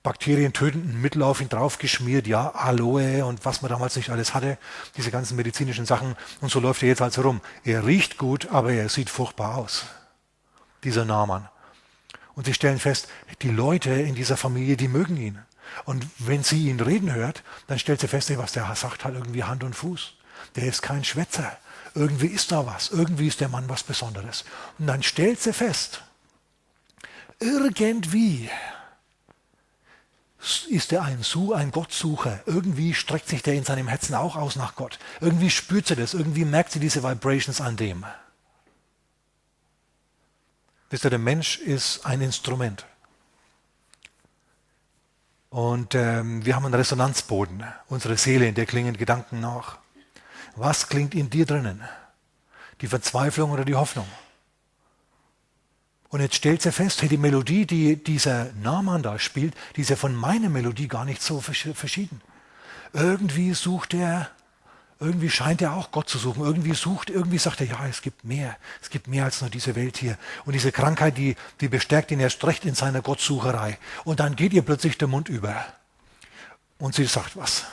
bakterientötenden 0.03 1.01
Mittel 1.01 1.23
auf 1.23 1.39
ihn 1.39 1.49
draufgeschmiert, 1.49 2.27
ja, 2.27 2.49
Aloe 2.49 3.25
und 3.25 3.45
was 3.45 3.61
man 3.61 3.71
damals 3.71 3.95
nicht 3.95 4.09
alles 4.09 4.33
hatte, 4.33 4.57
diese 4.97 5.11
ganzen 5.11 5.37
medizinischen 5.37 5.85
Sachen. 5.85 6.15
Und 6.41 6.51
so 6.51 6.59
läuft 6.59 6.83
er 6.83 6.89
jetzt 6.89 7.01
also 7.01 7.21
rum. 7.21 7.41
Er 7.63 7.85
riecht 7.85 8.17
gut, 8.17 8.49
aber 8.51 8.73
er 8.73 8.89
sieht 8.89 9.09
furchtbar 9.09 9.55
aus, 9.55 9.85
dieser 10.83 11.05
Naaman. 11.05 11.47
Und 12.35 12.45
sie 12.45 12.53
stellen 12.53 12.79
fest, 12.79 13.07
die 13.41 13.49
Leute 13.49 13.91
in 13.91 14.15
dieser 14.15 14.37
Familie, 14.37 14.75
die 14.75 14.89
mögen 14.89 15.17
ihn. 15.17 15.39
Und 15.85 16.05
wenn 16.19 16.43
sie 16.43 16.67
ihn 16.67 16.79
reden 16.79 17.13
hört, 17.13 17.43
dann 17.67 17.79
stellt 17.79 18.01
sie 18.01 18.07
fest, 18.07 18.35
was 18.37 18.51
der 18.51 18.75
sagt, 18.75 19.05
hat 19.05 19.13
irgendwie 19.13 19.43
Hand 19.43 19.63
und 19.63 19.75
Fuß. 19.75 20.15
Der 20.55 20.65
ist 20.65 20.81
kein 20.81 21.03
Schwätzer. 21.03 21.57
Irgendwie 21.95 22.27
ist 22.27 22.51
da 22.51 22.65
was. 22.65 22.89
Irgendwie 22.89 23.27
ist 23.27 23.39
der 23.39 23.49
Mann 23.49 23.69
was 23.69 23.83
Besonderes. 23.83 24.45
Und 24.79 24.87
dann 24.87 25.03
stellt 25.03 25.39
sie 25.39 25.53
fest, 25.53 26.01
irgendwie 27.39 28.49
ist 30.69 30.91
er 30.91 31.03
ein 31.03 31.23
Su, 31.23 31.53
ein 31.53 31.71
Gottsucher. 31.71 32.41
Irgendwie 32.45 32.93
streckt 32.93 33.29
sich 33.29 33.43
der 33.43 33.53
in 33.53 33.63
seinem 33.63 33.87
Herzen 33.87 34.15
auch 34.15 34.35
aus 34.35 34.55
nach 34.55 34.75
Gott. 34.75 34.99
Irgendwie 35.21 35.49
spürt 35.49 35.87
sie 35.87 35.95
das. 35.95 36.13
Irgendwie 36.13 36.45
merkt 36.45 36.71
sie 36.71 36.79
diese 36.79 37.03
Vibrations 37.03 37.61
an 37.61 37.77
dem. 37.77 38.05
Wisst 40.89 41.05
ihr, 41.05 41.09
der 41.09 41.19
Mensch 41.19 41.59
ist 41.59 42.05
ein 42.05 42.21
Instrument. 42.21 42.85
Und 45.49 45.95
ähm, 45.95 46.45
wir 46.45 46.55
haben 46.55 46.65
einen 46.65 46.73
Resonanzboden. 46.73 47.63
Unsere 47.87 48.17
Seele, 48.17 48.47
in 48.47 48.55
der 48.55 48.65
klingen 48.65 48.97
Gedanken 48.97 49.39
nach. 49.39 49.77
Was 50.55 50.87
klingt 50.87 51.15
in 51.15 51.29
dir 51.29 51.45
drinnen? 51.45 51.81
Die 52.81 52.87
Verzweiflung 52.87 53.51
oder 53.51 53.65
die 53.65 53.75
Hoffnung? 53.75 54.07
Und 56.09 56.21
jetzt 56.21 56.35
stellt 56.35 56.61
sie 56.61 56.71
fest, 56.71 57.01
hey, 57.01 57.09
die 57.09 57.17
Melodie, 57.17 57.65
die 57.65 57.95
dieser 57.95 58.51
Naaman 58.61 59.01
da 59.01 59.17
spielt, 59.17 59.55
die 59.75 59.81
ist 59.81 59.89
ja 59.89 59.95
von 59.95 60.15
meiner 60.15 60.49
Melodie 60.49 60.87
gar 60.87 61.05
nicht 61.05 61.23
so 61.23 61.41
verschieden. 61.41 62.21
Irgendwie 62.93 63.55
sucht 63.55 63.95
er, 63.95 64.29
irgendwie 64.99 65.31
scheint 65.31 65.61
er 65.61 65.73
auch 65.73 65.91
Gott 65.91 66.07
zu 66.07 66.19
suchen. 66.19 66.43
Irgendwie 66.43 66.75
sucht, 66.75 67.09
irgendwie 67.09 67.39
sagt 67.39 67.61
er, 67.61 67.67
ja, 67.67 67.87
es 67.87 68.01
gibt 68.03 68.23
mehr. 68.23 68.55
Es 68.81 68.89
gibt 68.91 69.07
mehr 69.07 69.25
als 69.25 69.41
nur 69.41 69.49
diese 69.49 69.75
Welt 69.75 69.97
hier. 69.97 70.17
Und 70.45 70.53
diese 70.53 70.71
Krankheit, 70.71 71.17
die, 71.17 71.35
die 71.61 71.67
bestärkt 71.67 72.11
ihn 72.11 72.19
erst 72.19 72.43
recht 72.45 72.63
in 72.63 72.75
seiner 72.75 73.01
Gottsucherei. 73.01 73.77
Und 74.03 74.19
dann 74.19 74.35
geht 74.35 74.53
ihr 74.53 74.61
plötzlich 74.61 74.97
der 74.99 75.07
Mund 75.07 75.29
über. 75.29 75.65
Und 76.77 76.93
sie 76.93 77.05
sagt 77.05 77.35
was. 77.35 77.65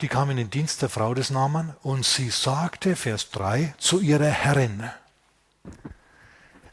Die 0.00 0.08
kam 0.08 0.30
in 0.30 0.36
den 0.36 0.50
Dienst 0.50 0.82
der 0.82 0.88
Frau 0.88 1.14
des 1.14 1.30
Naaman 1.30 1.74
und 1.82 2.04
sie 2.04 2.30
sagte, 2.30 2.96
Vers 2.96 3.30
3, 3.30 3.74
zu 3.78 4.00
ihrer 4.00 4.26
Herrin, 4.26 4.90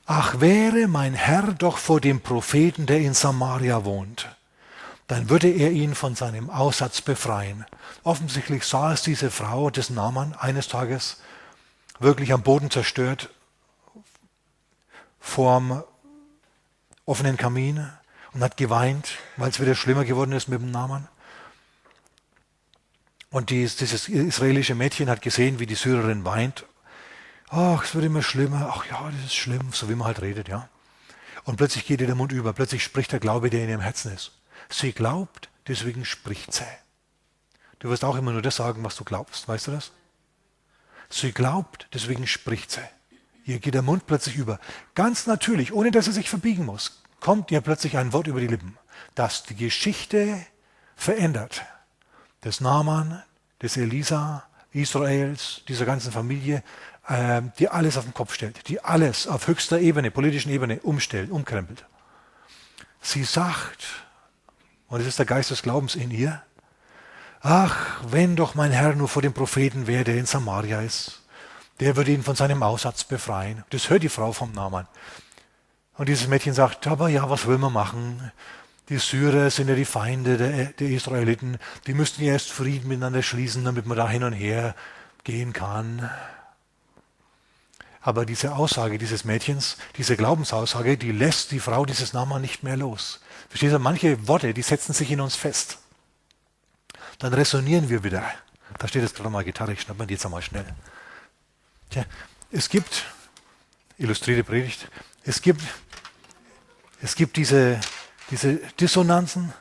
Ach 0.05 0.41
wäre 0.41 0.87
mein 0.87 1.13
Herr 1.13 1.53
doch 1.53 1.77
vor 1.77 2.01
dem 2.01 2.19
Propheten, 2.19 2.85
der 2.85 2.99
in 2.99 3.13
Samaria 3.13 3.85
wohnt, 3.85 4.35
dann 5.07 5.29
würde 5.29 5.49
er 5.49 5.71
ihn 5.71 5.95
von 5.95 6.15
seinem 6.15 6.49
Aussatz 6.49 7.01
befreien. 7.01 7.65
Offensichtlich 8.03 8.63
es 8.73 9.03
diese 9.03 9.31
Frau 9.31 9.69
des 9.69 9.89
Naaman 9.89 10.33
eines 10.33 10.67
Tages 10.67 11.21
wirklich 11.99 12.33
am 12.33 12.43
Boden 12.43 12.71
zerstört, 12.71 13.29
vorm 15.19 15.83
offenen 17.05 17.37
Kamin 17.37 17.89
und 18.33 18.43
hat 18.43 18.57
geweint, 18.57 19.17
weil 19.37 19.49
es 19.49 19.59
wieder 19.59 19.75
schlimmer 19.75 20.03
geworden 20.03 20.31
ist 20.31 20.47
mit 20.47 20.61
dem 20.61 20.71
Naaman. 20.71 21.07
Und 23.31 23.49
dies, 23.49 23.77
dieses 23.77 24.09
israelische 24.09 24.75
Mädchen 24.75 25.09
hat 25.09 25.21
gesehen, 25.21 25.59
wie 25.59 25.65
die 25.65 25.75
Syrerin 25.75 26.25
weint. 26.25 26.65
Ach, 27.49 27.83
es 27.83 27.95
wird 27.95 28.05
immer 28.05 28.21
schlimmer. 28.21 28.73
Ach 28.75 28.85
ja, 28.85 29.09
das 29.09 29.25
ist 29.25 29.35
schlimm, 29.35 29.71
so 29.71 29.89
wie 29.89 29.95
man 29.95 30.07
halt 30.07 30.21
redet, 30.21 30.49
ja. 30.49 30.69
Und 31.45 31.55
plötzlich 31.55 31.85
geht 31.87 32.01
ihr 32.01 32.07
der 32.07 32.15
Mund 32.15 32.33
über. 32.33 32.51
Plötzlich 32.51 32.83
spricht 32.83 33.13
der 33.13 33.21
Glaube, 33.21 33.49
der 33.49 33.63
in 33.63 33.69
ihrem 33.69 33.81
Herzen 33.81 34.13
ist. 34.13 34.33
Sie 34.69 34.91
glaubt, 34.91 35.49
deswegen 35.67 36.03
spricht 36.03 36.53
sie. 36.53 36.67
Du 37.79 37.89
wirst 37.89 38.03
auch 38.03 38.17
immer 38.17 38.31
nur 38.31 38.41
das 38.41 38.57
sagen, 38.57 38.83
was 38.83 38.97
du 38.97 39.05
glaubst. 39.05 39.47
Weißt 39.47 39.67
du 39.67 39.71
das? 39.71 39.91
Sie 41.09 41.31
glaubt, 41.31 41.87
deswegen 41.93 42.27
spricht 42.27 42.69
sie. 42.71 42.81
Ihr 43.45 43.59
geht 43.59 43.73
der 43.73 43.81
Mund 43.81 44.05
plötzlich 44.07 44.35
über. 44.35 44.59
Ganz 44.93 45.25
natürlich, 45.25 45.73
ohne 45.73 45.91
dass 45.91 46.05
sie 46.05 46.11
sich 46.11 46.29
verbiegen 46.29 46.65
muss, 46.65 47.01
kommt 47.21 47.49
ihr 47.49 47.61
plötzlich 47.61 47.97
ein 47.97 48.13
Wort 48.13 48.27
über 48.27 48.41
die 48.41 48.47
Lippen, 48.47 48.77
das 49.15 49.43
die 49.43 49.55
Geschichte 49.55 50.45
verändert. 50.95 51.63
Des 52.43 52.61
Naaman, 52.61 53.21
des 53.61 53.77
Elisa, 53.77 54.43
Israels, 54.73 55.61
dieser 55.67 55.85
ganzen 55.85 56.11
Familie, 56.11 56.63
äh, 57.07 57.41
die 57.59 57.69
alles 57.69 57.97
auf 57.97 58.05
den 58.05 58.13
Kopf 58.13 58.33
stellt, 58.33 58.67
die 58.67 58.83
alles 58.83 59.27
auf 59.27 59.47
höchster 59.47 59.79
Ebene, 59.79 60.11
politischen 60.11 60.51
Ebene 60.51 60.79
umstellt, 60.79 61.31
umkrempelt. 61.31 61.85
Sie 63.01 63.23
sagt, 63.23 63.83
und 64.87 65.01
es 65.01 65.07
ist 65.07 65.19
der 65.19 65.25
Geist 65.25 65.51
des 65.51 65.61
Glaubens 65.61 65.95
in 65.95 66.11
ihr, 66.11 66.41
ach, 67.41 68.01
wenn 68.07 68.35
doch 68.35 68.55
mein 68.55 68.71
Herr 68.71 68.95
nur 68.95 69.07
vor 69.07 69.21
dem 69.21 69.33
Propheten 69.33 69.87
wäre, 69.87 70.03
der 70.03 70.17
in 70.17 70.25
Samaria 70.25 70.81
ist, 70.81 71.21
der 71.79 71.95
würde 71.95 72.11
ihn 72.11 72.23
von 72.23 72.35
seinem 72.35 72.61
Aussatz 72.61 73.03
befreien. 73.03 73.63
Das 73.71 73.89
hört 73.89 74.03
die 74.03 74.09
Frau 74.09 74.31
vom 74.31 74.51
Namen. 74.51 74.87
Und 75.97 76.09
dieses 76.09 76.27
Mädchen 76.27 76.53
sagt, 76.53 76.87
aber 76.87 77.09
ja, 77.09 77.29
was 77.29 77.47
will 77.47 77.57
man 77.57 77.73
machen? 77.73 78.31
Die 78.91 78.99
Syrer 78.99 79.49
sind 79.49 79.69
ja 79.69 79.75
die 79.75 79.85
Feinde 79.85 80.35
der, 80.35 80.65
der 80.65 80.89
Israeliten. 80.89 81.57
Die 81.87 81.93
müssten 81.93 82.23
ja 82.23 82.33
erst 82.33 82.51
Frieden 82.51 82.89
miteinander 82.89 83.23
schließen, 83.23 83.63
damit 83.63 83.85
man 83.85 83.95
da 83.95 84.09
hin 84.09 84.25
und 84.25 84.33
her 84.33 84.75
gehen 85.23 85.53
kann. 85.53 86.11
Aber 88.01 88.25
diese 88.25 88.53
Aussage 88.53 88.97
dieses 88.97 89.23
Mädchens, 89.23 89.77
diese 89.95 90.17
Glaubensaussage, 90.17 90.97
die 90.97 91.13
lässt 91.13 91.51
die 91.51 91.61
Frau 91.61 91.85
dieses 91.85 92.11
Nama 92.11 92.37
nicht 92.37 92.63
mehr 92.63 92.75
los. 92.75 93.21
Verstehst 93.47 93.73
du, 93.73 93.79
manche 93.79 94.27
Worte, 94.27 94.53
die 94.53 94.61
setzen 94.61 94.91
sich 94.91 95.09
in 95.09 95.21
uns 95.21 95.37
fest. 95.37 95.77
Dann 97.17 97.33
resonieren 97.33 97.87
wir 97.87 98.03
wieder. 98.03 98.25
Da 98.77 98.89
steht 98.89 99.03
jetzt 99.03 99.15
gerade 99.15 99.29
mal 99.29 99.45
Gitarre, 99.45 99.71
ich 99.71 99.79
schnapp 99.79 99.99
mir 99.99 100.07
die 100.07 100.15
jetzt 100.15 100.25
einmal 100.25 100.41
schnell. 100.41 100.65
Tja, 101.91 102.03
es 102.51 102.67
gibt, 102.67 103.05
illustrierte 103.97 104.43
Predigt, 104.43 104.89
es 105.23 105.41
gibt, 105.41 105.61
es 107.01 107.15
gibt 107.15 107.37
diese, 107.37 107.79
diese 108.31 108.55
Dissonanzen. 108.79 109.53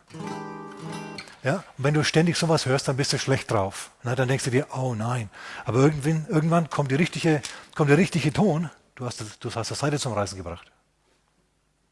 Ja, 1.43 1.65
und 1.77 1.85
wenn 1.85 1.95
du 1.95 2.05
ständig 2.05 2.37
sowas 2.37 2.67
hörst, 2.67 2.89
dann 2.89 2.97
bist 2.97 3.13
du 3.13 3.19
schlecht 3.19 3.51
drauf. 3.51 3.91
Na, 4.03 4.15
dann 4.15 4.29
denkst 4.29 4.45
du 4.45 4.51
dir, 4.51 4.67
oh 4.75 4.95
nein. 4.95 5.31
Aber 5.65 5.79
irgendwann, 5.79 6.27
irgendwann 6.29 6.71
kommt, 6.71 6.91
die 6.91 6.97
richtige, 6.97 7.43
kommt 7.75 7.91
der 7.91 7.99
richtige 7.99 8.33
Ton. 8.33 8.71
Du 8.95 9.07
hast, 9.07 9.25
du 9.41 9.55
hast 9.55 9.71
das 9.71 9.79
Seite 9.79 9.99
zum 9.99 10.13
Reißen 10.13 10.37
gebracht. 10.37 10.71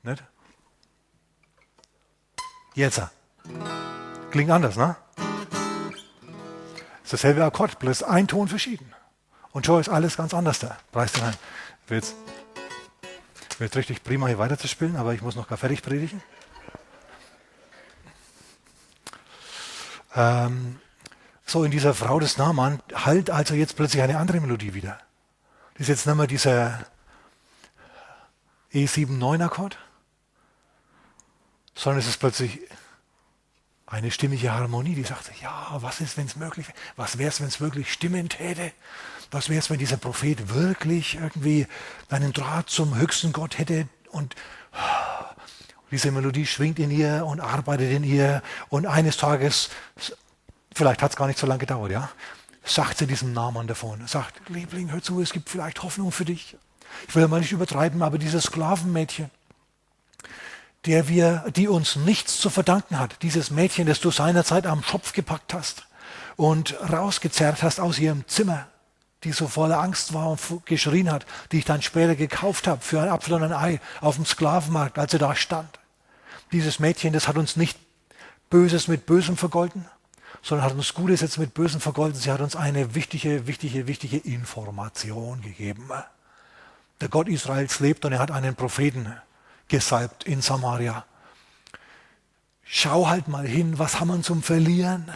Nicht? 0.02 0.22
Jetzt. 2.74 3.02
Klingt 4.30 4.50
anders, 4.50 4.76
ne? 4.76 4.96
ist 7.02 7.14
dasselbe 7.14 7.42
Akkord, 7.42 7.78
bloß 7.78 8.02
ein 8.02 8.28
Ton 8.28 8.48
verschieden. 8.48 8.92
Und 9.52 9.64
schon 9.64 9.80
ist 9.80 9.88
alles 9.88 10.18
ganz 10.18 10.34
anders 10.34 10.58
da. 10.58 10.76
Preis 10.92 11.12
den. 11.12 11.32
Wird 13.58 13.76
richtig 13.76 14.04
prima 14.04 14.26
hier 14.26 14.38
weiterzuspielen, 14.38 14.96
aber 14.96 15.14
ich 15.14 15.22
muss 15.22 15.34
noch 15.34 15.48
gar 15.48 15.56
fertig 15.56 15.82
predigen. 15.82 16.22
Ähm, 20.18 20.80
so, 21.46 21.62
in 21.62 21.70
dieser 21.70 21.94
Frau 21.94 22.18
des 22.18 22.36
Naaman 22.36 22.82
halt 22.92 23.30
also 23.30 23.54
jetzt 23.54 23.76
plötzlich 23.76 24.02
eine 24.02 24.18
andere 24.18 24.40
Melodie 24.40 24.74
wieder. 24.74 24.98
Das 25.74 25.82
ist 25.82 25.88
jetzt 25.88 26.06
nicht 26.06 26.16
mehr 26.16 26.26
dieser 26.26 26.84
E7-9-Akkord, 28.74 29.78
sondern 31.74 32.00
es 32.00 32.08
ist 32.08 32.18
plötzlich 32.18 32.58
eine 33.86 34.10
stimmige 34.10 34.52
Harmonie, 34.52 34.96
die 34.96 35.04
sagte, 35.04 35.30
ja, 35.40 35.68
was 35.80 36.00
ist, 36.00 36.16
wenn 36.16 36.26
es 36.26 36.34
möglich 36.34 36.66
wäre? 36.66 36.76
Was 36.96 37.16
wäre 37.16 37.28
es, 37.28 37.40
wenn 37.40 37.46
es 37.46 37.60
wirklich 37.60 37.92
stimmen 37.92 38.28
täte? 38.28 38.72
Was 39.30 39.48
wäre 39.48 39.60
es, 39.60 39.70
wenn 39.70 39.78
dieser 39.78 39.96
Prophet 39.98 40.52
wirklich 40.52 41.14
irgendwie 41.14 41.68
einen 42.10 42.32
Draht 42.32 42.68
zum 42.68 42.96
höchsten 42.96 43.32
Gott 43.32 43.56
hätte 43.56 43.88
und 44.10 44.34
diese 45.90 46.10
Melodie 46.10 46.46
schwingt 46.46 46.78
in 46.78 46.90
ihr 46.90 47.24
und 47.26 47.40
arbeitet 47.40 47.90
in 47.90 48.04
ihr 48.04 48.42
und 48.68 48.86
eines 48.86 49.16
Tages, 49.16 49.70
vielleicht 50.74 51.02
hat 51.02 51.10
es 51.10 51.16
gar 51.16 51.26
nicht 51.26 51.38
so 51.38 51.46
lange 51.46 51.60
gedauert, 51.60 51.90
ja, 51.90 52.10
sagt 52.64 52.98
sie 52.98 53.06
diesem 53.06 53.32
Namen 53.32 53.66
davon, 53.66 54.06
sagt, 54.06 54.34
Liebling, 54.48 54.92
hör 54.92 55.02
zu, 55.02 55.20
es 55.20 55.32
gibt 55.32 55.48
vielleicht 55.48 55.82
Hoffnung 55.82 56.12
für 56.12 56.24
dich. 56.24 56.56
Ich 57.08 57.14
will 57.14 57.28
mal 57.28 57.40
nicht 57.40 57.52
übertreiben, 57.52 58.02
aber 58.02 58.18
dieses 58.18 58.44
Sklavenmädchen, 58.44 59.30
der 60.86 61.08
wir, 61.08 61.44
die 61.54 61.68
uns 61.68 61.96
nichts 61.96 62.38
zu 62.38 62.50
verdanken 62.50 62.98
hat, 62.98 63.22
dieses 63.22 63.50
Mädchen, 63.50 63.86
das 63.86 64.00
du 64.00 64.10
seinerzeit 64.10 64.66
am 64.66 64.82
Schopf 64.82 65.12
gepackt 65.12 65.54
hast 65.54 65.86
und 66.36 66.76
rausgezerrt 66.80 67.62
hast 67.62 67.80
aus 67.80 67.98
ihrem 67.98 68.26
Zimmer, 68.26 68.68
die 69.24 69.32
so 69.32 69.48
voller 69.48 69.80
Angst 69.80 70.14
war 70.14 70.30
und 70.30 70.66
geschrien 70.66 71.10
hat, 71.10 71.26
die 71.50 71.58
ich 71.58 71.64
dann 71.64 71.82
später 71.82 72.14
gekauft 72.14 72.66
habe 72.66 72.80
für 72.80 73.00
ein 73.00 73.08
Apfel 73.08 73.34
und 73.34 73.42
ein 73.42 73.52
Ei 73.52 73.80
auf 74.00 74.16
dem 74.16 74.24
Sklavenmarkt, 74.24 74.98
als 74.98 75.12
sie 75.12 75.18
da 75.18 75.34
stand. 75.34 75.78
Dieses 76.52 76.78
Mädchen, 76.78 77.12
das 77.12 77.28
hat 77.28 77.36
uns 77.36 77.56
nicht 77.56 77.78
Böses 78.48 78.88
mit 78.88 79.06
Bösem 79.06 79.36
vergolten, 79.36 79.86
sondern 80.42 80.66
hat 80.66 80.74
uns 80.74 80.94
Gutes 80.94 81.20
jetzt 81.20 81.38
mit 81.38 81.52
Bösem 81.52 81.80
vergolten. 81.80 82.18
Sie 82.18 82.30
hat 82.30 82.40
uns 82.40 82.56
eine 82.56 82.94
wichtige, 82.94 83.46
wichtige, 83.46 83.86
wichtige 83.86 84.18
Information 84.18 85.42
gegeben. 85.42 85.90
Der 87.00 87.08
Gott 87.08 87.28
Israels 87.28 87.80
lebt 87.80 88.04
und 88.04 88.12
er 88.12 88.18
hat 88.18 88.30
einen 88.30 88.54
Propheten 88.54 89.14
gesalbt 89.68 90.24
in 90.24 90.40
Samaria. 90.40 91.04
Schau 92.64 93.08
halt 93.08 93.28
mal 93.28 93.46
hin, 93.46 93.78
was 93.78 94.00
haben 94.00 94.08
wir 94.08 94.22
zum 94.22 94.42
Verlieren? 94.42 95.10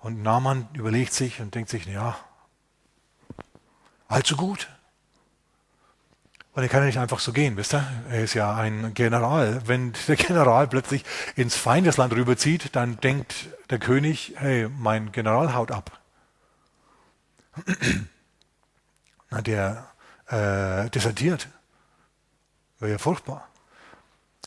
Und 0.00 0.22
Naaman 0.22 0.68
überlegt 0.74 1.12
sich 1.12 1.40
und 1.40 1.54
denkt 1.54 1.70
sich, 1.70 1.86
ja, 1.86 2.16
allzu 4.06 4.36
gut. 4.36 4.68
Und 6.52 6.62
er 6.62 6.68
kann 6.68 6.80
ja 6.80 6.86
nicht 6.86 6.98
einfach 6.98 7.20
so 7.20 7.32
gehen, 7.32 7.56
wisst 7.56 7.74
ihr? 7.74 7.86
Er 8.10 8.24
ist 8.24 8.34
ja 8.34 8.54
ein 8.54 8.92
General. 8.94 9.62
Wenn 9.66 9.94
der 10.08 10.16
General 10.16 10.66
plötzlich 10.66 11.04
ins 11.36 11.54
Feindesland 11.54 12.12
rüberzieht, 12.12 12.74
dann 12.74 12.98
denkt 13.00 13.46
der 13.70 13.78
König, 13.78 14.34
hey, 14.36 14.68
mein 14.68 15.12
General 15.12 15.54
haut 15.54 15.70
ab. 15.70 16.00
Na, 19.30 19.42
der 19.42 19.88
äh, 20.26 20.90
desertiert. 20.90 21.48
Wäre 22.78 22.92
ja 22.92 22.98
furchtbar. 22.98 23.46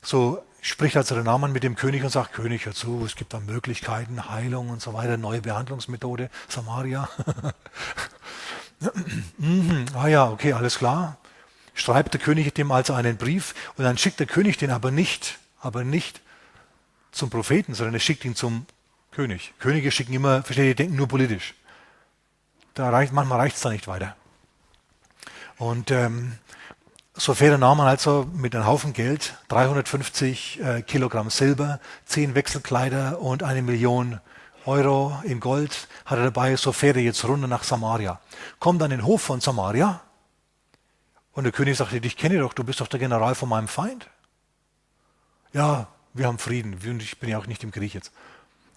So 0.01 0.43
spricht 0.61 0.95
also 0.95 1.15
der 1.15 1.23
Naaman 1.23 1.51
mit 1.51 1.63
dem 1.63 1.75
König 1.75 2.03
und 2.03 2.09
sagt, 2.09 2.33
König, 2.33 2.65
hör 2.65 2.73
zu, 2.73 3.03
es 3.05 3.15
gibt 3.15 3.33
da 3.33 3.39
Möglichkeiten, 3.39 4.29
Heilung 4.29 4.69
und 4.69 4.81
so 4.81 4.93
weiter, 4.93 5.17
neue 5.17 5.41
Behandlungsmethode, 5.41 6.29
Samaria. 6.47 7.09
mhm, 9.37 9.85
ah 9.95 10.07
ja, 10.07 10.29
okay, 10.29 10.53
alles 10.53 10.77
klar. 10.77 11.17
Schreibt 11.73 12.13
der 12.13 12.21
König 12.21 12.53
dem 12.53 12.71
also 12.71 12.93
einen 12.93 13.17
Brief 13.17 13.55
und 13.75 13.83
dann 13.83 13.97
schickt 13.97 14.19
der 14.19 14.27
König 14.27 14.57
den 14.57 14.71
aber 14.71 14.91
nicht, 14.91 15.39
aber 15.59 15.83
nicht 15.83 16.21
zum 17.11 17.29
Propheten, 17.29 17.73
sondern 17.73 17.95
er 17.95 17.99
schickt 17.99 18.23
ihn 18.23 18.35
zum 18.35 18.65
König. 19.11 19.53
Könige 19.59 19.91
schicken 19.91 20.13
immer, 20.13 20.43
versteht 20.43 20.65
ihr, 20.67 20.75
denken 20.75 20.95
nur 20.95 21.07
politisch. 21.07 21.53
Da 22.73 22.89
reicht, 22.89 23.11
manchmal 23.13 23.39
reicht 23.39 23.57
es 23.57 23.61
da 23.61 23.69
nicht 23.69 23.87
weiter. 23.87 24.15
Und 25.57 25.91
ähm, 25.91 26.33
so 27.15 27.33
fährt 27.33 27.59
Naaman 27.59 27.87
also 27.87 28.27
mit 28.33 28.55
einem 28.55 28.65
Haufen 28.65 28.93
Geld, 28.93 29.35
350 29.49 30.59
äh, 30.61 30.81
Kilogramm 30.81 31.29
Silber, 31.29 31.79
10 32.05 32.35
Wechselkleider 32.35 33.21
und 33.21 33.43
eine 33.43 33.61
Million 33.61 34.19
Euro 34.65 35.19
in 35.23 35.39
Gold 35.39 35.87
hat 36.05 36.19
er 36.19 36.25
dabei. 36.25 36.55
So 36.55 36.71
fährt 36.71 36.95
er 36.95 37.03
jetzt 37.03 37.23
runter 37.25 37.47
nach 37.47 37.63
Samaria. 37.63 38.19
Kommt 38.59 38.81
an 38.81 38.91
den 38.91 39.05
Hof 39.05 39.21
von 39.21 39.41
Samaria 39.41 40.01
und 41.33 41.43
der 41.43 41.53
König 41.53 41.77
sagt, 41.77 41.93
ich 41.93 42.17
kenne 42.17 42.39
doch, 42.39 42.53
du 42.53 42.63
bist 42.63 42.81
doch 42.81 42.87
der 42.87 42.99
General 42.99 43.35
von 43.35 43.49
meinem 43.49 43.67
Feind. 43.67 44.07
Ja, 45.53 45.87
wir 46.13 46.27
haben 46.27 46.37
Frieden 46.37 46.73
und 46.73 47.01
ich 47.01 47.19
bin 47.19 47.29
ja 47.29 47.37
auch 47.37 47.47
nicht 47.47 47.63
im 47.63 47.71
Krieg 47.71 47.93
jetzt. 47.93 48.11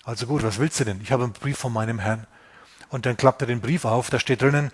Also 0.04 0.26
gut, 0.26 0.42
was 0.42 0.58
willst 0.58 0.78
du 0.80 0.84
denn? 0.84 1.00
Ich 1.02 1.12
habe 1.12 1.24
einen 1.24 1.32
Brief 1.32 1.58
von 1.58 1.72
meinem 1.72 1.98
Herrn. 1.98 2.26
Und 2.90 3.06
dann 3.06 3.16
klappt 3.16 3.42
er 3.42 3.46
den 3.46 3.60
Brief 3.60 3.84
auf, 3.84 4.10
da 4.10 4.20
steht 4.20 4.42
drinnen, 4.42 4.70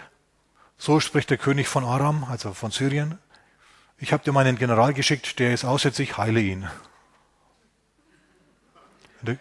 so 0.76 1.00
spricht 1.00 1.30
der 1.30 1.38
König 1.38 1.68
von 1.68 1.84
Aram, 1.84 2.24
also 2.24 2.52
von 2.52 2.70
Syrien. 2.70 3.18
Ich 4.02 4.14
habe 4.14 4.24
dir 4.24 4.32
meinen 4.32 4.56
General 4.56 4.94
geschickt, 4.94 5.38
der 5.38 5.52
ist 5.52 5.64
aussätzlich, 5.64 6.16
heile 6.16 6.40
ihn. 6.40 6.66
Der, 9.20 9.36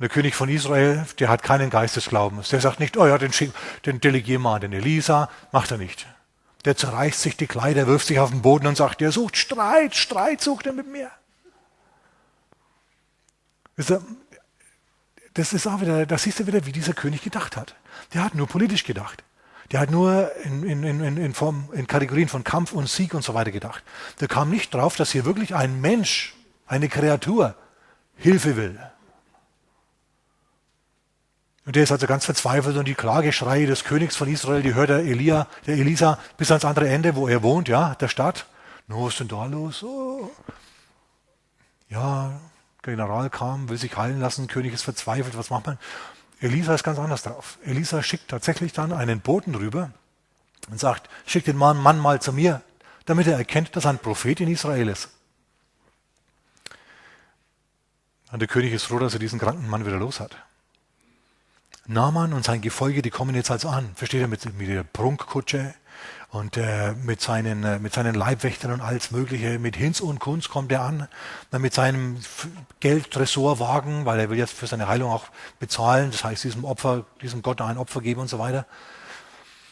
der, 0.00 0.08
König 0.08 0.34
von 0.34 0.48
Israel, 0.48 1.06
der 1.20 1.28
hat 1.28 1.44
keinen 1.44 1.70
Geist 1.70 1.94
des 1.94 2.08
Glaubens. 2.08 2.48
Der 2.48 2.60
sagt 2.60 2.80
nicht, 2.80 2.96
oh 2.96 3.06
ja, 3.06 3.18
den, 3.18 3.32
den 3.86 4.00
delegier 4.00 4.40
mal 4.40 4.58
den 4.58 4.72
Elisa, 4.72 5.30
macht 5.52 5.70
er 5.70 5.78
nicht. 5.78 6.06
Der 6.64 6.76
zerreißt 6.76 7.22
sich 7.22 7.36
die 7.36 7.46
Kleider, 7.46 7.86
wirft 7.86 8.08
sich 8.08 8.18
auf 8.18 8.30
den 8.30 8.42
Boden 8.42 8.66
und 8.66 8.76
sagt, 8.76 9.00
der 9.00 9.12
sucht 9.12 9.36
Streit, 9.36 9.94
Streit 9.94 10.40
sucht 10.40 10.66
er 10.66 10.72
mit 10.72 10.88
mir. 10.88 11.10
Das 13.76 15.52
ist 15.52 15.68
auch 15.68 15.80
wieder, 15.80 16.04
da 16.04 16.18
siehst 16.18 16.40
du 16.40 16.48
wieder, 16.48 16.66
wie 16.66 16.72
dieser 16.72 16.94
König 16.94 17.22
gedacht 17.22 17.56
hat. 17.56 17.76
Der 18.12 18.24
hat 18.24 18.34
nur 18.34 18.48
politisch 18.48 18.82
gedacht. 18.82 19.22
Der 19.72 19.80
hat 19.80 19.90
nur 19.90 20.30
in, 20.44 20.62
in, 20.64 20.84
in, 20.84 21.16
in, 21.16 21.34
Form, 21.34 21.70
in 21.72 21.86
Kategorien 21.86 22.28
von 22.28 22.44
Kampf 22.44 22.72
und 22.72 22.88
Sieg 22.88 23.14
und 23.14 23.24
so 23.24 23.32
weiter 23.32 23.50
gedacht. 23.50 23.82
Der 24.20 24.28
kam 24.28 24.50
nicht 24.50 24.72
drauf, 24.74 24.96
dass 24.96 25.10
hier 25.12 25.24
wirklich 25.24 25.54
ein 25.54 25.80
Mensch, 25.80 26.34
eine 26.66 26.88
Kreatur, 26.88 27.54
Hilfe 28.16 28.56
will. 28.56 28.78
Und 31.64 31.76
der 31.76 31.84
ist 31.84 31.92
also 31.92 32.06
ganz 32.06 32.24
verzweifelt 32.24 32.76
und 32.76 32.86
die 32.86 32.94
Klageschreie 32.94 33.66
des 33.66 33.84
Königs 33.84 34.16
von 34.16 34.28
Israel, 34.28 34.62
die 34.62 34.74
hört 34.74 34.90
der 34.90 34.98
Elia, 34.98 35.46
der 35.66 35.76
Elisa 35.76 36.18
bis 36.36 36.50
ans 36.50 36.64
andere 36.64 36.88
Ende, 36.88 37.14
wo 37.14 37.28
er 37.28 37.42
wohnt, 37.42 37.68
ja, 37.68 37.94
der 37.94 38.08
Stadt. 38.08 38.46
No, 38.88 39.06
was 39.06 39.14
ist 39.14 39.20
denn 39.20 39.28
da 39.28 39.46
los? 39.46 39.82
Oh. 39.82 40.30
Ja, 41.88 42.40
General 42.82 43.30
kam, 43.30 43.68
will 43.68 43.78
sich 43.78 43.96
heilen 43.96 44.20
lassen, 44.20 44.48
König 44.48 44.74
ist 44.74 44.82
verzweifelt, 44.82 45.38
was 45.38 45.50
macht 45.50 45.66
man? 45.66 45.78
Elisa 46.42 46.74
ist 46.74 46.82
ganz 46.82 46.98
anders 46.98 47.22
drauf. 47.22 47.58
Elisa 47.64 48.02
schickt 48.02 48.28
tatsächlich 48.28 48.72
dann 48.72 48.92
einen 48.92 49.20
Boten 49.20 49.54
rüber 49.54 49.92
und 50.68 50.80
sagt, 50.80 51.08
schick 51.24 51.44
den 51.44 51.56
Mann, 51.56 51.80
Mann 51.80 51.98
mal 51.98 52.20
zu 52.20 52.32
mir, 52.32 52.62
damit 53.04 53.28
er 53.28 53.38
erkennt, 53.38 53.76
dass 53.76 53.86
ein 53.86 53.98
Prophet 53.98 54.40
in 54.40 54.48
Israel 54.48 54.88
ist. 54.88 55.08
Und 58.32 58.40
der 58.40 58.48
König 58.48 58.72
ist 58.72 58.84
froh, 58.84 58.98
dass 58.98 59.12
er 59.12 59.20
diesen 59.20 59.38
kranken 59.38 59.68
Mann 59.68 59.86
wieder 59.86 59.98
los 59.98 60.18
hat. 60.18 60.36
Naaman 61.86 62.32
und 62.32 62.44
sein 62.44 62.60
Gefolge, 62.60 63.02
die 63.02 63.10
kommen 63.10 63.34
jetzt 63.36 63.50
also 63.50 63.68
an. 63.68 63.92
Versteht 63.94 64.20
ihr, 64.20 64.28
mit, 64.28 64.44
mit 64.58 64.68
der 64.68 64.82
Prunkkutsche 64.82 65.74
und 66.32 66.56
äh, 66.56 66.94
mit, 66.94 67.20
seinen, 67.20 67.62
äh, 67.62 67.78
mit 67.78 67.92
seinen 67.92 68.14
Leibwächtern 68.14 68.72
und 68.72 68.80
alles 68.80 69.10
Mögliche. 69.10 69.58
Mit 69.58 69.76
Hinz 69.76 70.00
und 70.00 70.18
Kunst 70.18 70.48
kommt 70.48 70.72
er 70.72 70.80
an. 70.80 71.06
Dann 71.50 71.60
mit 71.60 71.74
seinem 71.74 72.20
Geldtresorwagen, 72.80 74.06
weil 74.06 74.18
er 74.18 74.30
will 74.30 74.38
jetzt 74.38 74.54
für 74.54 74.66
seine 74.66 74.88
Heilung 74.88 75.10
auch 75.10 75.26
bezahlen. 75.60 76.10
Das 76.10 76.24
heißt, 76.24 76.42
diesem 76.42 76.64
Opfer, 76.64 77.04
diesem 77.20 77.42
Gott 77.42 77.60
ein 77.60 77.76
Opfer 77.76 78.00
geben 78.00 78.22
und 78.22 78.28
so 78.28 78.38
weiter. 78.38 78.64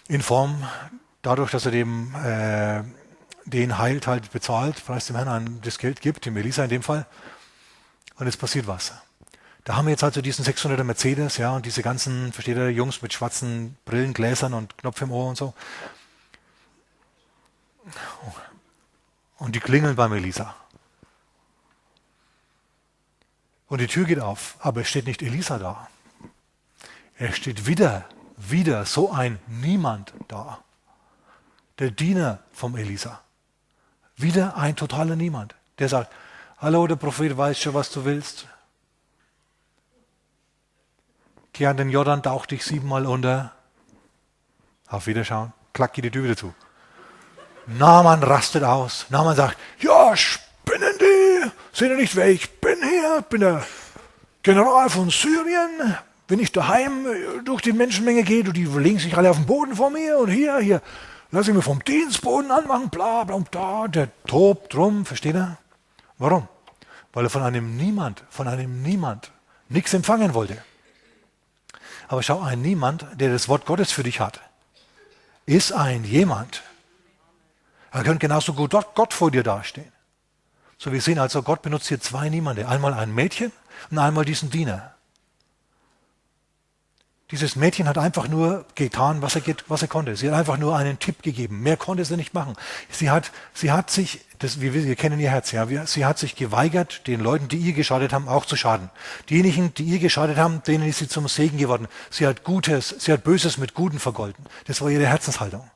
In 0.07 0.21
Form, 0.21 0.63
dadurch, 1.23 1.51
dass 1.51 1.65
er 1.65 1.73
dem, 1.73 2.15
äh, 2.17 2.83
den 3.47 3.79
heilt, 3.79 4.07
halt 4.07 4.31
bezahlt, 4.31 4.85
preis 4.85 5.07
dem 5.07 5.17
Herrn 5.17 5.61
das 5.63 5.79
Geld 5.79 6.03
gibt, 6.03 6.27
dem 6.27 6.37
Elisa 6.37 6.65
in 6.65 6.71
dem 6.71 6.83
Fall. 6.83 7.07
Und 8.17 8.27
es 8.27 8.37
passiert 8.37 8.67
was. 8.67 8.93
Da 9.65 9.77
haben 9.77 9.87
wir 9.87 9.93
jetzt 9.93 10.05
also 10.05 10.21
diesen 10.21 10.45
600er 10.45 10.85
Mercedes, 10.85 11.39
ja, 11.39 11.53
und 11.53 11.65
diese 11.65 11.83
ganzen, 11.83 12.35
versteht 12.35 12.59
ihr, 12.59 12.71
Jungs 12.71 13.01
mit 13.01 13.15
schwarzen 13.15 13.79
Brillen, 13.87 14.13
Gläsern 14.13 14.53
und 14.53 14.77
Knopf 14.77 15.01
im 15.01 15.11
Ohr 15.11 15.31
und 15.31 15.39
so. 15.39 15.55
Und 19.39 19.55
die 19.55 19.61
klingeln 19.61 19.97
beim 19.97 20.13
Elisa. 20.13 20.55
Und 23.69 23.81
die 23.81 23.87
Tür 23.87 24.05
geht 24.05 24.21
auf, 24.21 24.57
aber 24.61 24.81
es 24.81 24.89
steht 24.89 25.07
nicht 25.07 25.23
Elisa 25.23 25.59
da. 25.59 25.89
Er 27.17 27.33
steht 27.33 27.67
wieder, 27.67 28.05
wieder 28.37 28.85
so 28.85 29.13
ein 29.13 29.39
Niemand 29.47 30.13
da. 30.29 30.59
Der 31.79 31.91
Diener 31.91 32.41
vom 32.53 32.77
Elisa. 32.77 33.21
Wieder 34.17 34.57
ein 34.57 34.77
totaler 34.77 35.17
Niemand. 35.17 35.55
Der 35.79 35.89
sagt, 35.89 36.13
hallo, 36.59 36.87
der 36.87 36.97
Prophet 36.97 37.37
weiß 37.37 37.59
schon, 37.59 37.75
was 37.75 37.91
du 37.91 38.05
willst. 38.05 38.47
Geh 41.53 41.67
an 41.67 41.77
den 41.77 41.91
Jordan, 41.91 42.23
tauch 42.23 42.47
dich 42.47 42.65
siebenmal 42.65 43.07
unter. 43.07 43.53
Auf 44.89 45.07
Wiederschauen. 45.07 45.53
Klack 45.73 45.93
geht 45.93 46.05
die 46.05 46.11
Tür 46.11 46.25
wieder 46.25 46.37
zu. 46.37 46.55
Naaman 47.79 48.23
rastet 48.23 48.65
aus. 48.65 49.07
Naaman 49.11 49.37
sagt, 49.37 49.57
ja, 49.81 50.17
spinnen 50.17 50.95
die. 51.01 51.51
Seht 51.73 51.91
ihr 51.91 51.97
nicht, 51.97 52.17
wer 52.17 52.29
ich 52.29 52.61
bin 52.61 52.79
hier? 52.83 53.23
Bin 53.29 53.41
der 53.41 53.65
General 54.43 54.89
von 54.91 55.11
Syrien. 55.11 55.97
Wenn 56.29 56.39
ich 56.39 56.53
daheim 56.53 57.07
durch 57.45 57.63
die 57.63 57.73
Menschenmenge 57.73 58.23
gehe, 58.23 58.45
die 58.45 58.65
legen 58.65 58.99
sich 58.99 59.17
alle 59.17 59.31
auf 59.31 59.37
den 59.37 59.47
Boden 59.47 59.77
vor 59.77 59.91
mir 59.91 60.19
und 60.19 60.31
hier, 60.31 60.59
hier, 60.59 60.81
lass 61.33 61.49
ich 61.49 61.55
mir 61.55 61.63
vom 61.63 61.83
Dienstboden 61.85 62.51
anmachen, 62.51 62.89
bla, 62.89 63.25
bla, 63.25 63.35
und 63.35 63.55
da, 63.55 63.89
der 63.89 64.09
tobt 64.27 64.75
drum, 64.75 65.05
versteht 65.05 65.35
ihr? 65.35 65.59
Warum? 66.19 66.49
Weil 67.13 67.25
er 67.25 67.31
von 67.31 67.43
einem 67.43 67.77
Niemand, 67.77 68.23
von 68.31 68.47
einem 68.47 68.83
Niemand 68.83 69.33
nichts 69.69 69.93
empfangen 69.93 70.35
wollte. 70.35 70.63
Aber 72.09 72.23
schau, 72.23 72.41
ein 72.41 72.63
Niemand, 72.63 73.07
der 73.15 73.33
das 73.33 73.49
Wort 73.49 73.67
Gottes 73.67 73.91
für 73.93 74.03
dich 74.03 74.21
hat, 74.21 74.41
ist 75.47 75.73
ein 75.73 76.05
jemand. 76.05 76.63
Er 77.93 78.03
könnte 78.05 78.19
genauso 78.19 78.55
gut 78.55 78.73
Gott 78.95 79.13
vor 79.13 79.31
dir 79.31 79.43
dastehen. 79.43 79.93
So 80.79 80.93
wir 80.93 81.03
sehen 81.03 81.19
also, 81.19 81.43
Gott 81.43 81.63
benutzt 81.63 81.89
hier 81.89 82.01
zwei 82.01 82.29
Niemande. 82.29 82.67
Einmal 82.67 82.95
ein 82.95 83.15
Mädchen 83.15 83.53
und 83.91 83.99
einmal 83.99 84.25
diesen 84.25 84.51
Diener. 84.51 84.95
Dieses 87.31 87.55
Mädchen 87.55 87.87
hat 87.87 87.97
einfach 87.97 88.27
nur 88.27 88.65
getan, 88.75 89.23
was 89.23 89.37
er, 89.37 89.43
was 89.69 89.83
er 89.83 89.89
konnte. 89.89 90.17
Sie 90.17 90.29
hat 90.29 90.37
einfach 90.37 90.57
nur 90.57 90.77
einen 90.77 90.99
Tipp 90.99 91.23
gegeben. 91.23 91.61
Mehr 91.61 91.77
konnte 91.77 92.05
sie 92.05 92.17
nicht 92.17 92.35
machen. 92.35 92.57
Sie 92.91 93.09
hat, 93.09 93.31
sie 93.55 93.71
hat 93.71 93.89
sich, 93.91 94.25
das, 94.41 94.61
wir, 94.61 94.75
wir 94.75 94.97
kennen 94.97 95.21
ihr 95.21 95.31
Herz, 95.31 95.53
ja, 95.53 95.67
sie 95.87 96.05
hat 96.05 96.19
sich 96.19 96.35
geweigert, 96.35 97.07
den 97.07 97.21
Leuten, 97.21 97.47
die 97.47 97.59
ihr 97.59 97.73
geschadet 97.73 98.13
haben, 98.13 98.27
auch 98.27 98.47
zu 98.47 98.57
schaden. 98.57 98.91
Diejenigen, 99.29 99.73
die 99.75 99.85
ihr 99.85 100.01
geschadet 100.01 100.39
haben, 100.39 100.63
denen 100.65 100.89
ist 100.89 100.99
sie 100.99 101.07
zum 101.07 101.29
Segen 101.29 101.59
geworden. 101.59 101.87
Sie 102.11 102.27
hat 102.27 102.43
Gutes, 102.43 102.97
sie 102.99 103.13
hat 103.13 103.23
Böses 103.23 103.59
mit 103.59 103.75
Guten 103.75 104.01
vergolten. 104.01 104.45
Das 104.67 104.81
war 104.81 104.91
ihre 104.91 105.07
Herzenshaltung. 105.07 105.71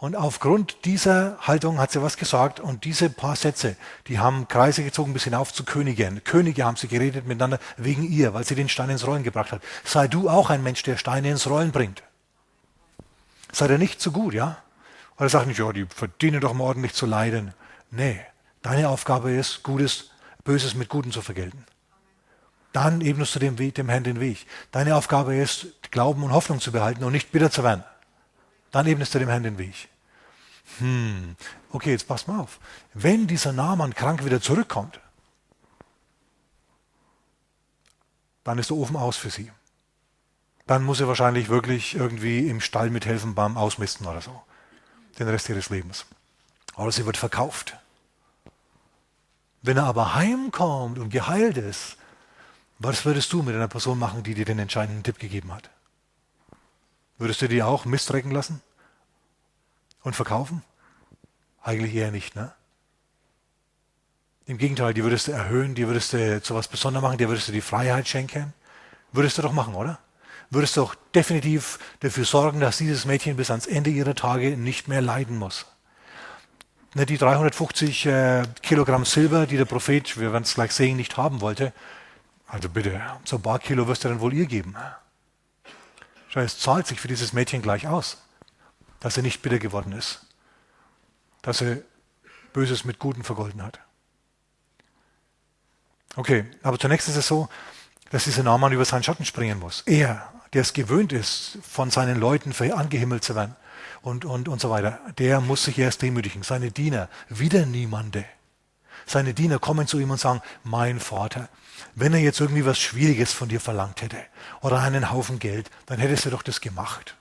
Und 0.00 0.14
aufgrund 0.14 0.84
dieser 0.84 1.38
Haltung 1.40 1.78
hat 1.78 1.90
sie 1.90 2.00
was 2.00 2.16
gesagt 2.16 2.60
und 2.60 2.84
diese 2.84 3.10
paar 3.10 3.34
Sätze, 3.34 3.76
die 4.06 4.20
haben 4.20 4.46
Kreise 4.46 4.84
gezogen 4.84 5.12
bis 5.12 5.24
hinauf 5.24 5.52
zu 5.52 5.64
Königen. 5.64 6.22
Könige 6.22 6.64
haben 6.64 6.76
sie 6.76 6.86
geredet 6.86 7.26
miteinander 7.26 7.58
wegen 7.76 8.04
ihr, 8.04 8.32
weil 8.32 8.44
sie 8.44 8.54
den 8.54 8.68
Stein 8.68 8.90
ins 8.90 9.04
Rollen 9.04 9.24
gebracht 9.24 9.50
hat. 9.50 9.60
Sei 9.82 10.06
du 10.06 10.28
auch 10.28 10.50
ein 10.50 10.62
Mensch, 10.62 10.84
der 10.84 10.98
Steine 10.98 11.30
ins 11.30 11.48
Rollen 11.48 11.72
bringt. 11.72 12.04
Sei 13.50 13.66
dir 13.66 13.78
nicht 13.78 14.00
zu 14.00 14.12
gut, 14.12 14.34
ja? 14.34 14.58
Oder 15.16 15.30
sag 15.30 15.48
nicht, 15.48 15.58
ja, 15.58 15.72
die 15.72 15.86
verdienen 15.86 16.40
doch 16.40 16.54
mal 16.54 16.64
ordentlich 16.64 16.94
zu 16.94 17.04
leiden. 17.04 17.52
Nee, 17.90 18.20
deine 18.62 18.90
Aufgabe 18.90 19.32
ist, 19.32 19.64
Gutes, 19.64 20.10
Böses 20.44 20.76
mit 20.76 20.88
Guten 20.88 21.10
zu 21.10 21.22
vergelten. 21.22 21.64
Dann 22.72 23.00
ebnest 23.00 23.34
du 23.34 23.40
dem, 23.40 23.56
dem 23.56 23.88
Herrn 23.88 24.04
den 24.04 24.20
Weg. 24.20 24.46
Deine 24.70 24.94
Aufgabe 24.94 25.34
ist, 25.34 25.66
Glauben 25.90 26.22
und 26.22 26.30
Hoffnung 26.30 26.60
zu 26.60 26.70
behalten 26.70 27.02
und 27.02 27.12
nicht 27.12 27.32
bitter 27.32 27.50
zu 27.50 27.64
werden. 27.64 27.82
Dann 28.70 28.86
ebnest 28.86 29.14
du 29.14 29.18
dem 29.18 29.28
Herrn 29.28 29.42
den 29.42 29.58
Weg. 29.58 29.88
Hm, 30.78 31.36
okay, 31.70 31.90
jetzt 31.90 32.06
pass 32.06 32.26
mal 32.26 32.40
auf. 32.40 32.60
Wenn 32.94 33.26
dieser 33.26 33.52
Naaman 33.52 33.94
krank 33.94 34.24
wieder 34.24 34.40
zurückkommt, 34.40 35.00
dann 38.44 38.58
ist 38.58 38.70
der 38.70 38.76
Ofen 38.76 38.96
aus 38.96 39.16
für 39.16 39.30
sie. 39.30 39.50
Dann 40.66 40.84
muss 40.84 41.00
er 41.00 41.08
wahrscheinlich 41.08 41.48
wirklich 41.48 41.94
irgendwie 41.94 42.48
im 42.48 42.60
Stall 42.60 42.90
mithelfen 42.90 43.34
beim 43.34 43.56
Ausmisten 43.56 44.06
oder 44.06 44.20
so. 44.20 44.42
Den 45.18 45.28
Rest 45.28 45.48
ihres 45.48 45.70
Lebens. 45.70 46.06
Oder 46.76 46.92
sie 46.92 47.06
wird 47.06 47.16
verkauft. 47.16 47.76
Wenn 49.62 49.78
er 49.78 49.84
aber 49.84 50.14
heimkommt 50.14 50.98
und 50.98 51.10
geheilt 51.10 51.56
ist, 51.56 51.96
was 52.78 53.04
würdest 53.04 53.32
du 53.32 53.42
mit 53.42 53.54
einer 53.54 53.66
Person 53.66 53.98
machen, 53.98 54.22
die 54.22 54.34
dir 54.34 54.44
den 54.44 54.58
entscheidenden 54.58 55.02
Tipp 55.02 55.18
gegeben 55.18 55.52
hat? 55.52 55.70
Würdest 57.18 57.42
du 57.42 57.48
die 57.48 57.62
auch 57.62 57.84
Mist 57.84 58.12
recken 58.12 58.30
lassen? 58.30 58.62
Und 60.02 60.14
verkaufen? 60.16 60.62
Eigentlich 61.62 61.94
eher 61.94 62.10
nicht, 62.10 62.36
ne? 62.36 62.52
Im 64.46 64.56
Gegenteil, 64.56 64.94
die 64.94 65.02
würdest 65.02 65.28
du 65.28 65.32
erhöhen, 65.32 65.74
die 65.74 65.86
würdest 65.86 66.14
du 66.14 66.40
zu 66.40 66.54
was 66.54 66.68
Besonderem 66.68 67.04
machen, 67.04 67.18
die 67.18 67.28
würdest 67.28 67.48
du 67.48 67.52
die 67.52 67.60
Freiheit 67.60 68.08
schenken. 68.08 68.54
Würdest 69.12 69.36
du 69.36 69.42
doch 69.42 69.52
machen, 69.52 69.74
oder? 69.74 69.98
Würdest 70.48 70.76
du 70.76 70.80
doch 70.80 70.94
definitiv 71.14 71.78
dafür 72.00 72.24
sorgen, 72.24 72.60
dass 72.60 72.78
dieses 72.78 73.04
Mädchen 73.04 73.36
bis 73.36 73.50
ans 73.50 73.66
Ende 73.66 73.90
ihrer 73.90 74.14
Tage 74.14 74.56
nicht 74.56 74.88
mehr 74.88 75.02
leiden 75.02 75.36
muss. 75.36 75.66
Ne, 76.94 77.04
die 77.04 77.18
350 77.18 78.06
äh, 78.06 78.42
Kilogramm 78.62 79.04
Silber, 79.04 79.46
die 79.46 79.58
der 79.58 79.66
Prophet, 79.66 80.18
wir 80.18 80.32
werden 80.32 80.44
es 80.44 80.54
gleich 80.54 80.72
sehen, 80.72 80.96
nicht 80.96 81.18
haben 81.18 81.42
wollte, 81.42 81.74
also 82.46 82.70
bitte, 82.70 82.98
so 83.24 83.36
ein 83.36 83.42
paar 83.42 83.58
Kilo 83.58 83.86
wirst 83.86 84.04
du 84.04 84.08
dann 84.08 84.20
wohl 84.20 84.32
ihr 84.32 84.46
geben. 84.46 84.74
Schau, 86.28 86.40
es 86.40 86.58
zahlt 86.58 86.86
sich 86.86 87.00
für 87.00 87.08
dieses 87.08 87.32
Mädchen 87.32 87.62
gleich 87.62 87.86
aus, 87.86 88.18
dass 89.00 89.16
er 89.16 89.22
nicht 89.22 89.42
bitter 89.42 89.58
geworden 89.58 89.92
ist, 89.92 90.26
dass 91.42 91.60
er 91.60 91.78
Böses 92.52 92.84
mit 92.84 92.98
Guten 92.98 93.24
vergolden 93.24 93.62
hat. 93.62 93.80
Okay, 96.16 96.46
aber 96.62 96.78
zunächst 96.78 97.08
ist 97.08 97.16
es 97.16 97.28
so, 97.28 97.48
dass 98.10 98.24
dieser 98.24 98.42
Naaman 98.42 98.72
über 98.72 98.84
seinen 98.84 99.02
Schatten 99.02 99.24
springen 99.24 99.58
muss. 99.58 99.82
Er, 99.82 100.32
der 100.52 100.62
es 100.62 100.72
gewöhnt 100.72 101.12
ist, 101.12 101.58
von 101.62 101.90
seinen 101.90 102.18
Leuten 102.18 102.52
angehimmelt 102.72 103.22
zu 103.22 103.34
werden 103.34 103.54
und, 104.02 104.24
und, 104.24 104.48
und 104.48 104.60
so 104.60 104.70
weiter, 104.70 104.98
der 105.18 105.40
muss 105.40 105.64
sich 105.64 105.78
erst 105.78 106.02
demütigen. 106.02 106.42
Seine 106.42 106.70
Diener, 106.70 107.08
wieder 107.28 107.66
niemande. 107.66 108.24
Seine 109.06 109.34
Diener 109.34 109.58
kommen 109.58 109.86
zu 109.86 109.98
ihm 109.98 110.10
und 110.10 110.18
sagen, 110.18 110.42
mein 110.64 111.00
Vater, 111.00 111.48
wenn 112.00 112.14
er 112.14 112.20
jetzt 112.20 112.40
irgendwie 112.40 112.64
was 112.64 112.78
Schwieriges 112.78 113.32
von 113.32 113.48
dir 113.48 113.60
verlangt 113.60 114.02
hätte 114.02 114.18
oder 114.60 114.80
einen 114.80 115.10
Haufen 115.10 115.38
Geld, 115.38 115.70
dann 115.86 115.98
hättest 115.98 116.26
du 116.26 116.30
doch 116.30 116.42
das 116.42 116.60
gemacht. 116.60 117.16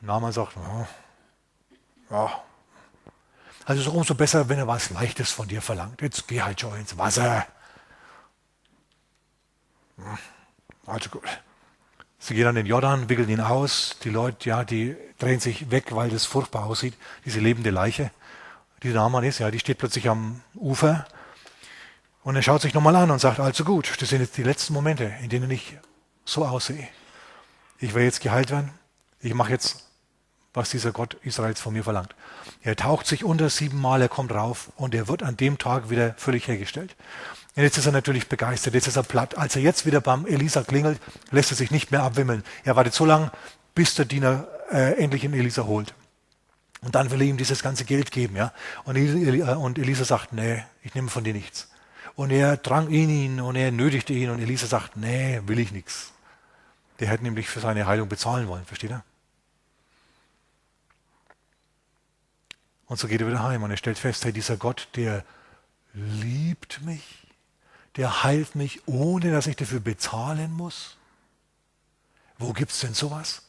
Und 0.00 0.08
Naaman 0.08 0.32
sagt, 0.32 0.56
ja, 0.56 0.88
ja. 2.10 2.42
Also 3.64 3.80
es 3.80 3.86
ist 3.86 3.92
umso 3.92 4.14
besser, 4.14 4.48
wenn 4.48 4.58
er 4.58 4.66
was 4.66 4.90
Leichtes 4.90 5.30
von 5.30 5.48
dir 5.48 5.62
verlangt. 5.62 6.02
Jetzt 6.02 6.28
geh 6.28 6.42
halt 6.42 6.60
schon 6.60 6.78
ins 6.78 6.98
Wasser. 6.98 7.46
Also 10.86 11.10
gut. 11.10 11.28
Sie 12.18 12.34
gehen 12.34 12.46
an 12.46 12.54
den 12.54 12.66
Jordan, 12.66 13.08
wickeln 13.08 13.28
ihn 13.28 13.40
aus. 13.40 13.96
Die 14.02 14.10
Leute, 14.10 14.48
ja, 14.48 14.64
die 14.64 14.96
drehen 15.18 15.40
sich 15.40 15.70
weg, 15.70 15.94
weil 15.94 16.10
das 16.10 16.26
furchtbar 16.26 16.64
aussieht. 16.64 16.94
Diese 17.24 17.40
lebende 17.40 17.70
Leiche, 17.70 18.10
die 18.82 18.88
Naaman 18.88 19.24
ist, 19.24 19.38
ja, 19.38 19.50
die 19.50 19.58
steht 19.58 19.78
plötzlich 19.78 20.08
am 20.08 20.42
Ufer 20.54 21.06
Und 22.22 22.36
er 22.36 22.42
schaut 22.42 22.62
sich 22.62 22.74
nochmal 22.74 22.96
an 22.96 23.10
und 23.10 23.18
sagt, 23.18 23.40
also 23.40 23.64
gut, 23.64 23.90
das 24.00 24.08
sind 24.08 24.20
jetzt 24.20 24.36
die 24.36 24.42
letzten 24.42 24.74
Momente, 24.74 25.12
in 25.22 25.30
denen 25.30 25.50
ich 25.50 25.78
so 26.24 26.44
aussehe. 26.44 26.86
Ich 27.78 27.94
will 27.94 28.04
jetzt 28.04 28.20
geheilt 28.20 28.50
werden. 28.50 28.72
Ich 29.20 29.32
mache 29.32 29.50
jetzt, 29.50 29.86
was 30.52 30.70
dieser 30.70 30.92
Gott 30.92 31.14
Israels 31.22 31.60
von 31.60 31.72
mir 31.72 31.84
verlangt. 31.84 32.14
Er 32.62 32.76
taucht 32.76 33.06
sich 33.06 33.24
unter 33.24 33.48
siebenmal, 33.48 34.02
er 34.02 34.08
kommt 34.08 34.32
rauf 34.32 34.70
und 34.76 34.94
er 34.94 35.08
wird 35.08 35.22
an 35.22 35.36
dem 35.36 35.56
Tag 35.56 35.88
wieder 35.88 36.14
völlig 36.18 36.46
hergestellt. 36.46 36.94
Und 37.56 37.62
jetzt 37.62 37.78
ist 37.78 37.86
er 37.86 37.92
natürlich 37.92 38.28
begeistert, 38.28 38.74
jetzt 38.74 38.86
ist 38.86 38.96
er 38.96 39.02
platt. 39.02 39.38
Als 39.38 39.56
er 39.56 39.62
jetzt 39.62 39.86
wieder 39.86 40.00
beim 40.00 40.26
Elisa 40.26 40.62
klingelt, 40.62 41.00
lässt 41.30 41.50
er 41.50 41.56
sich 41.56 41.70
nicht 41.70 41.90
mehr 41.90 42.02
abwimmeln. 42.02 42.44
Er 42.64 42.76
wartet 42.76 42.94
so 42.94 43.06
lange, 43.06 43.32
bis 43.74 43.94
der 43.94 44.04
Diener 44.04 44.46
äh, 44.70 45.02
endlich 45.02 45.24
in 45.24 45.32
Elisa 45.32 45.64
holt. 45.64 45.94
Und 46.82 46.94
dann 46.94 47.10
will 47.10 47.20
er 47.20 47.26
ihm 47.26 47.36
dieses 47.36 47.62
ganze 47.62 47.84
Geld 47.84 48.10
geben, 48.10 48.36
ja. 48.36 48.52
Und, 48.84 48.96
und 48.96 49.78
Elisa 49.78 50.04
sagt, 50.04 50.32
nee, 50.32 50.62
ich 50.82 50.94
nehme 50.94 51.08
von 51.08 51.24
dir 51.24 51.34
nichts. 51.34 51.69
Und 52.20 52.32
er 52.32 52.58
drang 52.58 52.90
in 52.90 53.08
ihn 53.08 53.40
und 53.40 53.56
er 53.56 53.72
nötigte 53.72 54.12
ihn 54.12 54.28
und 54.28 54.40
Elisa 54.40 54.66
sagt, 54.66 54.94
nee, 54.94 55.40
will 55.46 55.58
ich 55.58 55.72
nichts. 55.72 56.12
Der 56.98 57.08
hätte 57.08 57.22
nämlich 57.22 57.48
für 57.48 57.60
seine 57.60 57.86
Heilung 57.86 58.10
bezahlen 58.10 58.46
wollen, 58.46 58.66
versteht 58.66 58.90
er? 58.90 59.02
Und 62.84 62.98
so 62.98 63.08
geht 63.08 63.22
er 63.22 63.26
wieder 63.26 63.42
heim 63.42 63.62
und 63.62 63.70
er 63.70 63.78
stellt 63.78 63.98
fest, 63.98 64.22
hey, 64.26 64.34
dieser 64.34 64.58
Gott, 64.58 64.88
der 64.96 65.24
liebt 65.94 66.82
mich, 66.82 67.26
der 67.96 68.22
heilt 68.22 68.54
mich, 68.54 68.86
ohne 68.86 69.30
dass 69.30 69.46
ich 69.46 69.56
dafür 69.56 69.80
bezahlen 69.80 70.52
muss. 70.52 70.98
Wo 72.36 72.52
gibt 72.52 72.72
es 72.72 72.80
denn 72.80 72.92
sowas? 72.92 73.48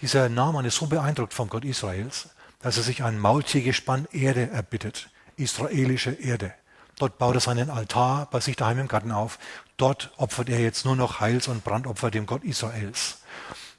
Dieser 0.00 0.30
Name 0.30 0.66
ist 0.66 0.76
so 0.76 0.86
beeindruckt 0.86 1.34
vom 1.34 1.50
Gott 1.50 1.66
Israels, 1.66 2.30
dass 2.60 2.78
er 2.78 2.84
sich 2.84 3.02
ein 3.04 3.18
Maultiergespann 3.18 4.08
Erde 4.12 4.48
erbittet, 4.48 5.10
israelische 5.36 6.12
Erde. 6.12 6.54
Dort 6.98 7.18
baut 7.18 7.34
er 7.34 7.40
seinen 7.40 7.70
Altar 7.70 8.28
bei 8.30 8.40
sich 8.40 8.56
daheim 8.56 8.78
im 8.80 8.88
Garten 8.88 9.12
auf. 9.12 9.38
Dort 9.76 10.10
opfert 10.16 10.48
er 10.48 10.60
jetzt 10.60 10.84
nur 10.84 10.96
noch 10.96 11.20
Heils- 11.20 11.48
und 11.48 11.64
Brandopfer 11.64 12.10
dem 12.10 12.26
Gott 12.26 12.44
Israels. 12.44 13.22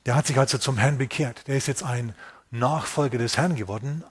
Der 0.05 0.15
hat 0.15 0.27
sich 0.27 0.37
also 0.37 0.57
zum 0.57 0.77
Herrn 0.77 0.97
bekehrt. 0.97 1.47
Der 1.47 1.57
ist 1.57 1.67
jetzt 1.67 1.83
ein 1.83 2.15
Nachfolger 2.51 3.17
des 3.17 3.37
Herrn 3.37 3.55
geworden 3.55 4.03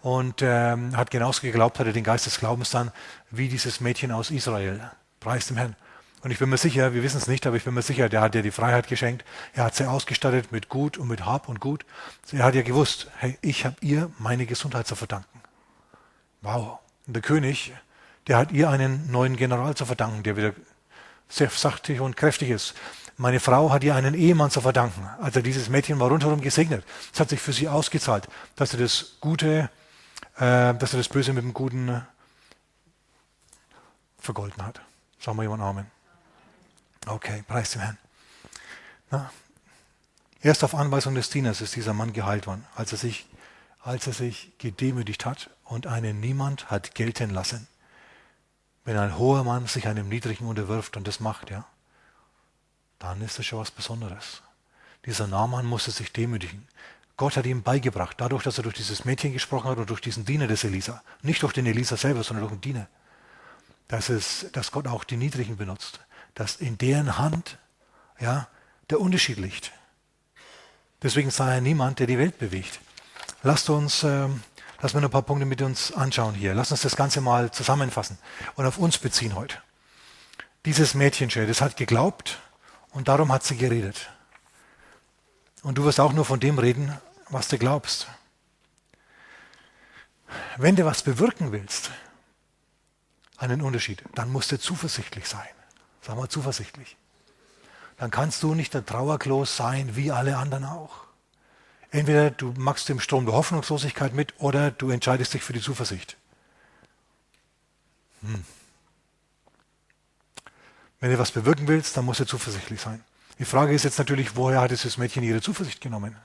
und 0.00 0.40
ähm, 0.42 0.96
hat 0.96 1.10
genauso 1.10 1.42
geglaubt, 1.42 1.78
hat 1.78 1.86
er 1.86 1.92
den 1.92 2.04
Geist 2.04 2.26
des 2.26 2.38
Glaubens 2.38 2.70
dann, 2.70 2.92
wie 3.30 3.48
dieses 3.48 3.80
Mädchen 3.80 4.12
aus 4.12 4.30
Israel. 4.30 4.90
Preis 5.20 5.48
dem 5.48 5.56
Herrn. 5.56 5.76
Und 6.22 6.30
ich 6.30 6.38
bin 6.38 6.48
mir 6.48 6.56
sicher, 6.56 6.94
wir 6.94 7.02
wissen 7.02 7.16
es 7.16 7.26
nicht, 7.26 7.46
aber 7.46 7.56
ich 7.56 7.64
bin 7.64 7.74
mir 7.74 7.82
sicher, 7.82 8.08
der 8.08 8.20
hat 8.20 8.34
dir 8.34 8.42
die 8.42 8.52
Freiheit 8.52 8.86
geschenkt. 8.86 9.24
Er 9.54 9.64
hat 9.64 9.74
sie 9.74 9.88
ausgestattet 9.88 10.52
mit 10.52 10.68
Gut 10.68 10.96
und 10.96 11.08
mit 11.08 11.26
Hab 11.26 11.48
und 11.48 11.58
Gut. 11.58 11.84
Er 12.30 12.44
hat 12.44 12.54
ja 12.54 12.62
gewusst, 12.62 13.08
hey, 13.18 13.36
ich 13.42 13.64
habe 13.64 13.76
ihr 13.80 14.08
meine 14.18 14.46
Gesundheit 14.46 14.86
zu 14.86 14.94
verdanken. 14.94 15.40
Wow. 16.40 16.78
Und 17.08 17.14
der 17.14 17.22
König, 17.22 17.72
der 18.26 18.38
hat 18.38 18.52
ihr 18.52 18.70
einen 18.70 19.10
neuen 19.10 19.36
General 19.36 19.74
zu 19.74 19.86
verdanken, 19.86 20.22
der 20.22 20.36
wieder 20.36 20.54
sehr 21.28 21.50
sachtig 21.50 22.00
und 22.00 22.16
kräftig 22.16 22.50
ist. 22.50 22.74
Meine 23.16 23.40
Frau 23.40 23.70
hat 23.70 23.84
ihr 23.84 23.94
einen 23.94 24.14
Ehemann 24.14 24.50
zu 24.50 24.60
verdanken. 24.60 25.08
Also 25.20 25.40
dieses 25.42 25.68
Mädchen 25.68 26.00
war 26.00 26.08
rundherum 26.08 26.40
gesegnet. 26.40 26.84
Es 27.12 27.20
hat 27.20 27.28
sich 27.28 27.40
für 27.40 27.52
sie 27.52 27.68
ausgezahlt, 27.68 28.28
dass 28.56 28.70
sie 28.70 28.78
das 28.78 29.16
Gute, 29.20 29.70
äh, 30.36 30.74
dass 30.74 30.92
sie 30.92 30.96
das 30.96 31.08
Böse 31.08 31.32
mit 31.32 31.44
dem 31.44 31.54
Guten 31.54 32.02
vergolten 34.18 34.64
hat. 34.64 34.80
Sagen 35.20 35.36
wir 35.36 35.42
jemand 35.42 35.62
Amen. 35.62 35.86
Okay, 37.06 37.44
preis 37.46 37.72
dem 37.72 37.82
Herrn. 37.82 37.98
Na, 39.10 39.30
erst 40.40 40.64
auf 40.64 40.74
Anweisung 40.74 41.14
des 41.14 41.30
Dieners 41.30 41.60
ist 41.60 41.76
dieser 41.76 41.92
Mann 41.92 42.12
geheilt 42.12 42.46
worden, 42.46 42.64
als 42.74 42.92
er 42.92 42.98
sich, 42.98 43.26
als 43.80 44.06
er 44.06 44.12
sich 44.12 44.52
gedemütigt 44.58 45.26
hat 45.26 45.50
und 45.64 45.86
einen 45.86 46.20
Niemand 46.20 46.70
hat 46.70 46.94
gelten 46.94 47.30
lassen. 47.30 47.66
Wenn 48.84 48.96
ein 48.96 49.16
hoher 49.16 49.44
Mann 49.44 49.66
sich 49.66 49.86
einem 49.86 50.08
Niedrigen 50.08 50.46
unterwirft 50.46 50.96
und 50.96 51.06
das 51.06 51.20
macht, 51.20 51.50
ja, 51.50 51.64
dann 52.98 53.20
ist 53.20 53.38
das 53.38 53.46
schon 53.46 53.60
was 53.60 53.70
Besonderes. 53.70 54.42
Dieser 55.06 55.26
Naaman 55.26 55.66
musste 55.66 55.90
sich 55.90 56.12
demütigen. 56.12 56.66
Gott 57.16 57.36
hat 57.36 57.46
ihm 57.46 57.62
beigebracht, 57.62 58.16
dadurch, 58.20 58.42
dass 58.42 58.58
er 58.58 58.64
durch 58.64 58.76
dieses 58.76 59.04
Mädchen 59.04 59.32
gesprochen 59.32 59.70
hat 59.70 59.78
und 59.78 59.90
durch 59.90 60.00
diesen 60.00 60.24
Diener 60.24 60.46
des 60.46 60.64
Elisa, 60.64 61.02
nicht 61.22 61.42
durch 61.42 61.52
den 61.52 61.66
Elisa 61.66 61.96
selber, 61.96 62.22
sondern 62.22 62.48
durch 62.48 62.58
den 62.58 62.60
Diener, 62.60 62.88
dass, 63.88 64.08
es, 64.08 64.46
dass 64.52 64.72
Gott 64.72 64.86
auch 64.88 65.04
die 65.04 65.16
Niedrigen 65.16 65.56
benutzt 65.56 66.00
dass 66.34 66.56
in 66.56 66.78
deren 66.78 67.18
Hand 67.18 67.58
ja, 68.20 68.48
der 68.90 69.00
Unterschied 69.00 69.38
liegt. 69.38 69.72
Deswegen 71.02 71.30
sei 71.30 71.56
er 71.56 71.60
niemand, 71.60 71.98
der 71.98 72.06
die 72.06 72.18
Welt 72.18 72.38
bewegt. 72.38 72.80
Lasst 73.42 73.70
uns, 73.70 74.04
lass 74.82 74.94
mir 74.94 75.00
ein 75.00 75.10
paar 75.10 75.22
Punkte 75.22 75.46
mit 75.46 75.62
uns 75.62 75.92
anschauen 75.92 76.34
hier. 76.34 76.54
Lass 76.54 76.72
uns 76.72 76.82
das 76.82 76.96
Ganze 76.96 77.20
mal 77.20 77.50
zusammenfassen 77.52 78.18
und 78.56 78.66
auf 78.66 78.78
uns 78.78 78.98
beziehen 78.98 79.34
heute. 79.34 79.56
Dieses 80.66 80.94
Mädchen, 80.94 81.30
das 81.46 81.60
hat 81.60 81.76
geglaubt 81.76 82.38
und 82.90 83.08
darum 83.08 83.32
hat 83.32 83.44
sie 83.44 83.56
geredet. 83.56 84.10
Und 85.62 85.78
du 85.78 85.84
wirst 85.84 86.00
auch 86.00 86.12
nur 86.12 86.24
von 86.24 86.40
dem 86.40 86.58
reden, 86.58 86.96
was 87.30 87.48
du 87.48 87.58
glaubst. 87.58 88.08
Wenn 90.56 90.76
du 90.76 90.84
was 90.84 91.02
bewirken 91.02 91.52
willst, 91.52 91.90
einen 93.36 93.62
Unterschied, 93.62 94.02
dann 94.14 94.30
musst 94.30 94.50
du 94.50 94.58
zuversichtlich 94.58 95.28
sein. 95.28 95.48
Sag 96.00 96.16
mal 96.16 96.28
zuversichtlich. 96.28 96.96
Dann 97.98 98.10
kannst 98.10 98.42
du 98.42 98.54
nicht 98.54 98.74
der 98.74 98.84
Trauerklos 98.84 99.56
sein, 99.56 99.94
wie 99.94 100.10
alle 100.10 100.36
anderen 100.36 100.64
auch. 100.64 101.11
Entweder 101.92 102.30
du 102.30 102.54
machst 102.56 102.88
dem 102.88 103.00
Strom 103.00 103.26
der 103.26 103.34
Hoffnungslosigkeit 103.34 104.14
mit 104.14 104.32
oder 104.38 104.70
du 104.70 104.90
entscheidest 104.90 105.34
dich 105.34 105.42
für 105.42 105.52
die 105.52 105.60
Zuversicht. 105.60 106.16
Hm. 108.22 108.44
Wenn 111.00 111.10
du 111.10 111.18
was 111.18 111.32
bewirken 111.32 111.68
willst, 111.68 111.96
dann 111.96 112.06
musst 112.06 112.20
du 112.20 112.24
zuversichtlich 112.24 112.80
sein. 112.80 113.04
Die 113.38 113.44
Frage 113.44 113.74
ist 113.74 113.84
jetzt 113.84 113.98
natürlich, 113.98 114.36
woher 114.36 114.62
hat 114.62 114.70
dieses 114.70 114.96
Mädchen 114.96 115.22
ihre 115.22 115.42
Zuversicht 115.42 115.82
genommen? 115.82 116.16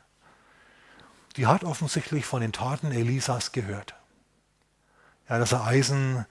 Die 1.35 1.47
hat 1.47 1.65
offensichtlich 1.65 2.25
von 2.25 2.41
den 2.41 2.53
Taten 2.53 2.91
Elisas 2.91 3.51
gehört. 3.51 3.93
Ja, 5.27 5.37
dass 5.37 5.51
er 5.51 5.65
Eisen 5.65 6.25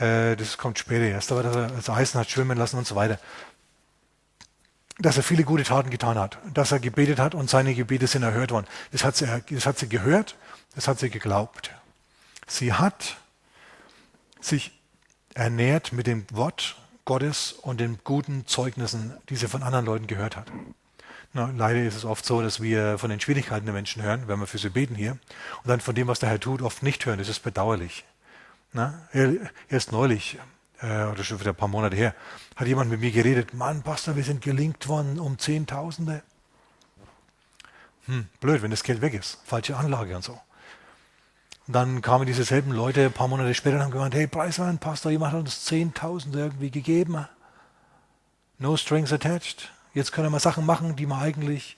äh, 0.00 0.36
das 0.36 0.58
kommt 0.58 0.78
später 0.78 1.04
erst, 1.04 1.32
aber 1.32 1.42
dass 1.42 1.56
er 1.56 1.68
das 1.68 1.90
Eisen 1.90 2.20
hat 2.20 2.30
schwimmen 2.30 2.56
lassen 2.56 2.78
und 2.78 2.86
so 2.86 2.94
weiter. 2.94 3.18
Dass 4.98 5.16
er 5.16 5.22
viele 5.22 5.44
gute 5.44 5.62
Taten 5.62 5.90
getan 5.90 6.18
hat, 6.18 6.38
dass 6.52 6.72
er 6.72 6.80
gebetet 6.80 7.20
hat 7.20 7.34
und 7.34 7.48
seine 7.48 7.74
Gebete 7.74 8.06
sind 8.06 8.24
erhört 8.24 8.50
worden. 8.50 8.66
Das 8.90 9.04
hat 9.04 9.16
sie, 9.16 9.26
das 9.50 9.66
hat 9.66 9.78
sie 9.78 9.88
gehört, 9.88 10.36
das 10.74 10.88
hat 10.88 10.98
sie 10.98 11.08
geglaubt. 11.08 11.70
Sie 12.48 12.72
hat 12.72 13.16
sich 14.40 14.72
ernährt 15.34 15.92
mit 15.92 16.06
dem 16.06 16.24
Wort 16.32 16.76
Gottes 17.04 17.52
und 17.52 17.80
den 17.80 17.98
guten 18.02 18.46
Zeugnissen, 18.46 19.14
die 19.28 19.36
sie 19.36 19.48
von 19.48 19.62
anderen 19.62 19.86
Leuten 19.86 20.06
gehört 20.06 20.36
hat. 20.36 20.50
Na, 21.32 21.52
leider 21.56 21.82
ist 21.82 21.94
es 21.94 22.04
oft 22.04 22.24
so, 22.24 22.42
dass 22.42 22.60
wir 22.60 22.98
von 22.98 23.10
den 23.10 23.20
Schwierigkeiten 23.20 23.66
der 23.66 23.74
Menschen 23.74 24.02
hören, 24.02 24.24
wenn 24.26 24.40
wir 24.40 24.46
für 24.46 24.58
sie 24.58 24.70
beten 24.70 24.94
hier, 24.94 25.12
und 25.12 25.68
dann 25.68 25.80
von 25.80 25.94
dem, 25.94 26.08
was 26.08 26.18
der 26.18 26.28
Herr 26.30 26.40
tut, 26.40 26.62
oft 26.62 26.82
nicht 26.82 27.04
hören. 27.06 27.18
Das 27.18 27.28
ist 27.28 27.42
bedauerlich. 27.42 28.04
Na, 28.72 29.08
erst 29.68 29.92
neulich, 29.92 30.38
äh, 30.80 31.04
oder 31.04 31.24
schon 31.24 31.40
wieder 31.40 31.50
ein 31.50 31.56
paar 31.56 31.68
Monate 31.68 31.96
her, 31.96 32.14
hat 32.56 32.66
jemand 32.66 32.90
mit 32.90 33.00
mir 33.00 33.10
geredet, 33.10 33.54
Mann, 33.54 33.82
Pastor, 33.82 34.16
wir 34.16 34.24
sind 34.24 34.42
gelingt 34.42 34.88
worden 34.88 35.18
um 35.18 35.38
Zehntausende. 35.38 36.22
Hm, 38.06 38.26
blöd, 38.40 38.62
wenn 38.62 38.70
das 38.70 38.82
Geld 38.82 39.00
weg 39.00 39.14
ist. 39.14 39.38
Falsche 39.44 39.76
Anlage 39.76 40.16
und 40.16 40.24
so. 40.24 40.40
Und 41.66 41.74
dann 41.74 42.00
kamen 42.00 42.26
diese 42.26 42.44
selben 42.44 42.72
Leute 42.72 43.04
ein 43.04 43.12
paar 43.12 43.28
Monate 43.28 43.54
später 43.54 43.76
und 43.76 43.82
haben 43.82 43.90
gemeint, 43.90 44.14
hey, 44.14 44.26
Preiswein, 44.26 44.78
Pastor, 44.78 45.12
jemand 45.12 45.34
hat 45.34 45.40
uns 45.40 45.64
Zehntausende 45.66 46.38
irgendwie 46.38 46.70
gegeben. 46.70 47.26
No 48.58 48.76
strings 48.76 49.12
attached. 49.12 49.70
Jetzt 49.92 50.12
können 50.12 50.32
wir 50.32 50.40
Sachen 50.40 50.64
machen, 50.64 50.96
die 50.96 51.06
wir 51.06 51.18
eigentlich 51.18 51.76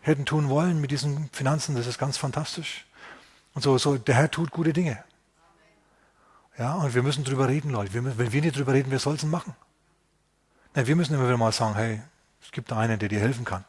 hätten 0.00 0.24
tun 0.24 0.48
wollen 0.48 0.80
mit 0.80 0.90
diesen 0.90 1.28
Finanzen. 1.32 1.76
Das 1.76 1.86
ist 1.86 1.98
ganz 1.98 2.16
fantastisch. 2.16 2.86
Und 3.54 3.62
so, 3.62 3.76
so, 3.76 3.98
der 3.98 4.14
Herr 4.14 4.30
tut 4.30 4.50
gute 4.50 4.72
Dinge. 4.72 5.04
Ja, 6.58 6.74
und 6.74 6.92
wir 6.92 7.04
müssen 7.04 7.22
drüber 7.22 7.48
reden, 7.48 7.70
Leute. 7.70 7.94
Wir, 7.94 8.18
wenn 8.18 8.32
wir 8.32 8.40
nicht 8.42 8.56
drüber 8.56 8.72
reden, 8.72 8.90
wer 8.90 8.98
soll 8.98 9.14
es 9.14 9.22
machen? 9.22 9.54
Nein, 10.74 10.88
wir 10.88 10.96
müssen 10.96 11.14
immer 11.14 11.24
wieder 11.24 11.36
mal 11.36 11.52
sagen, 11.52 11.76
hey, 11.76 12.02
es 12.42 12.50
gibt 12.50 12.70
da 12.72 12.78
einen, 12.78 12.98
der 12.98 13.08
dir 13.08 13.20
helfen 13.20 13.44
kann. 13.44 13.64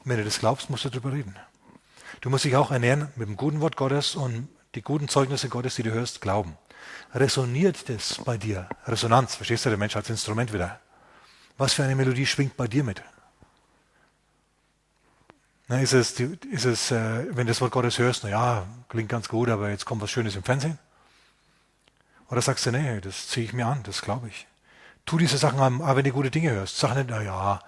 Und 0.00 0.10
wenn 0.10 0.18
du 0.18 0.24
das 0.24 0.38
glaubst, 0.38 0.68
musst 0.68 0.84
du 0.84 0.90
drüber 0.90 1.12
reden. 1.12 1.34
Du 2.20 2.28
musst 2.28 2.44
dich 2.44 2.54
auch 2.54 2.70
ernähren 2.70 3.08
mit 3.16 3.28
dem 3.28 3.36
guten 3.36 3.60
Wort 3.60 3.76
Gottes 3.76 4.14
und 4.14 4.48
die 4.74 4.82
guten 4.82 5.08
Zeugnisse 5.08 5.48
Gottes, 5.48 5.76
die 5.76 5.82
du 5.82 5.90
hörst, 5.90 6.20
glauben. 6.20 6.58
Resoniert 7.14 7.88
das 7.88 8.20
bei 8.24 8.36
dir? 8.36 8.68
Resonanz, 8.86 9.34
verstehst 9.34 9.64
du, 9.64 9.70
der 9.70 9.78
Mensch 9.78 9.96
als 9.96 10.10
Instrument 10.10 10.52
wieder. 10.52 10.80
Was 11.56 11.72
für 11.72 11.84
eine 11.84 11.96
Melodie 11.96 12.26
schwingt 12.26 12.56
bei 12.56 12.68
dir 12.68 12.84
mit? 12.84 13.02
Na, 15.68 15.80
ist 15.80 15.92
es, 15.92 16.18
ist 16.20 16.64
es 16.64 16.90
äh, 16.90 17.26
wenn 17.30 17.46
du 17.46 17.52
das 17.52 17.60
Wort 17.60 17.72
Gottes 17.72 17.98
hörst, 17.98 18.24
na 18.24 18.30
ja, 18.30 18.66
klingt 18.88 19.08
ganz 19.08 19.28
gut, 19.28 19.48
aber 19.48 19.70
jetzt 19.70 19.84
kommt 19.84 20.02
was 20.02 20.10
Schönes 20.10 20.36
im 20.36 20.42
Fernsehen? 20.42 20.78
Oder 22.28 22.42
sagst 22.42 22.66
du, 22.66 22.72
nee, 22.72 23.00
das 23.00 23.28
ziehe 23.28 23.46
ich 23.46 23.52
mir 23.52 23.66
an, 23.66 23.82
das 23.84 24.02
glaube 24.02 24.28
ich. 24.28 24.46
Tu 25.06 25.18
diese 25.18 25.38
Sachen 25.38 25.58
an, 25.60 25.80
aber 25.80 25.96
wenn 25.96 26.04
du 26.04 26.12
gute 26.12 26.30
Dinge 26.30 26.50
hörst. 26.50 26.78
Sag 26.78 26.94
nicht, 26.94 27.08
na 27.08 27.22
ja, 27.22 27.60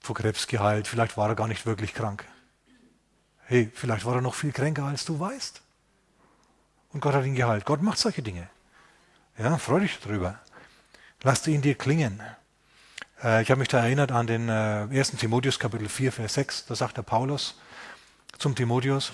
vor 0.00 0.14
Krebs 0.14 0.46
geheilt, 0.46 0.86
vielleicht 0.86 1.16
war 1.16 1.28
er 1.28 1.34
gar 1.34 1.48
nicht 1.48 1.66
wirklich 1.66 1.92
krank. 1.92 2.24
Hey, 3.46 3.70
vielleicht 3.74 4.04
war 4.04 4.14
er 4.14 4.20
noch 4.20 4.34
viel 4.34 4.52
kränker, 4.52 4.84
als 4.84 5.04
du 5.04 5.18
weißt. 5.18 5.60
Und 6.92 7.00
Gott 7.00 7.14
hat 7.14 7.24
ihn 7.24 7.34
geheilt. 7.34 7.64
Gott 7.64 7.82
macht 7.82 7.98
solche 7.98 8.22
Dinge. 8.22 8.48
Ja, 9.36 9.56
freu 9.58 9.80
dich 9.80 9.98
darüber. 10.00 10.38
Lass 11.22 11.46
ihn 11.46 11.62
dir 11.62 11.74
klingen. 11.74 12.22
Äh, 13.22 13.42
ich 13.42 13.50
habe 13.50 13.58
mich 13.58 13.68
da 13.68 13.80
erinnert 13.80 14.12
an 14.12 14.26
den 14.26 14.48
äh, 14.48 14.86
1. 14.90 15.12
Timotheus 15.12 15.58
Kapitel 15.58 15.88
4, 15.88 16.12
Vers 16.12 16.34
6. 16.34 16.66
Da 16.66 16.74
sagt 16.74 16.96
der 16.96 17.02
Paulus 17.02 17.58
zum 18.38 18.54
Timotheus, 18.54 19.12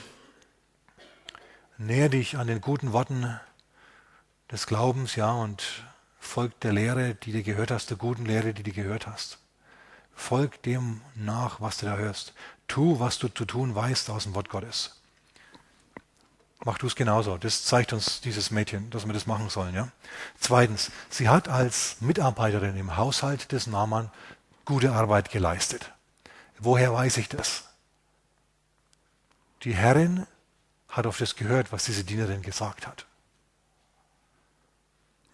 näher 1.78 2.08
dich 2.08 2.36
an 2.36 2.46
den 2.46 2.60
guten 2.60 2.92
Worten 2.92 3.40
des 4.54 4.68
Glaubens, 4.68 5.16
ja, 5.16 5.32
und 5.32 5.64
folg 6.20 6.60
der 6.60 6.72
Lehre, 6.72 7.16
die 7.16 7.32
du 7.32 7.42
gehört 7.42 7.72
hast, 7.72 7.90
der 7.90 7.96
guten 7.96 8.24
Lehre, 8.24 8.54
die 8.54 8.62
du 8.62 8.70
gehört 8.70 9.08
hast. 9.08 9.38
Folg 10.14 10.62
dem 10.62 11.00
nach, 11.16 11.60
was 11.60 11.78
du 11.78 11.86
da 11.86 11.96
hörst. 11.96 12.34
Tu, 12.68 13.00
was 13.00 13.18
du 13.18 13.26
zu 13.26 13.46
tun 13.46 13.74
weißt 13.74 14.10
aus 14.10 14.22
dem 14.22 14.34
Wort 14.36 14.48
Gottes. 14.48 15.00
Mach 16.64 16.78
du 16.78 16.86
es 16.86 16.94
genauso. 16.94 17.36
Das 17.36 17.64
zeigt 17.64 17.92
uns 17.92 18.20
dieses 18.20 18.52
Mädchen, 18.52 18.90
dass 18.90 19.06
wir 19.06 19.12
das 19.12 19.26
machen 19.26 19.50
sollen. 19.50 19.74
Ja? 19.74 19.88
Zweitens, 20.38 20.92
sie 21.10 21.28
hat 21.28 21.48
als 21.48 21.96
Mitarbeiterin 21.98 22.76
im 22.76 22.96
Haushalt 22.96 23.50
des 23.50 23.66
Naaman 23.66 24.08
gute 24.64 24.92
Arbeit 24.92 25.32
geleistet. 25.32 25.90
Woher 26.60 26.92
weiß 26.92 27.16
ich 27.16 27.28
das? 27.28 27.64
Die 29.64 29.74
Herrin 29.74 30.28
hat 30.88 31.06
auf 31.06 31.18
das 31.18 31.34
gehört, 31.34 31.72
was 31.72 31.86
diese 31.86 32.04
Dienerin 32.04 32.42
gesagt 32.42 32.86
hat. 32.86 33.04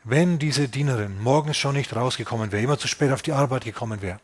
Wenn 0.03 0.39
diese 0.39 0.69
Dienerin 0.69 1.23
morgens 1.23 1.59
schon 1.59 1.75
nicht 1.75 1.95
rausgekommen 1.95 2.53
wäre, 2.53 2.63
immer 2.63 2.79
zu 2.79 2.89
spät 2.89 3.13
auf 3.13 3.21
die 3.21 3.33
Arbeit 3.33 3.65
gekommen 3.65 4.01
wäre, 4.01 4.19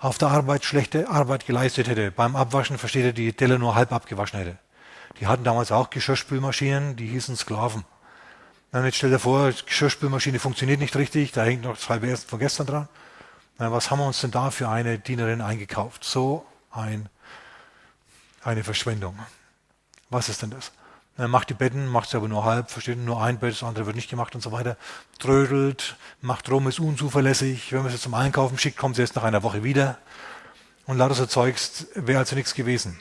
auf 0.00 0.18
der 0.18 0.28
Arbeit 0.28 0.64
schlechte 0.64 1.08
Arbeit 1.08 1.46
geleistet 1.46 1.86
hätte, 1.86 2.10
beim 2.10 2.34
Abwaschen, 2.34 2.76
versteht 2.76 3.04
ihr, 3.04 3.12
die 3.12 3.32
Teller 3.32 3.58
nur 3.58 3.76
halb 3.76 3.92
abgewaschen 3.92 4.40
hätte. 4.40 4.58
Die 5.20 5.26
hatten 5.26 5.44
damals 5.44 5.70
auch 5.70 5.90
Geschirrspülmaschinen, 5.90 6.96
die 6.96 7.06
hießen 7.06 7.36
Sklaven. 7.36 7.84
Dann 8.72 8.84
jetzt 8.84 8.96
stell 8.96 9.10
dir 9.10 9.18
vor, 9.18 9.52
Geschirrspülmaschine 9.52 10.38
funktioniert 10.40 10.80
nicht 10.80 10.96
richtig, 10.96 11.32
da 11.32 11.44
hängt 11.44 11.62
noch 11.62 11.76
das 11.76 11.88
halbe 11.88 12.16
von 12.16 12.38
gestern 12.38 12.66
dran. 12.66 12.88
Na, 13.58 13.70
was 13.70 13.90
haben 13.90 13.98
wir 14.00 14.06
uns 14.06 14.20
denn 14.20 14.30
da 14.30 14.50
für 14.50 14.68
eine 14.68 14.98
Dienerin 14.98 15.40
eingekauft? 15.40 16.02
So 16.02 16.46
ein, 16.70 17.08
eine 18.42 18.64
Verschwendung. 18.64 19.18
Was 20.08 20.28
ist 20.28 20.42
denn 20.42 20.50
das? 20.50 20.72
Er 21.20 21.28
macht 21.28 21.50
die 21.50 21.54
Betten, 21.54 21.86
macht 21.86 22.08
sie 22.08 22.16
aber 22.16 22.28
nur 22.28 22.46
halb, 22.46 22.70
versteht 22.70 22.96
nur 22.96 23.22
ein 23.22 23.38
Bett, 23.38 23.52
das 23.52 23.62
andere 23.62 23.84
wird 23.84 23.94
nicht 23.94 24.08
gemacht 24.08 24.34
und 24.34 24.40
so 24.40 24.52
weiter. 24.52 24.78
Trödelt, 25.18 25.96
macht 26.22 26.50
rum, 26.50 26.66
ist 26.66 26.80
unzuverlässig. 26.80 27.72
Wenn 27.72 27.82
man 27.82 27.92
sie 27.92 27.98
zum 27.98 28.14
Einkaufen 28.14 28.56
schickt, 28.56 28.78
kommt 28.78 28.96
sie 28.96 29.02
erst 29.02 29.16
nach 29.16 29.24
einer 29.24 29.42
Woche 29.42 29.62
wieder. 29.62 29.98
Und 30.86 30.96
lauter 30.96 31.14
so 31.14 31.26
Zeugs 31.26 31.88
wäre 31.94 32.20
also 32.20 32.36
nichts 32.36 32.54
gewesen. 32.54 32.98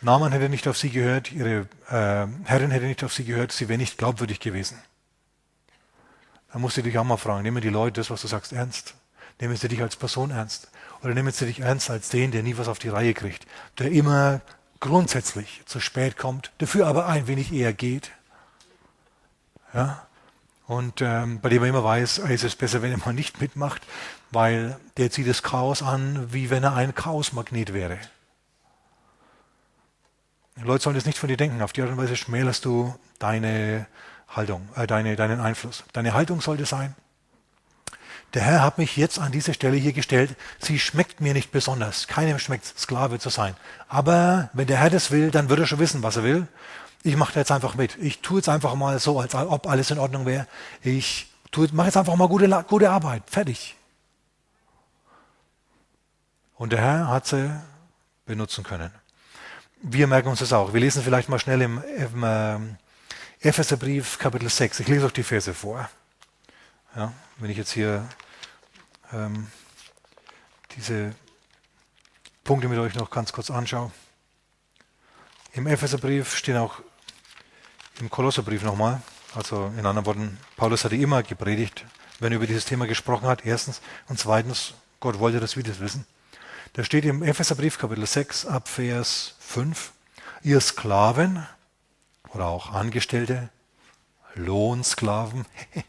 Naaman 0.00 0.32
hätte 0.32 0.48
nicht 0.48 0.66
auf 0.66 0.78
sie 0.78 0.88
gehört, 0.88 1.30
ihre 1.30 1.68
äh, 1.90 2.26
Herrin 2.48 2.70
hätte 2.70 2.86
nicht 2.86 3.04
auf 3.04 3.12
sie 3.12 3.24
gehört, 3.24 3.52
sie 3.52 3.68
wäre 3.68 3.76
nicht 3.76 3.98
glaubwürdig 3.98 4.40
gewesen. 4.40 4.78
Da 6.54 6.58
musst 6.58 6.78
du 6.78 6.82
dich 6.82 6.96
auch 6.96 7.04
mal 7.04 7.18
fragen, 7.18 7.42
nehmen 7.42 7.60
die 7.60 7.68
Leute 7.68 8.00
das, 8.00 8.08
was 8.08 8.22
du 8.22 8.28
sagst, 8.28 8.54
ernst? 8.54 8.94
Nehmen 9.42 9.56
sie 9.56 9.68
dich 9.68 9.82
als 9.82 9.94
Person 9.94 10.30
ernst? 10.30 10.70
Oder 11.02 11.12
nehmen 11.12 11.32
sie 11.32 11.44
dich 11.44 11.60
ernst 11.60 11.90
als 11.90 12.08
den, 12.08 12.30
der 12.30 12.42
nie 12.42 12.56
was 12.56 12.68
auf 12.68 12.78
die 12.78 12.88
Reihe 12.88 13.12
kriegt, 13.12 13.46
der 13.78 13.92
immer 13.92 14.40
grundsätzlich 14.82 15.62
zu 15.64 15.80
spät 15.80 16.18
kommt, 16.18 16.50
dafür 16.58 16.86
aber 16.86 17.06
ein 17.06 17.28
wenig 17.28 17.52
eher 17.52 17.72
geht. 17.72 18.10
Ja? 19.72 20.06
Und 20.66 21.00
ähm, 21.00 21.40
bei 21.40 21.48
dem 21.48 21.60
man 21.60 21.70
immer 21.70 21.84
weiß, 21.84 22.18
ist 22.18 22.44
es 22.44 22.56
besser, 22.56 22.82
wenn 22.82 22.90
er 22.90 22.98
mal 22.98 23.14
nicht 23.14 23.40
mitmacht, 23.40 23.82
weil 24.30 24.76
der 24.96 25.10
zieht 25.10 25.28
das 25.28 25.42
Chaos 25.42 25.82
an, 25.82 26.32
wie 26.32 26.50
wenn 26.50 26.64
er 26.64 26.74
ein 26.74 26.94
Chaosmagnet 26.94 27.72
wäre. 27.72 27.98
Die 30.56 30.62
Leute 30.62 30.82
sollen 30.82 30.96
das 30.96 31.06
nicht 31.06 31.18
von 31.18 31.28
dir 31.28 31.36
denken. 31.36 31.62
Auf 31.62 31.72
die 31.72 31.82
Art 31.82 31.90
und 31.90 31.96
Weise 31.96 32.16
schmälerst 32.16 32.64
du 32.64 32.94
deine 33.18 33.86
Haltung, 34.28 34.68
äh, 34.74 34.86
deine, 34.86 35.14
deinen 35.14 35.40
Einfluss. 35.40 35.84
Deine 35.92 36.12
Haltung 36.12 36.40
sollte 36.40 36.66
sein, 36.66 36.94
der 38.34 38.42
Herr 38.42 38.62
hat 38.62 38.78
mich 38.78 38.96
jetzt 38.96 39.18
an 39.18 39.30
diese 39.30 39.52
Stelle 39.52 39.76
hier 39.76 39.92
gestellt. 39.92 40.36
Sie 40.58 40.78
schmeckt 40.78 41.20
mir 41.20 41.34
nicht 41.34 41.52
besonders. 41.52 42.06
Keinem 42.06 42.38
schmeckt 42.38 42.64
Sklave 42.78 43.18
zu 43.18 43.28
sein. 43.28 43.54
Aber 43.88 44.48
wenn 44.54 44.66
der 44.66 44.78
Herr 44.78 44.90
das 44.90 45.10
will, 45.10 45.30
dann 45.30 45.50
wird 45.50 45.60
er 45.60 45.66
schon 45.66 45.78
wissen, 45.78 46.02
was 46.02 46.16
er 46.16 46.24
will. 46.24 46.46
Ich 47.02 47.16
mache 47.16 47.38
jetzt 47.38 47.50
einfach 47.50 47.74
mit. 47.74 47.98
Ich 47.98 48.20
tue 48.20 48.38
jetzt 48.38 48.48
einfach 48.48 48.74
mal 48.74 48.98
so, 48.98 49.20
als 49.20 49.34
ob 49.34 49.66
alles 49.66 49.90
in 49.90 49.98
Ordnung 49.98 50.24
wäre. 50.24 50.46
Ich 50.82 51.26
mache 51.72 51.88
jetzt 51.88 51.96
einfach 51.96 52.16
mal 52.16 52.28
gute, 52.28 52.48
gute 52.68 52.90
Arbeit. 52.90 53.24
Fertig. 53.26 53.76
Und 56.54 56.72
der 56.72 56.80
Herr 56.80 57.08
hat 57.08 57.26
sie 57.26 57.50
benutzen 58.24 58.64
können. 58.64 58.90
Wir 59.82 60.06
merken 60.06 60.28
uns 60.28 60.38
das 60.38 60.52
auch. 60.52 60.72
Wir 60.72 60.80
lesen 60.80 61.02
vielleicht 61.02 61.28
mal 61.28 61.40
schnell 61.40 61.60
im, 61.60 61.82
im 61.96 62.22
äh, 62.22 62.58
Epheserbrief 63.40 64.18
Kapitel 64.18 64.48
6. 64.48 64.80
Ich 64.80 64.88
lese 64.88 65.06
euch 65.06 65.12
die 65.12 65.24
Verse 65.24 65.52
vor. 65.52 65.90
Ja, 66.94 67.12
wenn 67.38 67.50
ich 67.50 67.56
jetzt 67.56 67.72
hier 67.72 68.06
ähm, 69.12 69.48
diese 70.76 71.14
Punkte 72.44 72.68
mit 72.68 72.78
euch 72.78 72.94
noch 72.94 73.10
ganz 73.10 73.32
kurz 73.32 73.50
anschaue. 73.50 73.90
Im 75.52 75.66
Epheserbrief 75.66 76.36
stehen 76.36 76.56
auch 76.56 76.80
im 78.00 78.10
Kolosserbrief 78.10 78.62
nochmal, 78.62 79.02
also 79.34 79.66
in 79.78 79.86
anderen 79.86 80.06
Worten, 80.06 80.38
Paulus 80.56 80.84
hatte 80.84 80.96
immer 80.96 81.22
gepredigt, 81.22 81.84
wenn 82.18 82.32
er 82.32 82.36
über 82.36 82.46
dieses 82.46 82.64
Thema 82.64 82.86
gesprochen 82.86 83.26
hat, 83.26 83.44
erstens. 83.44 83.80
Und 84.08 84.18
zweitens, 84.18 84.74
Gott 85.00 85.18
wollte, 85.18 85.40
das 85.40 85.56
wissen. 85.56 86.06
Da 86.74 86.84
steht 86.84 87.04
im 87.04 87.22
Epheserbrief 87.22 87.78
Kapitel 87.78 88.06
6 88.06 88.46
ab 88.46 88.68
Vers 88.68 89.34
5, 89.40 89.92
ihr 90.42 90.60
Sklaven 90.60 91.46
oder 92.32 92.46
auch 92.46 92.72
Angestellte, 92.72 93.50
Lohnsklaven, 94.34 95.44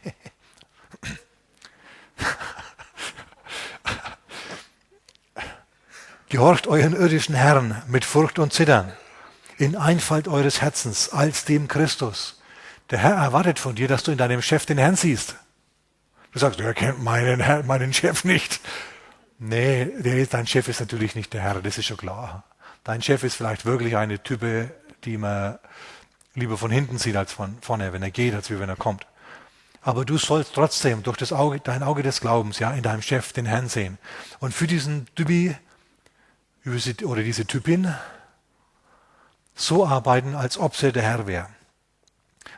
Gehorcht 6.34 6.66
euren 6.66 6.96
irdischen 6.96 7.36
Herrn 7.36 7.80
mit 7.86 8.04
Furcht 8.04 8.40
und 8.40 8.52
Zittern, 8.52 8.92
in 9.56 9.76
Einfalt 9.76 10.26
eures 10.26 10.60
Herzens, 10.60 11.10
als 11.10 11.44
dem 11.44 11.68
Christus. 11.68 12.40
Der 12.90 12.98
Herr 12.98 13.14
erwartet 13.14 13.60
von 13.60 13.76
dir, 13.76 13.86
dass 13.86 14.02
du 14.02 14.10
in 14.10 14.18
deinem 14.18 14.42
Chef 14.42 14.66
den 14.66 14.78
Herrn 14.78 14.96
siehst. 14.96 15.36
Du 16.32 16.40
sagst, 16.40 16.58
er 16.58 16.74
kennt 16.74 17.00
meinen, 17.00 17.38
Herr, 17.38 17.62
meinen 17.62 17.92
Chef 17.94 18.24
nicht. 18.24 18.58
Nee, 19.38 19.84
der, 20.00 20.26
dein 20.26 20.48
Chef 20.48 20.66
ist 20.66 20.80
natürlich 20.80 21.14
nicht 21.14 21.32
der 21.32 21.40
Herr, 21.40 21.62
das 21.62 21.78
ist 21.78 21.86
schon 21.86 21.98
klar. 21.98 22.42
Dein 22.82 23.00
Chef 23.00 23.22
ist 23.22 23.36
vielleicht 23.36 23.64
wirklich 23.64 23.96
eine 23.96 24.20
Type, 24.20 24.74
die 25.04 25.18
man 25.18 25.60
lieber 26.34 26.58
von 26.58 26.72
hinten 26.72 26.98
sieht 26.98 27.14
als 27.14 27.32
von 27.32 27.58
vorne, 27.60 27.92
wenn 27.92 28.02
er 28.02 28.10
geht, 28.10 28.34
als 28.34 28.50
wenn 28.50 28.68
er 28.68 28.74
kommt. 28.74 29.06
Aber 29.82 30.04
du 30.04 30.18
sollst 30.18 30.54
trotzdem 30.54 31.04
durch 31.04 31.16
das 31.16 31.32
Auge, 31.32 31.60
dein 31.60 31.84
Auge 31.84 32.02
des 32.02 32.20
Glaubens, 32.20 32.58
ja, 32.58 32.72
in 32.72 32.82
deinem 32.82 33.02
Chef 33.02 33.32
den 33.32 33.46
Herrn 33.46 33.68
sehen. 33.68 33.98
Und 34.40 34.52
für 34.52 34.66
diesen 34.66 35.06
Typi 35.14 35.54
oder 36.66 37.22
diese 37.22 37.46
Typin 37.46 37.94
so 39.54 39.86
arbeiten, 39.86 40.34
als 40.34 40.58
ob 40.58 40.76
sie 40.76 40.92
der 40.92 41.02
Herr 41.02 41.26
wäre. 41.26 41.48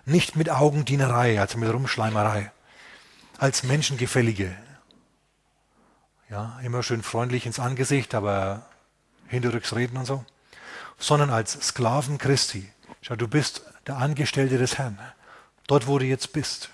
Nicht 0.05 0.37
mit 0.37 0.49
Augendienerei, 0.51 1.41
also 1.41 1.59
mit 1.59 1.73
Rumschleimerei, 1.73 2.53
als 3.39 3.65
Menschengefällige. 3.65 4.57
Ja, 6.31 6.59
immer 6.63 6.83
schön 6.83 7.03
freundlich 7.03 7.47
ins 7.47 7.59
Angesicht, 7.59 8.15
aber 8.15 8.67
hinterrücks 9.29 9.75
reden 9.75 9.97
und 9.97 10.07
so. 10.07 10.25
Sondern 10.99 11.31
als 11.31 11.53
Sklaven 11.53 12.19
Christi. 12.19 12.73
Schau, 13.03 13.17
du 13.17 13.29
bist 13.29 13.63
der 13.87 13.99
Angestellte 13.99 14.59
des 14.59 14.79
Herrn. 14.79 14.99
Dort, 15.67 15.87
wo 15.87 15.99
du 15.99 16.05
jetzt 16.05 16.33
bist. 16.33 16.71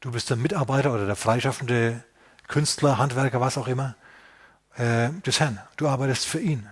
Du 0.00 0.10
bist 0.10 0.30
der 0.30 0.36
Mitarbeiter 0.36 0.92
oder 0.92 1.06
der 1.06 1.16
freischaffende 1.16 2.02
Künstler, 2.48 2.98
Handwerker, 2.98 3.40
was 3.40 3.58
auch 3.58 3.68
immer, 3.68 3.94
äh, 4.80 5.10
des 5.24 5.40
Herrn. 5.40 5.60
Du 5.76 5.88
arbeitest 5.88 6.26
für 6.26 6.40
ihn. 6.40 6.68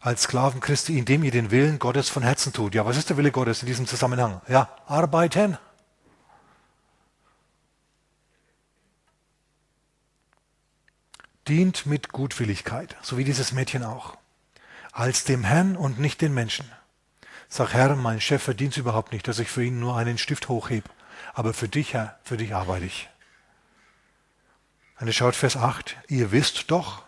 Als 0.00 0.22
Sklaven 0.22 0.60
Christi, 0.60 0.98
indem 0.98 1.24
ihr 1.24 1.30
den 1.30 1.50
Willen 1.50 1.78
Gottes 1.78 2.08
von 2.08 2.22
Herzen 2.22 2.52
tut. 2.52 2.74
Ja, 2.74 2.84
was 2.84 2.96
ist 2.96 3.10
der 3.10 3.16
Wille 3.16 3.32
Gottes 3.32 3.62
in 3.62 3.66
diesem 3.66 3.86
Zusammenhang? 3.86 4.40
Ja, 4.48 4.68
arbeiten. 4.86 5.58
Dient 11.48 11.86
mit 11.86 12.10
Gutwilligkeit, 12.10 12.96
so 13.02 13.16
wie 13.18 13.24
dieses 13.24 13.52
Mädchen 13.52 13.84
auch. 13.84 14.16
Als 14.92 15.24
dem 15.24 15.44
Herrn 15.44 15.76
und 15.76 15.98
nicht 15.98 16.20
den 16.20 16.34
Menschen. 16.34 16.70
Sag, 17.48 17.72
Herr, 17.72 17.94
mein 17.94 18.20
Chef 18.20 18.42
verdient 18.42 18.72
es 18.72 18.78
überhaupt 18.78 19.12
nicht, 19.12 19.28
dass 19.28 19.38
ich 19.38 19.48
für 19.48 19.64
ihn 19.64 19.78
nur 19.78 19.96
einen 19.96 20.18
Stift 20.18 20.48
hochhebe 20.48 20.88
aber 21.36 21.52
für 21.52 21.68
dich, 21.68 21.92
Herr, 21.92 22.18
für 22.24 22.38
dich 22.38 22.54
arbeite 22.54 22.86
ich. 22.86 23.10
Und 24.98 25.08
es 25.08 25.14
schaut 25.14 25.34
Vers 25.34 25.56
8, 25.56 25.96
ihr 26.08 26.32
wisst 26.32 26.70
doch, 26.70 27.02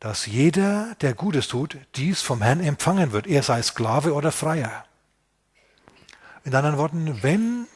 dass 0.00 0.26
jeder, 0.26 0.94
der 1.00 1.14
Gutes 1.14 1.48
tut, 1.48 1.76
dies 1.96 2.22
vom 2.22 2.42
Herrn 2.42 2.60
empfangen 2.60 3.12
wird, 3.12 3.26
er 3.26 3.42
sei 3.42 3.60
Sklave 3.62 4.14
oder 4.14 4.32
Freier. 4.32 4.84
In 6.44 6.54
anderen 6.54 6.78
Worten, 6.78 7.22
wenn 7.22 7.66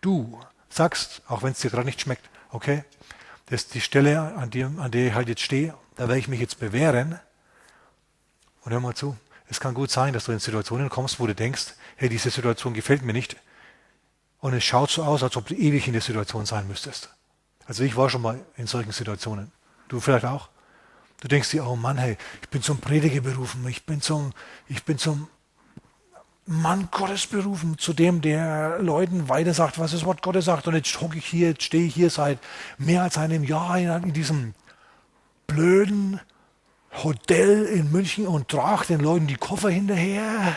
du 0.00 0.38
sagst, 0.68 1.22
auch 1.26 1.42
wenn 1.42 1.52
es 1.52 1.60
dir 1.60 1.70
gerade 1.70 1.86
nicht 1.86 2.00
schmeckt, 2.00 2.28
okay, 2.50 2.84
das 3.46 3.62
ist 3.62 3.74
die 3.74 3.80
Stelle, 3.80 4.20
an, 4.36 4.50
die, 4.50 4.62
an 4.62 4.90
der 4.90 5.08
ich 5.08 5.14
halt 5.14 5.28
jetzt 5.28 5.42
stehe, 5.42 5.74
da 5.96 6.06
werde 6.06 6.18
ich 6.20 6.28
mich 6.28 6.40
jetzt 6.40 6.60
bewähren. 6.60 7.18
Und 8.62 8.72
hör 8.72 8.80
mal 8.80 8.94
zu, 8.94 9.16
es 9.48 9.58
kann 9.58 9.74
gut 9.74 9.90
sein, 9.90 10.12
dass 10.12 10.26
du 10.26 10.32
in 10.32 10.38
Situationen 10.38 10.90
kommst, 10.90 11.18
wo 11.18 11.26
du 11.26 11.34
denkst, 11.34 11.74
hey, 11.96 12.08
diese 12.08 12.30
Situation 12.30 12.74
gefällt 12.74 13.02
mir 13.02 13.12
nicht, 13.12 13.36
Und 14.40 14.54
es 14.54 14.64
schaut 14.64 14.90
so 14.90 15.02
aus, 15.02 15.22
als 15.22 15.36
ob 15.36 15.46
du 15.46 15.54
ewig 15.54 15.86
in 15.86 15.92
der 15.92 16.02
Situation 16.02 16.46
sein 16.46 16.66
müsstest. 16.66 17.10
Also 17.66 17.84
ich 17.84 17.96
war 17.96 18.10
schon 18.10 18.22
mal 18.22 18.40
in 18.56 18.66
solchen 18.66 18.92
Situationen. 18.92 19.52
Du 19.88 20.00
vielleicht 20.00 20.24
auch? 20.24 20.48
Du 21.20 21.28
denkst 21.28 21.50
dir, 21.50 21.66
oh 21.66 21.76
Mann, 21.76 21.98
hey, 21.98 22.16
ich 22.40 22.48
bin 22.48 22.62
zum 22.62 22.78
Prediger 22.78 23.20
berufen, 23.20 23.66
ich 23.68 23.84
bin 23.84 24.00
zum, 24.00 24.32
ich 24.68 24.84
bin 24.84 24.96
zum 24.96 25.28
Mann 26.46 26.88
Gottes 26.90 27.26
berufen, 27.26 27.76
zu 27.78 27.92
dem, 27.92 28.22
der 28.22 28.78
Leuten 28.80 29.28
weiter 29.28 29.52
sagt, 29.52 29.78
was 29.78 29.92
das 29.92 30.04
Wort 30.04 30.22
Gottes 30.22 30.46
sagt. 30.46 30.66
Und 30.66 30.74
jetzt 30.74 31.00
hocke 31.00 31.18
ich 31.18 31.26
hier, 31.26 31.50
jetzt 31.50 31.62
stehe 31.62 31.84
ich 31.84 31.94
hier 31.94 32.10
seit 32.10 32.38
mehr 32.78 33.02
als 33.02 33.18
einem 33.18 33.44
Jahr 33.44 33.78
in, 33.78 33.88
in 34.02 34.12
diesem 34.12 34.54
blöden 35.46 36.20
Hotel 37.04 37.66
in 37.66 37.92
München 37.92 38.26
und 38.26 38.48
trage 38.48 38.86
den 38.86 39.00
Leuten 39.00 39.26
die 39.26 39.36
Koffer 39.36 39.70
hinterher. 39.70 40.56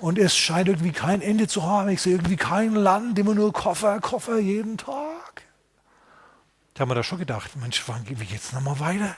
Und 0.00 0.18
es 0.18 0.34
scheint 0.36 0.68
irgendwie 0.68 0.92
kein 0.92 1.20
Ende 1.20 1.46
zu 1.46 1.62
haben. 1.62 1.90
Ich 1.90 2.00
sehe 2.00 2.14
irgendwie 2.14 2.36
kein 2.36 2.74
Land, 2.74 3.18
immer 3.18 3.34
nur 3.34 3.52
Koffer, 3.52 4.00
Koffer 4.00 4.38
jeden 4.38 4.78
Tag. 4.78 5.42
Da 6.74 6.80
haben 6.80 6.90
wir 6.90 6.94
da 6.94 7.02
schon 7.02 7.18
gedacht, 7.18 7.54
Mensch, 7.56 7.82
wann 7.86 8.08
wie 8.08 8.24
geht's 8.24 8.52
nochmal 8.52 8.80
weiter? 8.80 9.14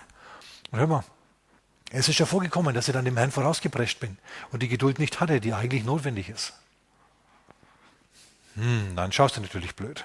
Und 0.73 0.81
hör 0.81 0.87
mal, 0.89 1.05
es 1.91 2.09
ist 2.09 2.19
ja 2.19 2.27
vorgekommen, 2.27 2.75
dass 2.75 2.89
ich 2.89 2.95
dann 2.95 3.05
dem 3.05 3.17
Herrn 3.17 3.31
vorausgeprescht 3.31 4.01
bin 4.01 4.19
und 4.51 4.63
die 4.63 4.69
Geduld 4.69 4.99
nicht 4.99 5.21
hatte, 5.21 5.41
die 5.41 5.53
eigentlich 5.53 5.85
notwendig 5.85 6.29
ist. 6.29 6.55
Hm, 8.55 8.97
dann 8.97 9.13
schaust 9.13 9.37
du 9.37 9.41
natürlich 9.41 9.77
blöd. 9.77 10.05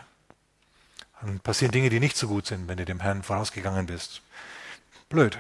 Dann 1.21 1.39
passieren 1.39 1.71
Dinge, 1.71 1.89
die 1.89 1.99
nicht 1.99 2.17
so 2.17 2.27
gut 2.27 2.45
sind, 2.45 2.67
wenn 2.67 2.77
du 2.77 2.85
dem 2.85 2.99
Herrn 2.99 3.23
vorausgegangen 3.23 3.87
bist. 3.87 4.21
Blöd. 5.09 5.37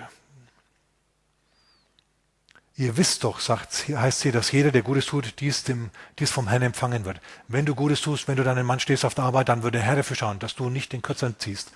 Ihr 2.79 2.95
wisst 2.95 3.23
doch, 3.23 3.39
sagt, 3.39 3.87
heißt 3.89 4.19
sie, 4.19 4.31
dass 4.31 4.51
jeder, 4.51 4.71
der 4.71 4.83
Gutes 4.83 5.07
tut, 5.07 5.39
dies, 5.39 5.63
dem, 5.63 5.89
dies 6.19 6.29
vom 6.29 6.47
Herrn 6.47 6.61
empfangen 6.61 7.05
wird. 7.05 7.19
Wenn 7.47 7.65
du 7.65 7.73
Gutes 7.73 8.01
tust, 8.01 8.27
wenn 8.27 8.37
du 8.37 8.43
deinen 8.43 8.67
Mann 8.67 8.79
stehst 8.79 9.03
auf 9.03 9.15
der 9.15 9.23
Arbeit, 9.23 9.49
dann 9.49 9.63
wird 9.63 9.73
der 9.73 9.81
Herr 9.81 9.95
dafür 9.95 10.15
schauen, 10.15 10.37
dass 10.37 10.53
du 10.53 10.69
nicht 10.69 10.93
den 10.93 11.01
Kürzern 11.01 11.35
ziehst. 11.39 11.71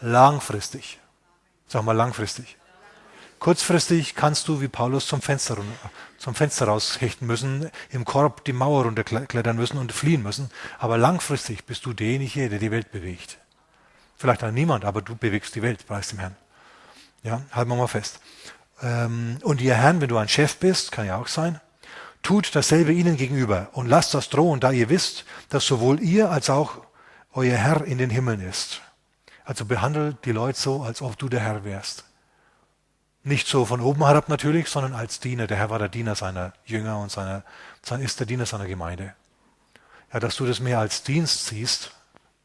Langfristig. 0.00 1.00
Sag 1.66 1.82
mal 1.82 1.96
langfristig. 1.96 2.56
Kurzfristig 3.40 4.14
kannst 4.14 4.46
du 4.46 4.60
wie 4.60 4.68
Paulus 4.68 5.08
zum 5.08 5.20
Fenster, 5.20 5.58
zum 6.16 6.36
Fenster 6.36 6.66
raushechten 6.66 7.26
müssen, 7.26 7.68
im 7.90 8.04
Korb 8.04 8.44
die 8.44 8.52
Mauer 8.52 8.84
runterklettern 8.84 9.56
müssen 9.56 9.78
und 9.78 9.90
fliehen 9.90 10.22
müssen. 10.22 10.50
Aber 10.78 10.96
langfristig 10.96 11.64
bist 11.64 11.84
du 11.86 11.92
derjenige, 11.92 12.48
der 12.48 12.60
die 12.60 12.70
Welt 12.70 12.92
bewegt. 12.92 13.38
Vielleicht 14.16 14.44
auch 14.44 14.52
niemand, 14.52 14.84
aber 14.84 15.02
du 15.02 15.16
bewegst 15.16 15.56
die 15.56 15.62
Welt, 15.62 15.86
preis 15.86 16.08
dem 16.08 16.20
Herrn. 16.20 16.36
Ja, 17.24 17.42
halten 17.50 17.70
wir 17.70 17.76
mal 17.76 17.88
fest. 17.88 18.20
Ähm, 18.82 19.38
und 19.42 19.60
ihr 19.60 19.74
Herrn, 19.74 20.00
wenn 20.00 20.08
du 20.08 20.18
ein 20.18 20.28
Chef 20.28 20.56
bist, 20.56 20.92
kann 20.92 21.06
ja 21.06 21.16
auch 21.16 21.28
sein, 21.28 21.60
tut 22.22 22.54
dasselbe 22.54 22.92
ihnen 22.92 23.16
gegenüber 23.16 23.68
und 23.72 23.86
lasst 23.86 24.14
das 24.14 24.28
drohen, 24.28 24.60
da 24.60 24.72
ihr 24.72 24.88
wisst, 24.88 25.24
dass 25.48 25.66
sowohl 25.66 26.00
ihr 26.00 26.30
als 26.30 26.50
auch 26.50 26.82
euer 27.32 27.56
Herr 27.56 27.84
in 27.84 27.98
den 27.98 28.10
Himmeln 28.10 28.40
ist. 28.40 28.80
Also 29.44 29.64
behandelt 29.64 30.24
die 30.24 30.32
Leute 30.32 30.58
so, 30.58 30.82
als 30.82 31.02
ob 31.02 31.16
du 31.18 31.28
der 31.28 31.40
Herr 31.40 31.64
wärst. 31.64 32.04
Nicht 33.22 33.46
so 33.46 33.64
von 33.64 33.80
oben 33.80 34.04
herab 34.04 34.28
natürlich, 34.28 34.68
sondern 34.68 34.94
als 34.94 35.20
Diener. 35.20 35.46
Der 35.46 35.56
Herr 35.56 35.70
war 35.70 35.78
der 35.78 35.88
Diener 35.88 36.14
seiner 36.14 36.52
Jünger 36.64 36.98
und 36.98 37.10
seiner, 37.10 37.44
ist 38.00 38.20
der 38.20 38.26
Diener 38.26 38.46
seiner 38.46 38.66
Gemeinde. 38.66 39.14
Ja, 40.12 40.20
dass 40.20 40.36
du 40.36 40.46
das 40.46 40.60
mehr 40.60 40.78
als 40.78 41.02
Dienst 41.02 41.46
siehst, 41.46 41.92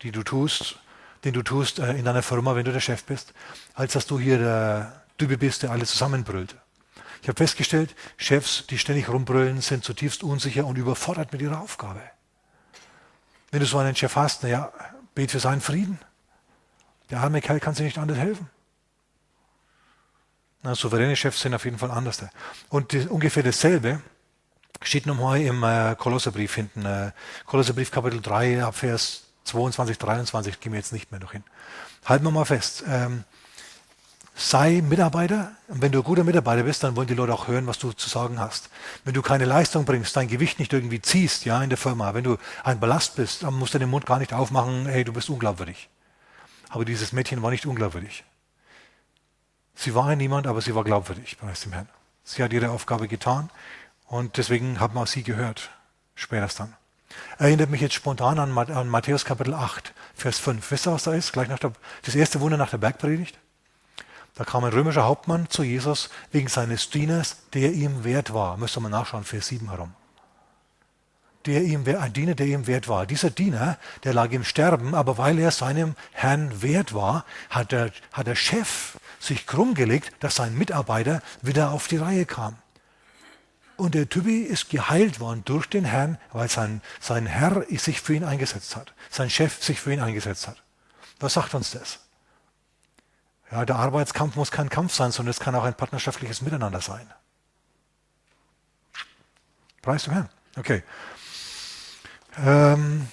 die 0.01 0.11
du 0.11 0.23
tust, 0.23 0.77
den 1.23 1.33
du 1.33 1.43
tust 1.43 1.79
äh, 1.79 1.93
in 1.93 2.05
deiner 2.05 2.23
Firma, 2.23 2.55
wenn 2.55 2.65
du 2.65 2.71
der 2.71 2.79
Chef 2.79 3.03
bist, 3.03 3.33
als 3.73 3.93
dass 3.93 4.07
du 4.07 4.19
hier 4.19 4.39
der 4.39 5.00
du 5.27 5.37
bist, 5.37 5.63
der 5.63 5.71
alle 5.71 5.85
zusammenbrüllt. 5.85 6.55
Ich 7.21 7.27
habe 7.27 7.37
festgestellt, 7.37 7.95
Chefs, 8.17 8.65
die 8.67 8.77
ständig 8.77 9.09
rumbrüllen, 9.09 9.61
sind 9.61 9.83
zutiefst 9.83 10.23
unsicher 10.23 10.65
und 10.65 10.77
überfordert 10.77 11.31
mit 11.31 11.41
ihrer 11.41 11.61
Aufgabe. 11.61 12.01
Wenn 13.51 13.59
du 13.59 13.65
so 13.65 13.77
einen 13.77 13.95
Chef 13.95 14.15
hast, 14.15 14.43
naja, 14.43 14.71
bet 15.13 15.31
für 15.31 15.39
seinen 15.39 15.61
Frieden. 15.61 15.99
Der 17.09 17.19
arme 17.19 17.41
Kerl 17.41 17.59
kann 17.59 17.75
sich 17.75 17.85
nicht 17.85 17.97
anders 17.97 18.17
helfen. 18.17 18.49
Na, 20.63 20.75
souveräne 20.75 21.15
Chefs 21.15 21.41
sind 21.41 21.53
auf 21.53 21.65
jeden 21.65 21.77
Fall 21.77 21.91
anders. 21.91 22.23
Und 22.69 22.93
die, 22.93 23.07
ungefähr 23.07 23.43
dasselbe 23.43 24.01
steht 24.81 25.05
nochmal 25.05 25.41
im 25.41 25.63
äh, 25.63 25.95
Kolosserbrief 25.95 26.55
hinten. 26.55 26.85
Äh, 26.85 27.11
Kolosserbrief 27.45 27.91
Kapitel 27.91 28.21
3, 28.21 28.63
Abvers 28.63 29.23
22, 29.43 29.97
23, 29.97 30.59
gehen 30.59 30.71
wir 30.71 30.79
jetzt 30.79 30.93
nicht 30.93 31.11
mehr 31.11 31.19
noch 31.19 31.33
hin. 31.33 31.43
Halten 32.05 32.23
wir 32.23 32.31
mal 32.31 32.45
fest. 32.45 32.83
Ähm, 32.87 33.25
sei 34.35 34.81
Mitarbeiter. 34.81 35.51
Und 35.67 35.81
wenn 35.81 35.91
du 35.91 35.99
ein 35.99 36.03
guter 36.03 36.23
Mitarbeiter 36.23 36.63
bist, 36.63 36.83
dann 36.83 36.95
wollen 36.95 37.07
die 37.07 37.13
Leute 37.13 37.33
auch 37.33 37.47
hören, 37.47 37.67
was 37.67 37.79
du 37.79 37.91
zu 37.91 38.09
sagen 38.09 38.39
hast. 38.39 38.69
Wenn 39.03 39.13
du 39.13 39.21
keine 39.21 39.45
Leistung 39.45 39.85
bringst, 39.85 40.15
dein 40.15 40.27
Gewicht 40.27 40.59
nicht 40.59 40.73
irgendwie 40.73 41.01
ziehst, 41.01 41.45
ja, 41.45 41.61
in 41.63 41.69
der 41.69 41.77
Firma, 41.77 42.13
wenn 42.13 42.23
du 42.23 42.37
ein 42.63 42.79
Ballast 42.79 43.15
bist, 43.15 43.43
dann 43.43 43.53
musst 43.53 43.73
du 43.73 43.79
den 43.79 43.89
Mund 43.89 44.05
gar 44.05 44.19
nicht 44.19 44.33
aufmachen, 44.33 44.85
hey, 44.85 45.03
du 45.03 45.13
bist 45.13 45.29
unglaubwürdig. 45.29 45.89
Aber 46.69 46.85
dieses 46.85 47.11
Mädchen 47.11 47.41
war 47.41 47.51
nicht 47.51 47.65
unglaubwürdig. 47.65 48.23
Sie 49.75 49.95
war 49.95 50.15
niemand, 50.15 50.47
aber 50.47 50.61
sie 50.61 50.75
war 50.75 50.83
glaubwürdig, 50.83 51.37
preis 51.37 51.61
dem 51.61 51.73
Herrn. 51.73 51.89
Sie 52.23 52.43
hat 52.43 52.53
ihre 52.53 52.69
Aufgabe 52.69 53.07
getan 53.07 53.49
und 54.05 54.37
deswegen 54.37 54.79
haben 54.79 54.93
wir 54.93 55.01
auch 55.01 55.07
sie 55.07 55.23
gehört. 55.23 55.71
Spätestens 56.15 56.57
dann. 56.57 56.75
Erinnert 57.39 57.69
mich 57.69 57.81
jetzt 57.81 57.95
spontan 57.95 58.39
an, 58.39 58.51
Matthäus 58.89 59.25
Kapitel 59.25 59.53
8, 59.53 59.93
Vers 60.13 60.39
5. 60.39 60.71
Wisst 60.71 60.87
ihr, 60.87 60.93
was 60.93 61.03
da 61.03 61.13
ist? 61.13 61.33
Gleich 61.33 61.49
nach 61.49 61.59
der, 61.59 61.73
das 62.03 62.15
erste 62.15 62.39
Wunder 62.39 62.57
nach 62.57 62.69
der 62.69 62.77
Bergpredigt. 62.77 63.37
Da 64.41 64.45
kam 64.45 64.63
ein 64.63 64.73
römischer 64.73 65.03
Hauptmann 65.03 65.51
zu 65.51 65.61
Jesus 65.61 66.09
wegen 66.31 66.47
seines 66.47 66.89
Dieners, 66.89 67.37
der 67.53 67.73
ihm 67.73 68.03
wert 68.03 68.33
war. 68.33 68.57
Müsste 68.57 68.79
man 68.79 68.89
nachschauen, 68.89 69.23
Vers 69.23 69.49
7 69.49 69.69
herum. 69.69 69.93
Der 71.45 71.61
ihm, 71.61 71.85
ein 71.85 72.11
Diener, 72.11 72.33
der 72.33 72.47
ihm 72.47 72.65
wert 72.65 72.87
war. 72.87 73.05
Dieser 73.05 73.29
Diener, 73.29 73.77
der 74.03 74.15
lag 74.15 74.31
im 74.31 74.43
Sterben, 74.43 74.95
aber 74.95 75.19
weil 75.19 75.37
er 75.37 75.51
seinem 75.51 75.93
Herrn 76.11 76.63
wert 76.63 76.95
war, 76.95 77.23
hat 77.51 77.71
der, 77.71 77.91
hat 78.13 78.25
der 78.25 78.33
Chef 78.33 78.97
sich 79.19 79.45
krumm 79.45 79.75
gelegt, 79.75 80.11
dass 80.21 80.37
sein 80.37 80.57
Mitarbeiter 80.57 81.21
wieder 81.43 81.69
auf 81.69 81.87
die 81.87 81.97
Reihe 81.97 82.25
kam. 82.25 82.57
Und 83.77 83.93
der 83.93 84.09
Typi 84.09 84.41
ist 84.41 84.71
geheilt 84.71 85.19
worden 85.19 85.43
durch 85.45 85.67
den 85.67 85.85
Herrn, 85.85 86.17
weil 86.33 86.49
sein, 86.49 86.81
sein 86.99 87.27
Herr 87.27 87.63
sich 87.69 88.01
für 88.01 88.15
ihn 88.15 88.23
eingesetzt 88.23 88.75
hat. 88.75 88.95
Sein 89.11 89.29
Chef 89.29 89.61
sich 89.61 89.79
für 89.79 89.93
ihn 89.93 90.01
eingesetzt 90.01 90.47
hat. 90.47 90.63
Was 91.19 91.35
sagt 91.35 91.53
uns 91.53 91.69
das? 91.69 91.99
Ja, 93.51 93.65
der 93.65 93.75
Arbeitskampf 93.75 94.35
muss 94.35 94.49
kein 94.49 94.69
Kampf 94.69 94.93
sein, 94.93 95.11
sondern 95.11 95.31
es 95.31 95.39
kann 95.39 95.55
auch 95.55 95.63
ein 95.63 95.75
partnerschaftliches 95.75 96.41
Miteinander 96.41 96.79
sein. 96.79 97.11
Preis 99.81 100.03
dem 100.03 100.13
Herrn. 100.13 100.29
Okay. 100.55 100.83
Ähm, 102.37 103.09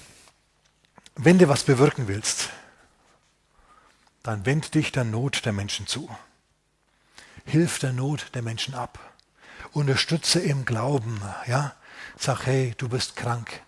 wenn 1.17 1.39
du 1.39 1.49
was 1.49 1.65
bewirken 1.65 2.07
willst, 2.07 2.51
dann 4.23 4.47
wend 4.47 4.75
dich 4.75 4.93
der 4.93 5.05
Not 5.05 5.45
der 5.45 5.53
Menschen 5.53 5.87
zu. 5.87 6.09
Hilf 7.45 7.79
der 7.79 7.93
Not 7.93 8.35
der 8.35 8.43
Menschen 8.43 8.75
ab. 8.75 8.99
Unterstütze 9.73 10.39
im 10.39 10.65
Glauben. 10.65 11.21
Ja? 11.47 11.75
Sag, 12.17 12.47
hey, 12.47 12.75
du 12.77 12.89
bist 12.89 13.17
krank. 13.17 13.63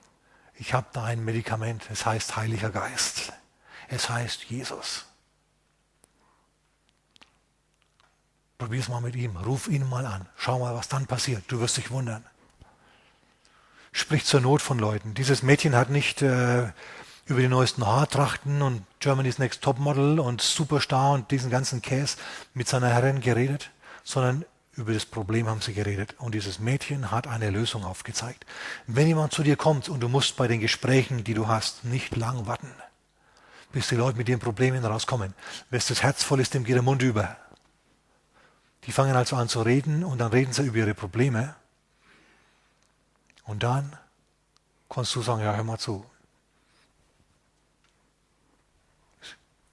Ich 0.54 0.74
habe 0.74 0.86
da 0.92 1.04
ein 1.04 1.24
Medikament. 1.24 1.88
Es 1.90 2.06
heißt 2.06 2.36
Heiliger 2.36 2.70
Geist. 2.70 3.32
Es 3.88 4.08
heißt 4.08 4.44
Jesus. 4.44 5.06
Probier 8.60 8.80
es 8.80 8.90
mal 8.90 9.00
mit 9.00 9.16
ihm. 9.16 9.38
Ruf 9.38 9.68
ihn 9.68 9.88
mal 9.88 10.04
an. 10.04 10.26
Schau 10.36 10.58
mal, 10.58 10.74
was 10.74 10.86
dann 10.86 11.06
passiert. 11.06 11.44
Du 11.48 11.60
wirst 11.60 11.78
dich 11.78 11.90
wundern. 11.90 12.22
Sprich 13.90 14.26
zur 14.26 14.42
Not 14.42 14.60
von 14.60 14.78
Leuten. 14.78 15.14
Dieses 15.14 15.42
Mädchen 15.42 15.74
hat 15.74 15.88
nicht 15.88 16.20
äh, 16.20 16.70
über 17.24 17.40
die 17.40 17.48
neuesten 17.48 17.86
Haartrachten 17.86 18.60
und 18.60 18.82
Germany's 18.98 19.38
Next 19.38 19.62
Topmodel 19.62 20.20
und 20.20 20.42
Superstar 20.42 21.12
und 21.12 21.30
diesen 21.30 21.50
ganzen 21.50 21.80
Käse 21.80 22.18
mit 22.52 22.68
seiner 22.68 22.90
Herrin 22.90 23.22
geredet, 23.22 23.70
sondern 24.04 24.44
über 24.74 24.92
das 24.92 25.06
Problem 25.06 25.48
haben 25.48 25.62
sie 25.62 25.72
geredet. 25.72 26.16
Und 26.18 26.34
dieses 26.34 26.58
Mädchen 26.58 27.10
hat 27.10 27.26
eine 27.26 27.48
Lösung 27.48 27.82
aufgezeigt. 27.82 28.44
Wenn 28.86 29.06
jemand 29.06 29.32
zu 29.32 29.42
dir 29.42 29.56
kommt 29.56 29.88
und 29.88 30.00
du 30.00 30.10
musst 30.10 30.36
bei 30.36 30.48
den 30.48 30.60
Gesprächen, 30.60 31.24
die 31.24 31.32
du 31.32 31.48
hast, 31.48 31.86
nicht 31.86 32.14
lang 32.14 32.46
warten, 32.46 32.70
bis 33.72 33.88
die 33.88 33.96
Leute 33.96 34.18
mit 34.18 34.28
ihren 34.28 34.38
Problemen 34.38 34.84
rauskommen. 34.84 35.32
Wenn 35.70 35.80
das 35.88 36.02
Herz 36.02 36.22
voll 36.22 36.40
ist, 36.40 36.52
dem 36.52 36.64
geht 36.64 36.76
der 36.76 36.82
Mund 36.82 37.00
über. 37.00 37.38
Die 38.86 38.92
fangen 38.92 39.14
also 39.14 39.36
an 39.36 39.48
zu 39.48 39.62
reden 39.62 40.04
und 40.04 40.18
dann 40.18 40.32
reden 40.32 40.52
sie 40.52 40.62
über 40.62 40.78
ihre 40.78 40.94
Probleme. 40.94 41.54
Und 43.44 43.62
dann 43.62 43.96
kannst 44.88 45.14
du 45.14 45.22
sagen, 45.22 45.42
ja, 45.42 45.54
hör 45.54 45.64
mal 45.64 45.78
zu. 45.78 46.04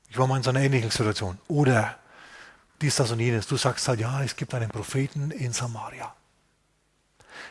Ich 0.10 0.18
war 0.18 0.28
mal 0.28 0.38
in 0.38 0.44
so 0.44 0.50
einer 0.50 0.62
ähnlichen 0.62 0.92
Situation. 0.92 1.38
Oder 1.48 1.98
dies, 2.82 2.96
das 2.96 3.12
und 3.12 3.20
jenes. 3.20 3.48
Du 3.48 3.56
sagst 3.58 3.88
halt, 3.88 4.00
ja, 4.00 4.24
es 4.24 4.36
gibt 4.36 4.54
einen 4.54 4.70
Propheten 4.70 5.32
in 5.32 5.54
Samaria. 5.54 6.14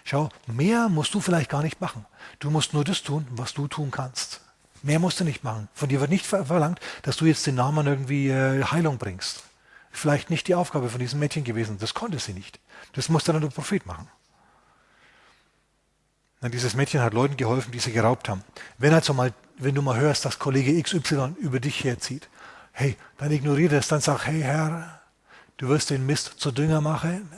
Schau, 0.04 0.28
mehr 0.46 0.88
musst 0.88 1.14
du 1.14 1.20
vielleicht 1.20 1.50
gar 1.50 1.62
nicht 1.62 1.80
machen. 1.80 2.04
Du 2.38 2.50
musst 2.50 2.74
nur 2.74 2.84
das 2.84 3.02
tun, 3.02 3.26
was 3.30 3.54
du 3.54 3.66
tun 3.66 3.90
kannst. 3.90 4.40
Mehr 4.82 4.98
musst 4.98 5.20
du 5.20 5.24
nicht 5.24 5.42
machen. 5.42 5.68
Von 5.74 5.88
dir 5.88 6.00
wird 6.00 6.11
nicht 6.11 6.26
verlangt, 6.26 6.80
dass 7.02 7.16
du 7.16 7.24
jetzt 7.24 7.46
den 7.46 7.54
Namen 7.57 7.86
irgendwie 7.86 8.28
äh, 8.28 8.62
Heilung 8.64 8.98
bringst 8.98 9.42
vielleicht 9.97 10.30
nicht 10.30 10.49
die 10.49 10.55
Aufgabe 10.55 10.88
von 10.88 11.01
diesem 11.01 11.18
Mädchen 11.20 11.44
gewesen. 11.44 11.78
Das 11.78 11.94
konnte 11.94 12.18
sie 12.18 12.32
nicht. 12.32 12.61
Das 12.92 13.09
musste 13.09 13.32
dann 13.32 13.42
der 13.42 13.49
Prophet 13.49 13.86
machen. 13.86 14.09
Dieses 16.42 16.74
Mädchen 16.74 17.01
hat 17.01 17.14
Leuten 17.14 17.36
geholfen, 17.36 17.72
die 17.72 17.80
sie 17.80 17.92
geraubt 17.92 18.28
haben. 18.28 18.44
Wenn 18.78 18.94
also 18.94 19.14
mal, 19.14 19.32
wenn 19.59 19.74
du 19.74 19.82
mal 19.82 19.99
hörst, 19.99 20.24
dass 20.24 20.38
Kollege 20.38 20.80
XY 20.80 21.34
über 21.40 21.61
dich 21.61 21.82
herzieht, 21.82 22.28
hey, 22.72 22.97
dann 23.18 23.32
ignoriere 23.32 23.76
das, 23.76 23.88
dann 23.88 24.01
sag, 24.01 24.26
hey 24.26 24.42
Herr, 24.42 25.01
du 25.57 25.68
wirst 25.68 25.90
den 25.90 26.07
Mist 26.07 26.34
zu 26.36 26.53
Dünger 26.53 26.80
machen, 26.80 27.28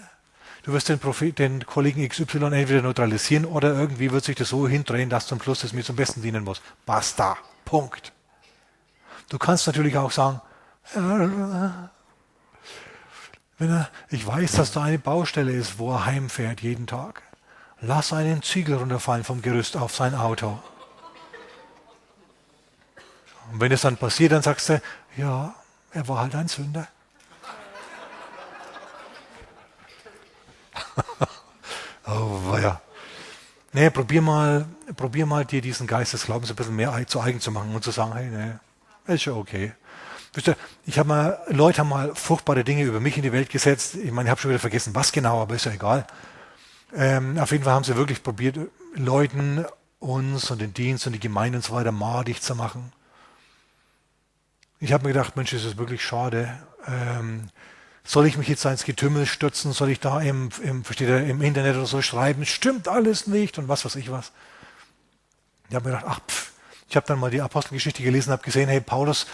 du 0.65 0.73
wirst 0.73 0.89
den, 0.89 0.99
Prophet, 0.99 1.39
den 1.39 1.65
Kollegen 1.65 2.07
XY 2.07 2.53
entweder 2.53 2.83
neutralisieren 2.83 3.45
oder 3.45 3.73
irgendwie 3.73 4.11
wird 4.11 4.25
sich 4.25 4.37
das 4.37 4.49
so 4.49 4.69
hindrehen, 4.69 5.09
dass 5.09 5.27
zum 5.27 5.41
Schluss 5.41 5.65
es 5.65 5.73
mir 5.73 5.85
zum 5.85 5.97
Besten 5.97 6.21
dienen 6.21 6.45
muss. 6.45 6.61
Basta. 6.85 7.39
Punkt. 7.65 8.13
Du 9.29 9.39
kannst 9.39 9.67
natürlich 9.67 9.97
auch 9.97 10.11
sagen, 10.11 10.41
wenn 13.59 13.71
er, 13.71 13.91
ich 14.09 14.27
weiß, 14.27 14.53
dass 14.53 14.73
da 14.73 14.85
eine 14.85 14.99
Baustelle 14.99 15.53
ist, 15.53 15.79
wo 15.79 15.93
er 15.93 16.07
heimfährt 16.07 16.61
jeden 16.61 16.87
Tag. 16.87 17.23
Lass 17.81 18.13
einen 18.13 18.43
Ziegel 18.43 18.77
runterfallen 18.77 19.25
vom 19.25 19.43
Gerüst 19.43 19.77
auf 19.77 19.95
sein 19.95 20.15
Auto. 20.15 20.59
Und 23.53 23.61
wenn 23.61 23.73
es 23.73 23.83
dann 23.83 23.97
passiert, 23.97 24.33
dann 24.33 24.43
sagst 24.43 24.69
du, 24.69 24.83
ja, 25.17 25.55
er 25.93 26.09
war 26.09 26.21
halt 26.21 26.35
ein 26.35 26.49
Sünder. 26.49 26.87
oh, 32.07 32.57
ja. 32.61 32.81
Nee, 33.73 33.91
probier 33.91 34.23
mal, 34.23 34.67
probier 34.97 35.27
mal 35.27 35.45
dir 35.45 35.61
diesen 35.61 35.87
Geist 35.87 36.13
des 36.13 36.25
Glaubens 36.25 36.51
ein 36.51 36.57
bisschen 36.57 36.77
mehr 36.77 37.07
zu 37.07 37.21
eigen 37.21 37.41
zu 37.41 37.51
machen 37.51 37.75
und 37.75 37.85
zu 37.85 37.91
sagen, 37.91 38.15
hey, 38.15 38.27
nee, 38.27 39.15
ist 39.15 39.25
ja 39.25 39.35
okay. 39.35 39.73
Ich 40.87 40.99
habe 40.99 41.09
mal, 41.09 41.43
Leute 41.49 41.79
haben 41.81 41.89
mal 41.89 42.15
furchtbare 42.15 42.65
Dinge 42.65 42.85
über 42.85 43.01
mich 43.01 43.17
in 43.17 43.23
die 43.23 43.33
Welt 43.33 43.51
gesetzt. 43.51 43.95
Ich 43.97 44.13
meine, 44.13 44.29
ich 44.29 44.31
habe 44.31 44.41
schon 44.41 44.51
wieder 44.51 44.61
vergessen, 44.61 44.95
was 44.95 45.13
genau, 45.13 45.41
aber 45.41 45.55
ist 45.55 45.65
ja 45.65 45.73
egal. 45.73 46.07
Ähm, 46.95 47.39
auf 47.39 47.51
jeden 47.51 47.65
Fall 47.65 47.75
haben 47.75 47.85
sie 47.85 47.97
wirklich 47.97 48.23
probiert, 48.23 48.59
Leuten, 48.95 49.65
uns 50.01 50.51
und 50.51 50.61
den 50.61 50.75
Dienst 50.75 51.07
und 51.07 51.13
die 51.13 51.21
Gemeinde 51.21 51.59
und 51.59 51.65
so 51.65 51.75
weiter 51.75 51.93
madig 51.93 52.41
zu 52.41 52.55
machen. 52.55 52.93
Ich 54.81 54.93
habe 54.93 55.05
mir 55.05 55.13
gedacht, 55.13 55.37
Mensch, 55.37 55.53
ist 55.53 55.67
das 55.67 55.77
wirklich 55.77 56.05
schade. 56.05 56.57
Ähm, 56.87 57.49
soll 58.05 58.27
ich 58.27 58.39
mich 58.39 58.49
jetzt 58.49 58.65
ins 58.65 58.85
Getümmel 58.85 59.27
stürzen? 59.27 59.73
Soll 59.73 59.91
ich 59.91 60.01
da 60.01 60.21
im, 60.21 60.51
im, 60.63 60.85
versteht 60.85 61.09
ihr, 61.09 61.25
im 61.25 61.43
Internet 61.43 61.77
oder 61.77 61.87
so 61.87 62.01
schreiben? 62.01 62.47
Stimmt 62.47 62.87
alles 62.87 63.27
nicht 63.27 63.59
und 63.59 63.69
was 63.69 63.85
weiß 63.85 63.97
ich 63.97 64.11
was. 64.11 64.33
Ich 65.69 65.75
habe 65.75 65.89
mir 65.89 65.97
gedacht, 65.97 66.11
ach, 66.11 66.21
pff. 66.27 66.53
Ich 66.89 66.97
habe 66.97 67.07
dann 67.07 67.19
mal 67.19 67.31
die 67.31 67.43
Apostelgeschichte 67.43 68.03
gelesen, 68.03 68.33
habe 68.33 68.43
gesehen, 68.43 68.69
hey, 68.69 68.81
Paulus, 68.81 69.27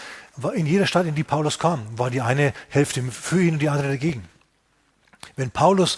in 0.55 0.65
jeder 0.65 0.85
Stadt, 0.85 1.05
in 1.05 1.15
die 1.15 1.23
Paulus 1.23 1.57
kam, 1.57 1.97
war 1.97 2.09
die 2.09 2.21
eine 2.21 2.53
Hälfte 2.69 3.01
für 3.03 3.41
ihn 3.41 3.53
und 3.53 3.59
die 3.59 3.69
andere 3.69 3.87
dagegen. 3.87 4.27
Wenn 5.37 5.51
Paulus, 5.51 5.97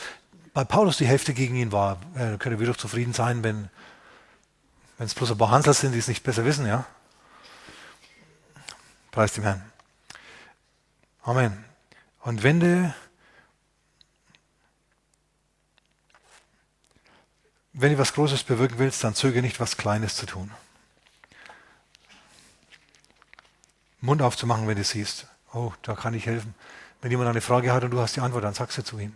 bei 0.54 0.64
Paulus 0.64 0.98
die 0.98 1.08
Hälfte 1.08 1.34
gegen 1.34 1.56
ihn 1.56 1.72
war, 1.72 2.00
äh, 2.16 2.38
können 2.38 2.60
wir 2.60 2.68
doch 2.68 2.78
zufrieden 2.78 3.14
sein, 3.14 3.44
wenn 3.44 3.70
es 5.00 5.16
bloß 5.16 5.32
ein 5.32 5.38
paar 5.38 5.50
Hansel 5.50 5.74
sind, 5.74 5.94
die 5.94 6.00
es 6.00 6.08
nicht 6.08 6.24
besser 6.24 6.46
wissen, 6.46 6.68
ja. 6.68 6.86
Preis 9.10 9.34
dem 9.34 9.44
Herrn. 9.44 9.64
Amen. 11.24 11.66
Und 12.22 12.44
wenn 12.44 12.60
du, 12.60 12.94
wenn 17.74 17.94
du 17.94 17.98
was 17.98 18.14
Großes 18.14 18.44
bewirken 18.44 18.78
willst, 18.78 19.04
dann 19.04 19.16
zögere 19.16 19.42
nicht, 19.42 19.60
was 19.60 19.76
Kleines 19.76 20.16
zu 20.16 20.28
tun. 20.28 20.52
Mund 24.02 24.22
aufzumachen, 24.22 24.68
wenn 24.68 24.78
du 24.78 24.84
siehst. 24.84 25.28
Oh, 25.54 25.72
da 25.82 25.96
kann 25.96 26.14
ich 26.14 26.26
helfen. 26.26 26.54
Wenn 27.02 27.12
jemand 27.12 27.30
eine 27.30 27.42
Frage 27.42 27.72
hat 27.72 27.84
und 27.84 27.92
du 27.92 28.00
hast 28.00 28.16
die 28.16 28.22
Antwort, 28.22 28.44
dann 28.44 28.54
sagst 28.54 28.78
du 28.78 28.84
zu 28.84 29.00
ihm. 29.00 29.14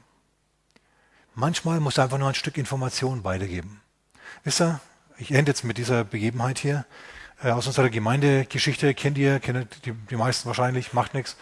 Manchmal 1.36 1.80
musst 1.80 1.98
du 1.98 2.02
einfach 2.02 2.18
nur 2.18 2.28
ein 2.28 2.36
Stück 2.36 2.58
Information 2.58 3.24
weitergeben. 3.24 3.82
Wisst 4.44 4.62
ihr, 4.62 4.80
ich 5.18 5.32
ende 5.32 5.52
jetzt 5.52 5.64
mit 5.64 5.78
dieser 5.78 6.04
Begebenheit 6.04 6.60
hier. 6.60 6.86
Äh, 7.44 7.52
aus 7.52 7.68
unserer 7.68 7.90
Gemeindegeschichte 7.90 8.94
kennt 8.94 9.18
ihr, 9.18 9.40
kennt 9.40 9.86
die, 9.86 9.94
die 9.94 10.16
meisten 10.16 10.48
wahrscheinlich, 10.48 10.94
macht 10.94 11.14
nichts. 11.14 11.38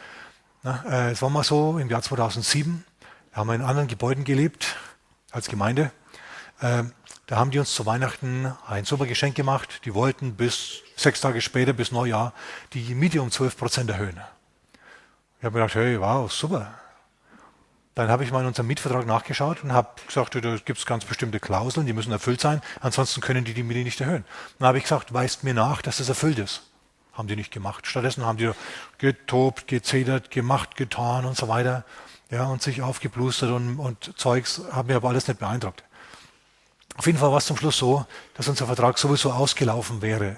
Na, 0.63 0.83
äh, 0.89 1.11
es 1.11 1.21
war 1.21 1.29
mal 1.29 1.43
so 1.43 1.77
im 1.77 1.89
Jahr 1.89 2.01
2007, 2.01 2.85
da 3.31 3.37
haben 3.37 3.47
wir 3.47 3.55
in 3.55 3.61
anderen 3.61 3.87
Gebäuden 3.87 4.23
gelebt 4.23 4.75
als 5.31 5.47
Gemeinde. 5.47 5.91
Da 7.30 7.38
haben 7.38 7.51
die 7.51 7.59
uns 7.59 7.75
zu 7.75 7.86
Weihnachten 7.86 8.51
ein 8.65 8.86
super 8.86 9.05
Geschenk 9.05 9.36
gemacht. 9.36 9.82
Die 9.86 9.93
wollten 9.93 10.34
bis 10.34 10.82
sechs 10.95 11.21
Tage 11.21 11.41
später, 11.41 11.73
bis 11.73 11.91
Neujahr, 11.91 12.34
die 12.73 12.95
Miete 12.95 13.21
um 13.21 13.30
12 13.30 13.55
Prozent 13.55 13.89
erhöhen. 13.91 14.19
Ich 15.38 15.45
habe 15.45 15.55
mir 15.55 15.61
gedacht, 15.61 15.75
hey, 15.75 16.01
wow, 16.01 16.32
super. 16.32 16.73
Dann 17.93 18.09
habe 18.09 18.23
ich 18.23 18.32
mal 18.32 18.41
in 18.41 18.47
unserem 18.47 18.65
Mietvertrag 18.65 19.05
nachgeschaut 19.05 19.63
und 19.63 19.73
habe 19.73 19.89
gesagt, 20.07 20.34
da 20.34 20.39
gibt 20.39 20.80
es 20.80 20.88
ganz 20.88 21.05
bestimmte 21.05 21.39
Klauseln, 21.39 21.86
die 21.86 21.93
müssen 21.93 22.11
erfüllt 22.11 22.41
sein, 22.41 22.63
ansonsten 22.82 23.21
können 23.21 23.45
die 23.45 23.53
die 23.53 23.61
Miete 23.61 23.82
nicht 23.82 24.01
erhöhen. 24.01 24.25
Dann 24.57 24.69
habe 24.69 24.80
ich 24.80 24.86
gesagt, 24.86 25.13
weist 25.13 25.43
mir 25.43 25.53
nach, 25.53 25.84
dass 25.84 25.97
das 25.97 26.09
erfüllt 26.09 26.39
ist. 26.39 26.63
Haben 27.13 27.27
die 27.27 27.36
nicht 27.36 27.51
gemacht. 27.51 27.86
Stattdessen 27.86 28.25
haben 28.25 28.39
die 28.39 28.49
getobt, 28.97 29.67
gezedert, 29.67 30.32
gemacht, 30.32 30.75
getan 30.75 31.25
und 31.25 31.38
so 31.38 31.47
weiter. 31.47 31.86
Ja, 32.32 32.45
und 32.45 32.63
sich 32.63 32.82
aufgeblustert 32.82 33.51
und, 33.51 33.77
und 33.77 34.17
Zeugs, 34.17 34.63
hat 34.71 34.88
mir 34.88 34.95
aber 34.95 35.09
alles 35.09 35.27
nicht 35.27 35.39
beeindruckt. 35.39 35.84
Auf 36.99 37.05
jeden 37.05 37.17
Fall 37.17 37.31
war 37.31 37.37
es 37.37 37.45
zum 37.45 37.55
Schluss 37.55 37.77
so, 37.77 38.05
dass 38.33 38.49
unser 38.49 38.65
Vertrag 38.65 38.97
sowieso 38.97 39.31
ausgelaufen 39.31 40.01
wäre 40.01 40.35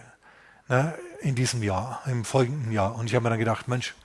ne, 0.67 0.93
in 1.21 1.33
diesem 1.33 1.63
Jahr, 1.63 2.03
im 2.05 2.23
folgenden 2.23 2.71
Jahr. 2.71 2.93
Und 2.93 3.07
ich 3.07 3.15
habe 3.15 3.23
mir 3.23 3.31
dann 3.31 3.39
gedacht, 3.39 3.67
Mensch, 3.67 3.95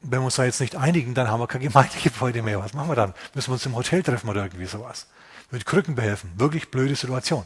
wenn 0.00 0.20
wir 0.20 0.26
uns 0.26 0.36
da 0.36 0.44
jetzt 0.44 0.60
nicht 0.60 0.76
einigen, 0.76 1.14
dann 1.14 1.26
haben 1.26 1.40
wir 1.40 1.48
kein 1.48 1.60
Gemeindegebäude 1.62 2.42
mehr. 2.42 2.60
Was 2.60 2.74
machen 2.74 2.88
wir 2.88 2.94
dann? 2.94 3.12
Müssen 3.34 3.48
wir 3.48 3.54
uns 3.54 3.66
im 3.66 3.74
Hotel 3.74 4.04
treffen 4.04 4.30
oder 4.30 4.44
irgendwie 4.44 4.66
sowas? 4.66 5.08
Mit 5.50 5.66
Krücken 5.66 5.96
behelfen. 5.96 6.30
Wirklich 6.36 6.70
blöde 6.70 6.94
Situation. 6.94 7.44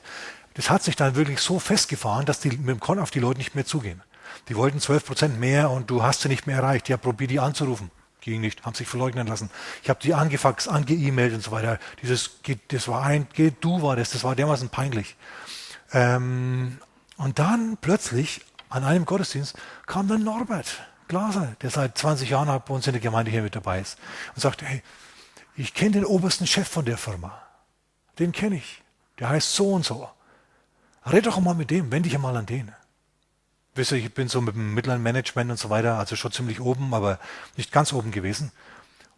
Das 0.52 0.68
hat 0.68 0.82
sich 0.82 0.94
dann 0.94 1.16
wirklich 1.16 1.40
so 1.40 1.58
festgefahren, 1.58 2.26
dass 2.26 2.38
die 2.38 2.50
mit 2.50 2.68
dem 2.68 2.80
Kon 2.80 2.98
auf 2.98 3.10
die 3.10 3.20
Leute 3.20 3.38
nicht 3.38 3.54
mehr 3.54 3.64
zugehen. 3.64 4.02
Die 4.50 4.56
wollten 4.56 4.78
12 4.78 5.06
Prozent 5.06 5.40
mehr 5.40 5.70
und 5.70 5.88
du 5.88 6.02
hast 6.02 6.20
sie 6.20 6.28
nicht 6.28 6.46
mehr 6.46 6.56
erreicht. 6.56 6.90
Ja, 6.90 6.98
probier 6.98 7.28
die 7.28 7.40
anzurufen. 7.40 7.90
Ging 8.22 8.40
nicht, 8.40 8.64
haben 8.64 8.74
sich 8.74 8.86
verleugnen 8.86 9.26
lassen. 9.26 9.50
Ich 9.82 9.90
habe 9.90 9.98
die 10.00 10.14
angefaxt, 10.14 10.68
ange-E-Mailt 10.68 11.34
und 11.34 11.42
so 11.42 11.50
weiter. 11.50 11.78
Dieses, 12.02 12.38
das 12.68 12.86
war 12.86 13.02
ein, 13.02 13.26
du 13.60 13.82
war 13.82 13.96
das, 13.96 14.10
das 14.10 14.22
war 14.22 14.36
dermaßen 14.36 14.68
peinlich. 14.68 15.16
Ähm, 15.92 16.78
und 17.16 17.38
dann 17.40 17.76
plötzlich 17.80 18.42
an 18.70 18.84
einem 18.84 19.04
Gottesdienst 19.04 19.56
kam 19.86 20.06
dann 20.06 20.22
Norbert 20.22 20.82
Glaser, 21.08 21.56
der 21.60 21.70
seit 21.70 21.98
20 21.98 22.30
Jahren 22.30 22.46
bei 22.46 22.72
uns 22.74 22.86
in 22.86 22.92
der 22.92 23.02
Gemeinde 23.02 23.30
hier 23.30 23.42
mit 23.42 23.56
dabei 23.56 23.80
ist, 23.80 23.98
und 24.34 24.40
sagte, 24.40 24.64
hey, 24.64 24.82
ich 25.56 25.74
kenne 25.74 25.90
den 25.90 26.04
obersten 26.04 26.46
Chef 26.46 26.68
von 26.68 26.84
der 26.84 26.96
Firma. 26.96 27.42
Den 28.20 28.32
kenne 28.32 28.56
ich. 28.56 28.82
Der 29.18 29.28
heißt 29.30 29.52
so 29.52 29.72
und 29.72 29.84
so. 29.84 30.08
Red 31.04 31.26
doch 31.26 31.40
mal 31.40 31.54
mit 31.54 31.70
dem, 31.70 31.90
wende 31.90 32.08
dich 32.08 32.18
mal 32.18 32.36
an 32.36 32.46
den. 32.46 32.72
Wisst 33.74 33.92
ihr, 33.92 33.98
ich 33.98 34.12
bin 34.12 34.28
so 34.28 34.42
mit 34.42 34.54
dem 34.54 34.74
mittleren 34.74 35.02
Management 35.02 35.50
und 35.50 35.58
so 35.58 35.70
weiter, 35.70 35.98
also 35.98 36.14
schon 36.14 36.30
ziemlich 36.30 36.60
oben, 36.60 36.92
aber 36.92 37.18
nicht 37.56 37.72
ganz 37.72 37.92
oben 37.94 38.10
gewesen. 38.10 38.52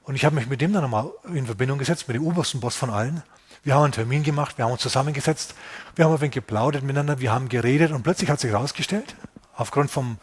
Und 0.05 0.15
ich 0.15 0.25
habe 0.25 0.37
mich 0.37 0.47
mit 0.47 0.61
dem 0.61 0.73
dann 0.73 0.83
nochmal 0.83 1.11
in 1.33 1.47
Verbindung 1.47 1.79
gesetzt, 1.79 2.07
mit 2.07 2.15
dem 2.15 2.25
obersten 2.25 2.61
Boss 2.61 2.77
von 2.77 2.91
allen. 2.91 3.23
Wir 3.65 3.75
haben 3.75 3.85
einen 3.85 3.93
Termin 3.93 4.23
gemacht, 4.23 4.57
wir 4.57 4.67
haben 4.67 4.73
uns 4.73 4.83
zusammengesetzt, 4.83 5.55
wir 5.97 6.05
haben 6.05 6.13
ein 6.13 6.21
wenig 6.21 6.35
geplaudert 6.35 6.85
miteinander, 6.85 7.19
wir 7.19 7.33
haben 7.33 7.49
geredet 7.49 7.91
und 7.91 8.03
plötzlich 8.03 8.31
hat 8.31 8.39
sich 8.39 8.53
herausgestellt, 8.53 9.17
aufgrund 9.57 9.91
vom, 9.91 10.19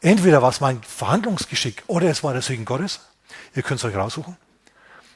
entweder 0.00 0.42
war 0.42 0.50
es 0.50 0.60
mein 0.60 0.82
Verhandlungsgeschick 0.82 1.84
oder 1.86 2.10
es 2.10 2.22
war 2.22 2.32
der 2.32 2.42
Segen 2.42 2.64
Gottes, 2.64 3.00
ihr 3.54 3.62
könnt 3.62 3.78
es 3.78 3.84
euch 3.84 3.94
raussuchen. 3.94 4.36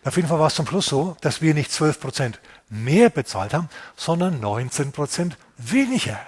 Auf 0.04 0.16
jeden 0.16 0.28
Fall 0.28 0.38
war 0.38 0.46
es 0.46 0.54
zum 0.54 0.66
Schluss 0.66 0.86
so, 0.86 1.16
dass 1.20 1.42
wir 1.42 1.52
nicht 1.52 1.70
12% 1.70 2.34
mehr 2.70 3.10
bezahlt 3.10 3.52
haben, 3.52 3.68
sondern 3.96 4.40
19% 4.40 5.32
weniger. 5.58 6.18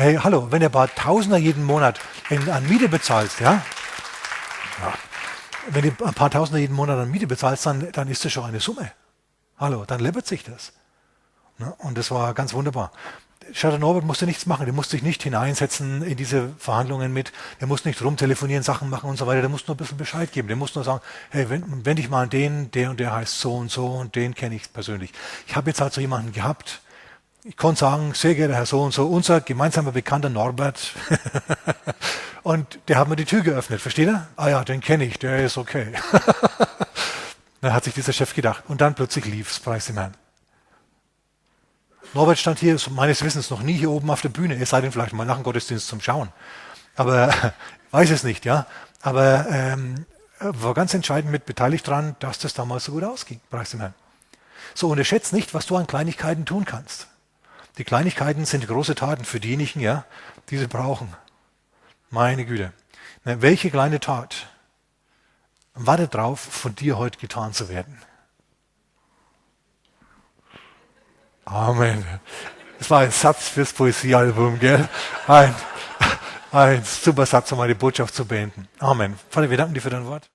Hey, 0.00 0.14
hallo, 0.14 0.46
wenn 0.52 0.62
ihr 0.62 0.68
ein 0.68 0.70
paar 0.70 0.94
Tausender 0.94 1.38
jeden 1.38 1.64
Monat 1.64 1.98
in, 2.30 2.48
an 2.50 2.68
Miete 2.68 2.88
bezahlst, 2.88 3.40
ja? 3.40 3.64
ja? 4.80 4.94
Wenn 5.70 5.84
ihr 5.84 5.90
ein 6.04 6.14
paar 6.14 6.30
Tausender 6.30 6.60
jeden 6.60 6.76
Monat 6.76 7.00
an 7.00 7.10
Miete 7.10 7.26
bezahlst, 7.26 7.66
dann, 7.66 7.90
dann 7.90 8.06
ist 8.06 8.24
das 8.24 8.30
schon 8.30 8.44
eine 8.44 8.60
Summe. 8.60 8.92
Hallo, 9.56 9.84
dann 9.84 9.98
läppert 9.98 10.28
sich 10.28 10.44
das. 10.44 10.72
Ne? 11.58 11.74
Und 11.78 11.98
das 11.98 12.12
war 12.12 12.32
ganz 12.32 12.54
wunderbar. 12.54 12.92
Schatter 13.52 13.80
Norbert 13.80 14.04
musste 14.04 14.26
nichts 14.26 14.46
machen, 14.46 14.66
der 14.66 14.72
musste 14.72 14.92
sich 14.92 15.02
nicht 15.02 15.24
hineinsetzen 15.24 16.02
in 16.04 16.16
diese 16.16 16.50
Verhandlungen 16.58 17.12
mit, 17.12 17.32
der 17.60 17.66
musste 17.66 17.88
nicht 17.88 18.00
rumtelefonieren, 18.00 18.62
Sachen 18.62 18.90
machen 18.90 19.10
und 19.10 19.16
so 19.16 19.26
weiter, 19.26 19.40
der 19.40 19.50
musste 19.50 19.72
nur 19.72 19.74
ein 19.74 19.78
bisschen 19.78 19.98
Bescheid 19.98 20.30
geben, 20.30 20.46
der 20.46 20.56
musste 20.56 20.78
nur 20.78 20.84
sagen, 20.84 21.00
hey, 21.30 21.50
wenn, 21.50 21.84
wenn 21.84 21.96
ich 21.96 22.08
mal 22.08 22.22
an 22.22 22.30
den, 22.30 22.70
der 22.70 22.90
und 22.90 23.00
der 23.00 23.16
heißt 23.16 23.40
so 23.40 23.56
und 23.56 23.72
so 23.72 23.86
und 23.86 24.14
den 24.14 24.36
kenne 24.36 24.54
ich 24.54 24.72
persönlich. 24.72 25.10
Ich 25.48 25.56
habe 25.56 25.70
jetzt 25.70 25.80
halt 25.80 25.92
so 25.92 26.00
jemanden 26.00 26.30
gehabt, 26.30 26.82
ich 27.48 27.56
konnte 27.56 27.80
sagen, 27.80 28.12
sehr 28.12 28.34
geehrter 28.34 28.54
Herr 28.54 28.66
so 28.66 28.82
und 28.82 28.92
so, 28.92 29.06
unser 29.06 29.40
gemeinsamer 29.40 29.90
Bekannter 29.90 30.28
Norbert. 30.28 30.92
und 32.42 32.78
der 32.88 32.98
hat 32.98 33.08
mir 33.08 33.16
die 33.16 33.24
Tür 33.24 33.40
geöffnet, 33.40 33.80
versteht 33.80 34.06
ihr? 34.06 34.28
Ah 34.36 34.50
ja, 34.50 34.64
den 34.64 34.82
kenne 34.82 35.06
ich, 35.06 35.18
der 35.18 35.46
ist 35.46 35.56
okay. 35.56 35.94
dann 37.62 37.72
hat 37.72 37.84
sich 37.84 37.94
dieser 37.94 38.12
Chef 38.12 38.34
gedacht. 38.34 38.64
Und 38.68 38.82
dann 38.82 38.94
plötzlich 38.94 39.24
lief 39.24 39.50
es, 39.50 39.60
preis 39.60 39.86
dem 39.86 39.96
Herrn. 39.96 40.14
Norbert 42.12 42.38
stand 42.38 42.58
hier, 42.58 42.76
meines 42.90 43.24
Wissens, 43.24 43.48
noch 43.48 43.62
nie 43.62 43.78
hier 43.78 43.90
oben 43.90 44.10
auf 44.10 44.20
der 44.20 44.28
Bühne, 44.28 44.60
es 44.60 44.68
sei 44.68 44.82
denn 44.82 44.92
vielleicht 44.92 45.14
mal 45.14 45.24
nach 45.24 45.36
dem 45.36 45.42
Gottesdienst 45.42 45.88
zum 45.88 46.02
Schauen. 46.02 46.28
Aber 46.96 47.32
weiß 47.92 48.10
es 48.10 48.24
nicht, 48.24 48.44
ja. 48.44 48.66
Aber 49.00 49.46
ähm, 49.48 50.04
war 50.38 50.74
ganz 50.74 50.92
entscheidend 50.92 51.32
mit 51.32 51.46
beteiligt 51.46 51.88
daran, 51.88 52.14
dass 52.18 52.38
das 52.38 52.52
damals 52.52 52.84
so 52.84 52.92
gut 52.92 53.04
ausging, 53.04 53.40
preis 53.48 53.70
dem 53.70 53.80
Herrn. 53.80 53.94
So 54.74 54.90
unterschätzt 54.90 55.32
nicht, 55.32 55.54
was 55.54 55.64
du 55.64 55.76
an 55.76 55.86
Kleinigkeiten 55.86 56.44
tun 56.44 56.66
kannst. 56.66 57.06
Die 57.78 57.84
Kleinigkeiten 57.84 58.44
sind 58.44 58.66
große 58.66 58.96
Taten 58.96 59.24
für 59.24 59.38
diejenigen, 59.38 59.80
ja, 59.80 60.04
die 60.50 60.58
sie 60.58 60.66
brauchen. 60.66 61.14
Meine 62.10 62.44
Güte. 62.44 62.72
Welche 63.22 63.70
kleine 63.70 64.00
Tat 64.00 64.48
wartet 65.74 66.14
drauf, 66.14 66.40
von 66.40 66.74
dir 66.74 66.98
heute 66.98 67.18
getan 67.18 67.52
zu 67.52 67.68
werden? 67.68 68.02
Amen. 71.44 72.04
Das 72.78 72.90
war 72.90 73.00
ein 73.00 73.12
Satz 73.12 73.48
fürs 73.48 73.72
Poesiealbum, 73.72 74.58
gell? 74.58 74.88
Ein, 75.28 75.54
ein 76.50 76.84
super 76.84 77.26
Satz, 77.26 77.52
um 77.52 77.58
meine 77.58 77.76
Botschaft 77.76 78.14
zu 78.14 78.24
beenden. 78.24 78.68
Amen. 78.80 79.18
Vater, 79.30 79.50
wir 79.50 79.56
danken 79.56 79.74
dir 79.74 79.80
für 79.80 79.90
dein 79.90 80.06
Wort. 80.06 80.26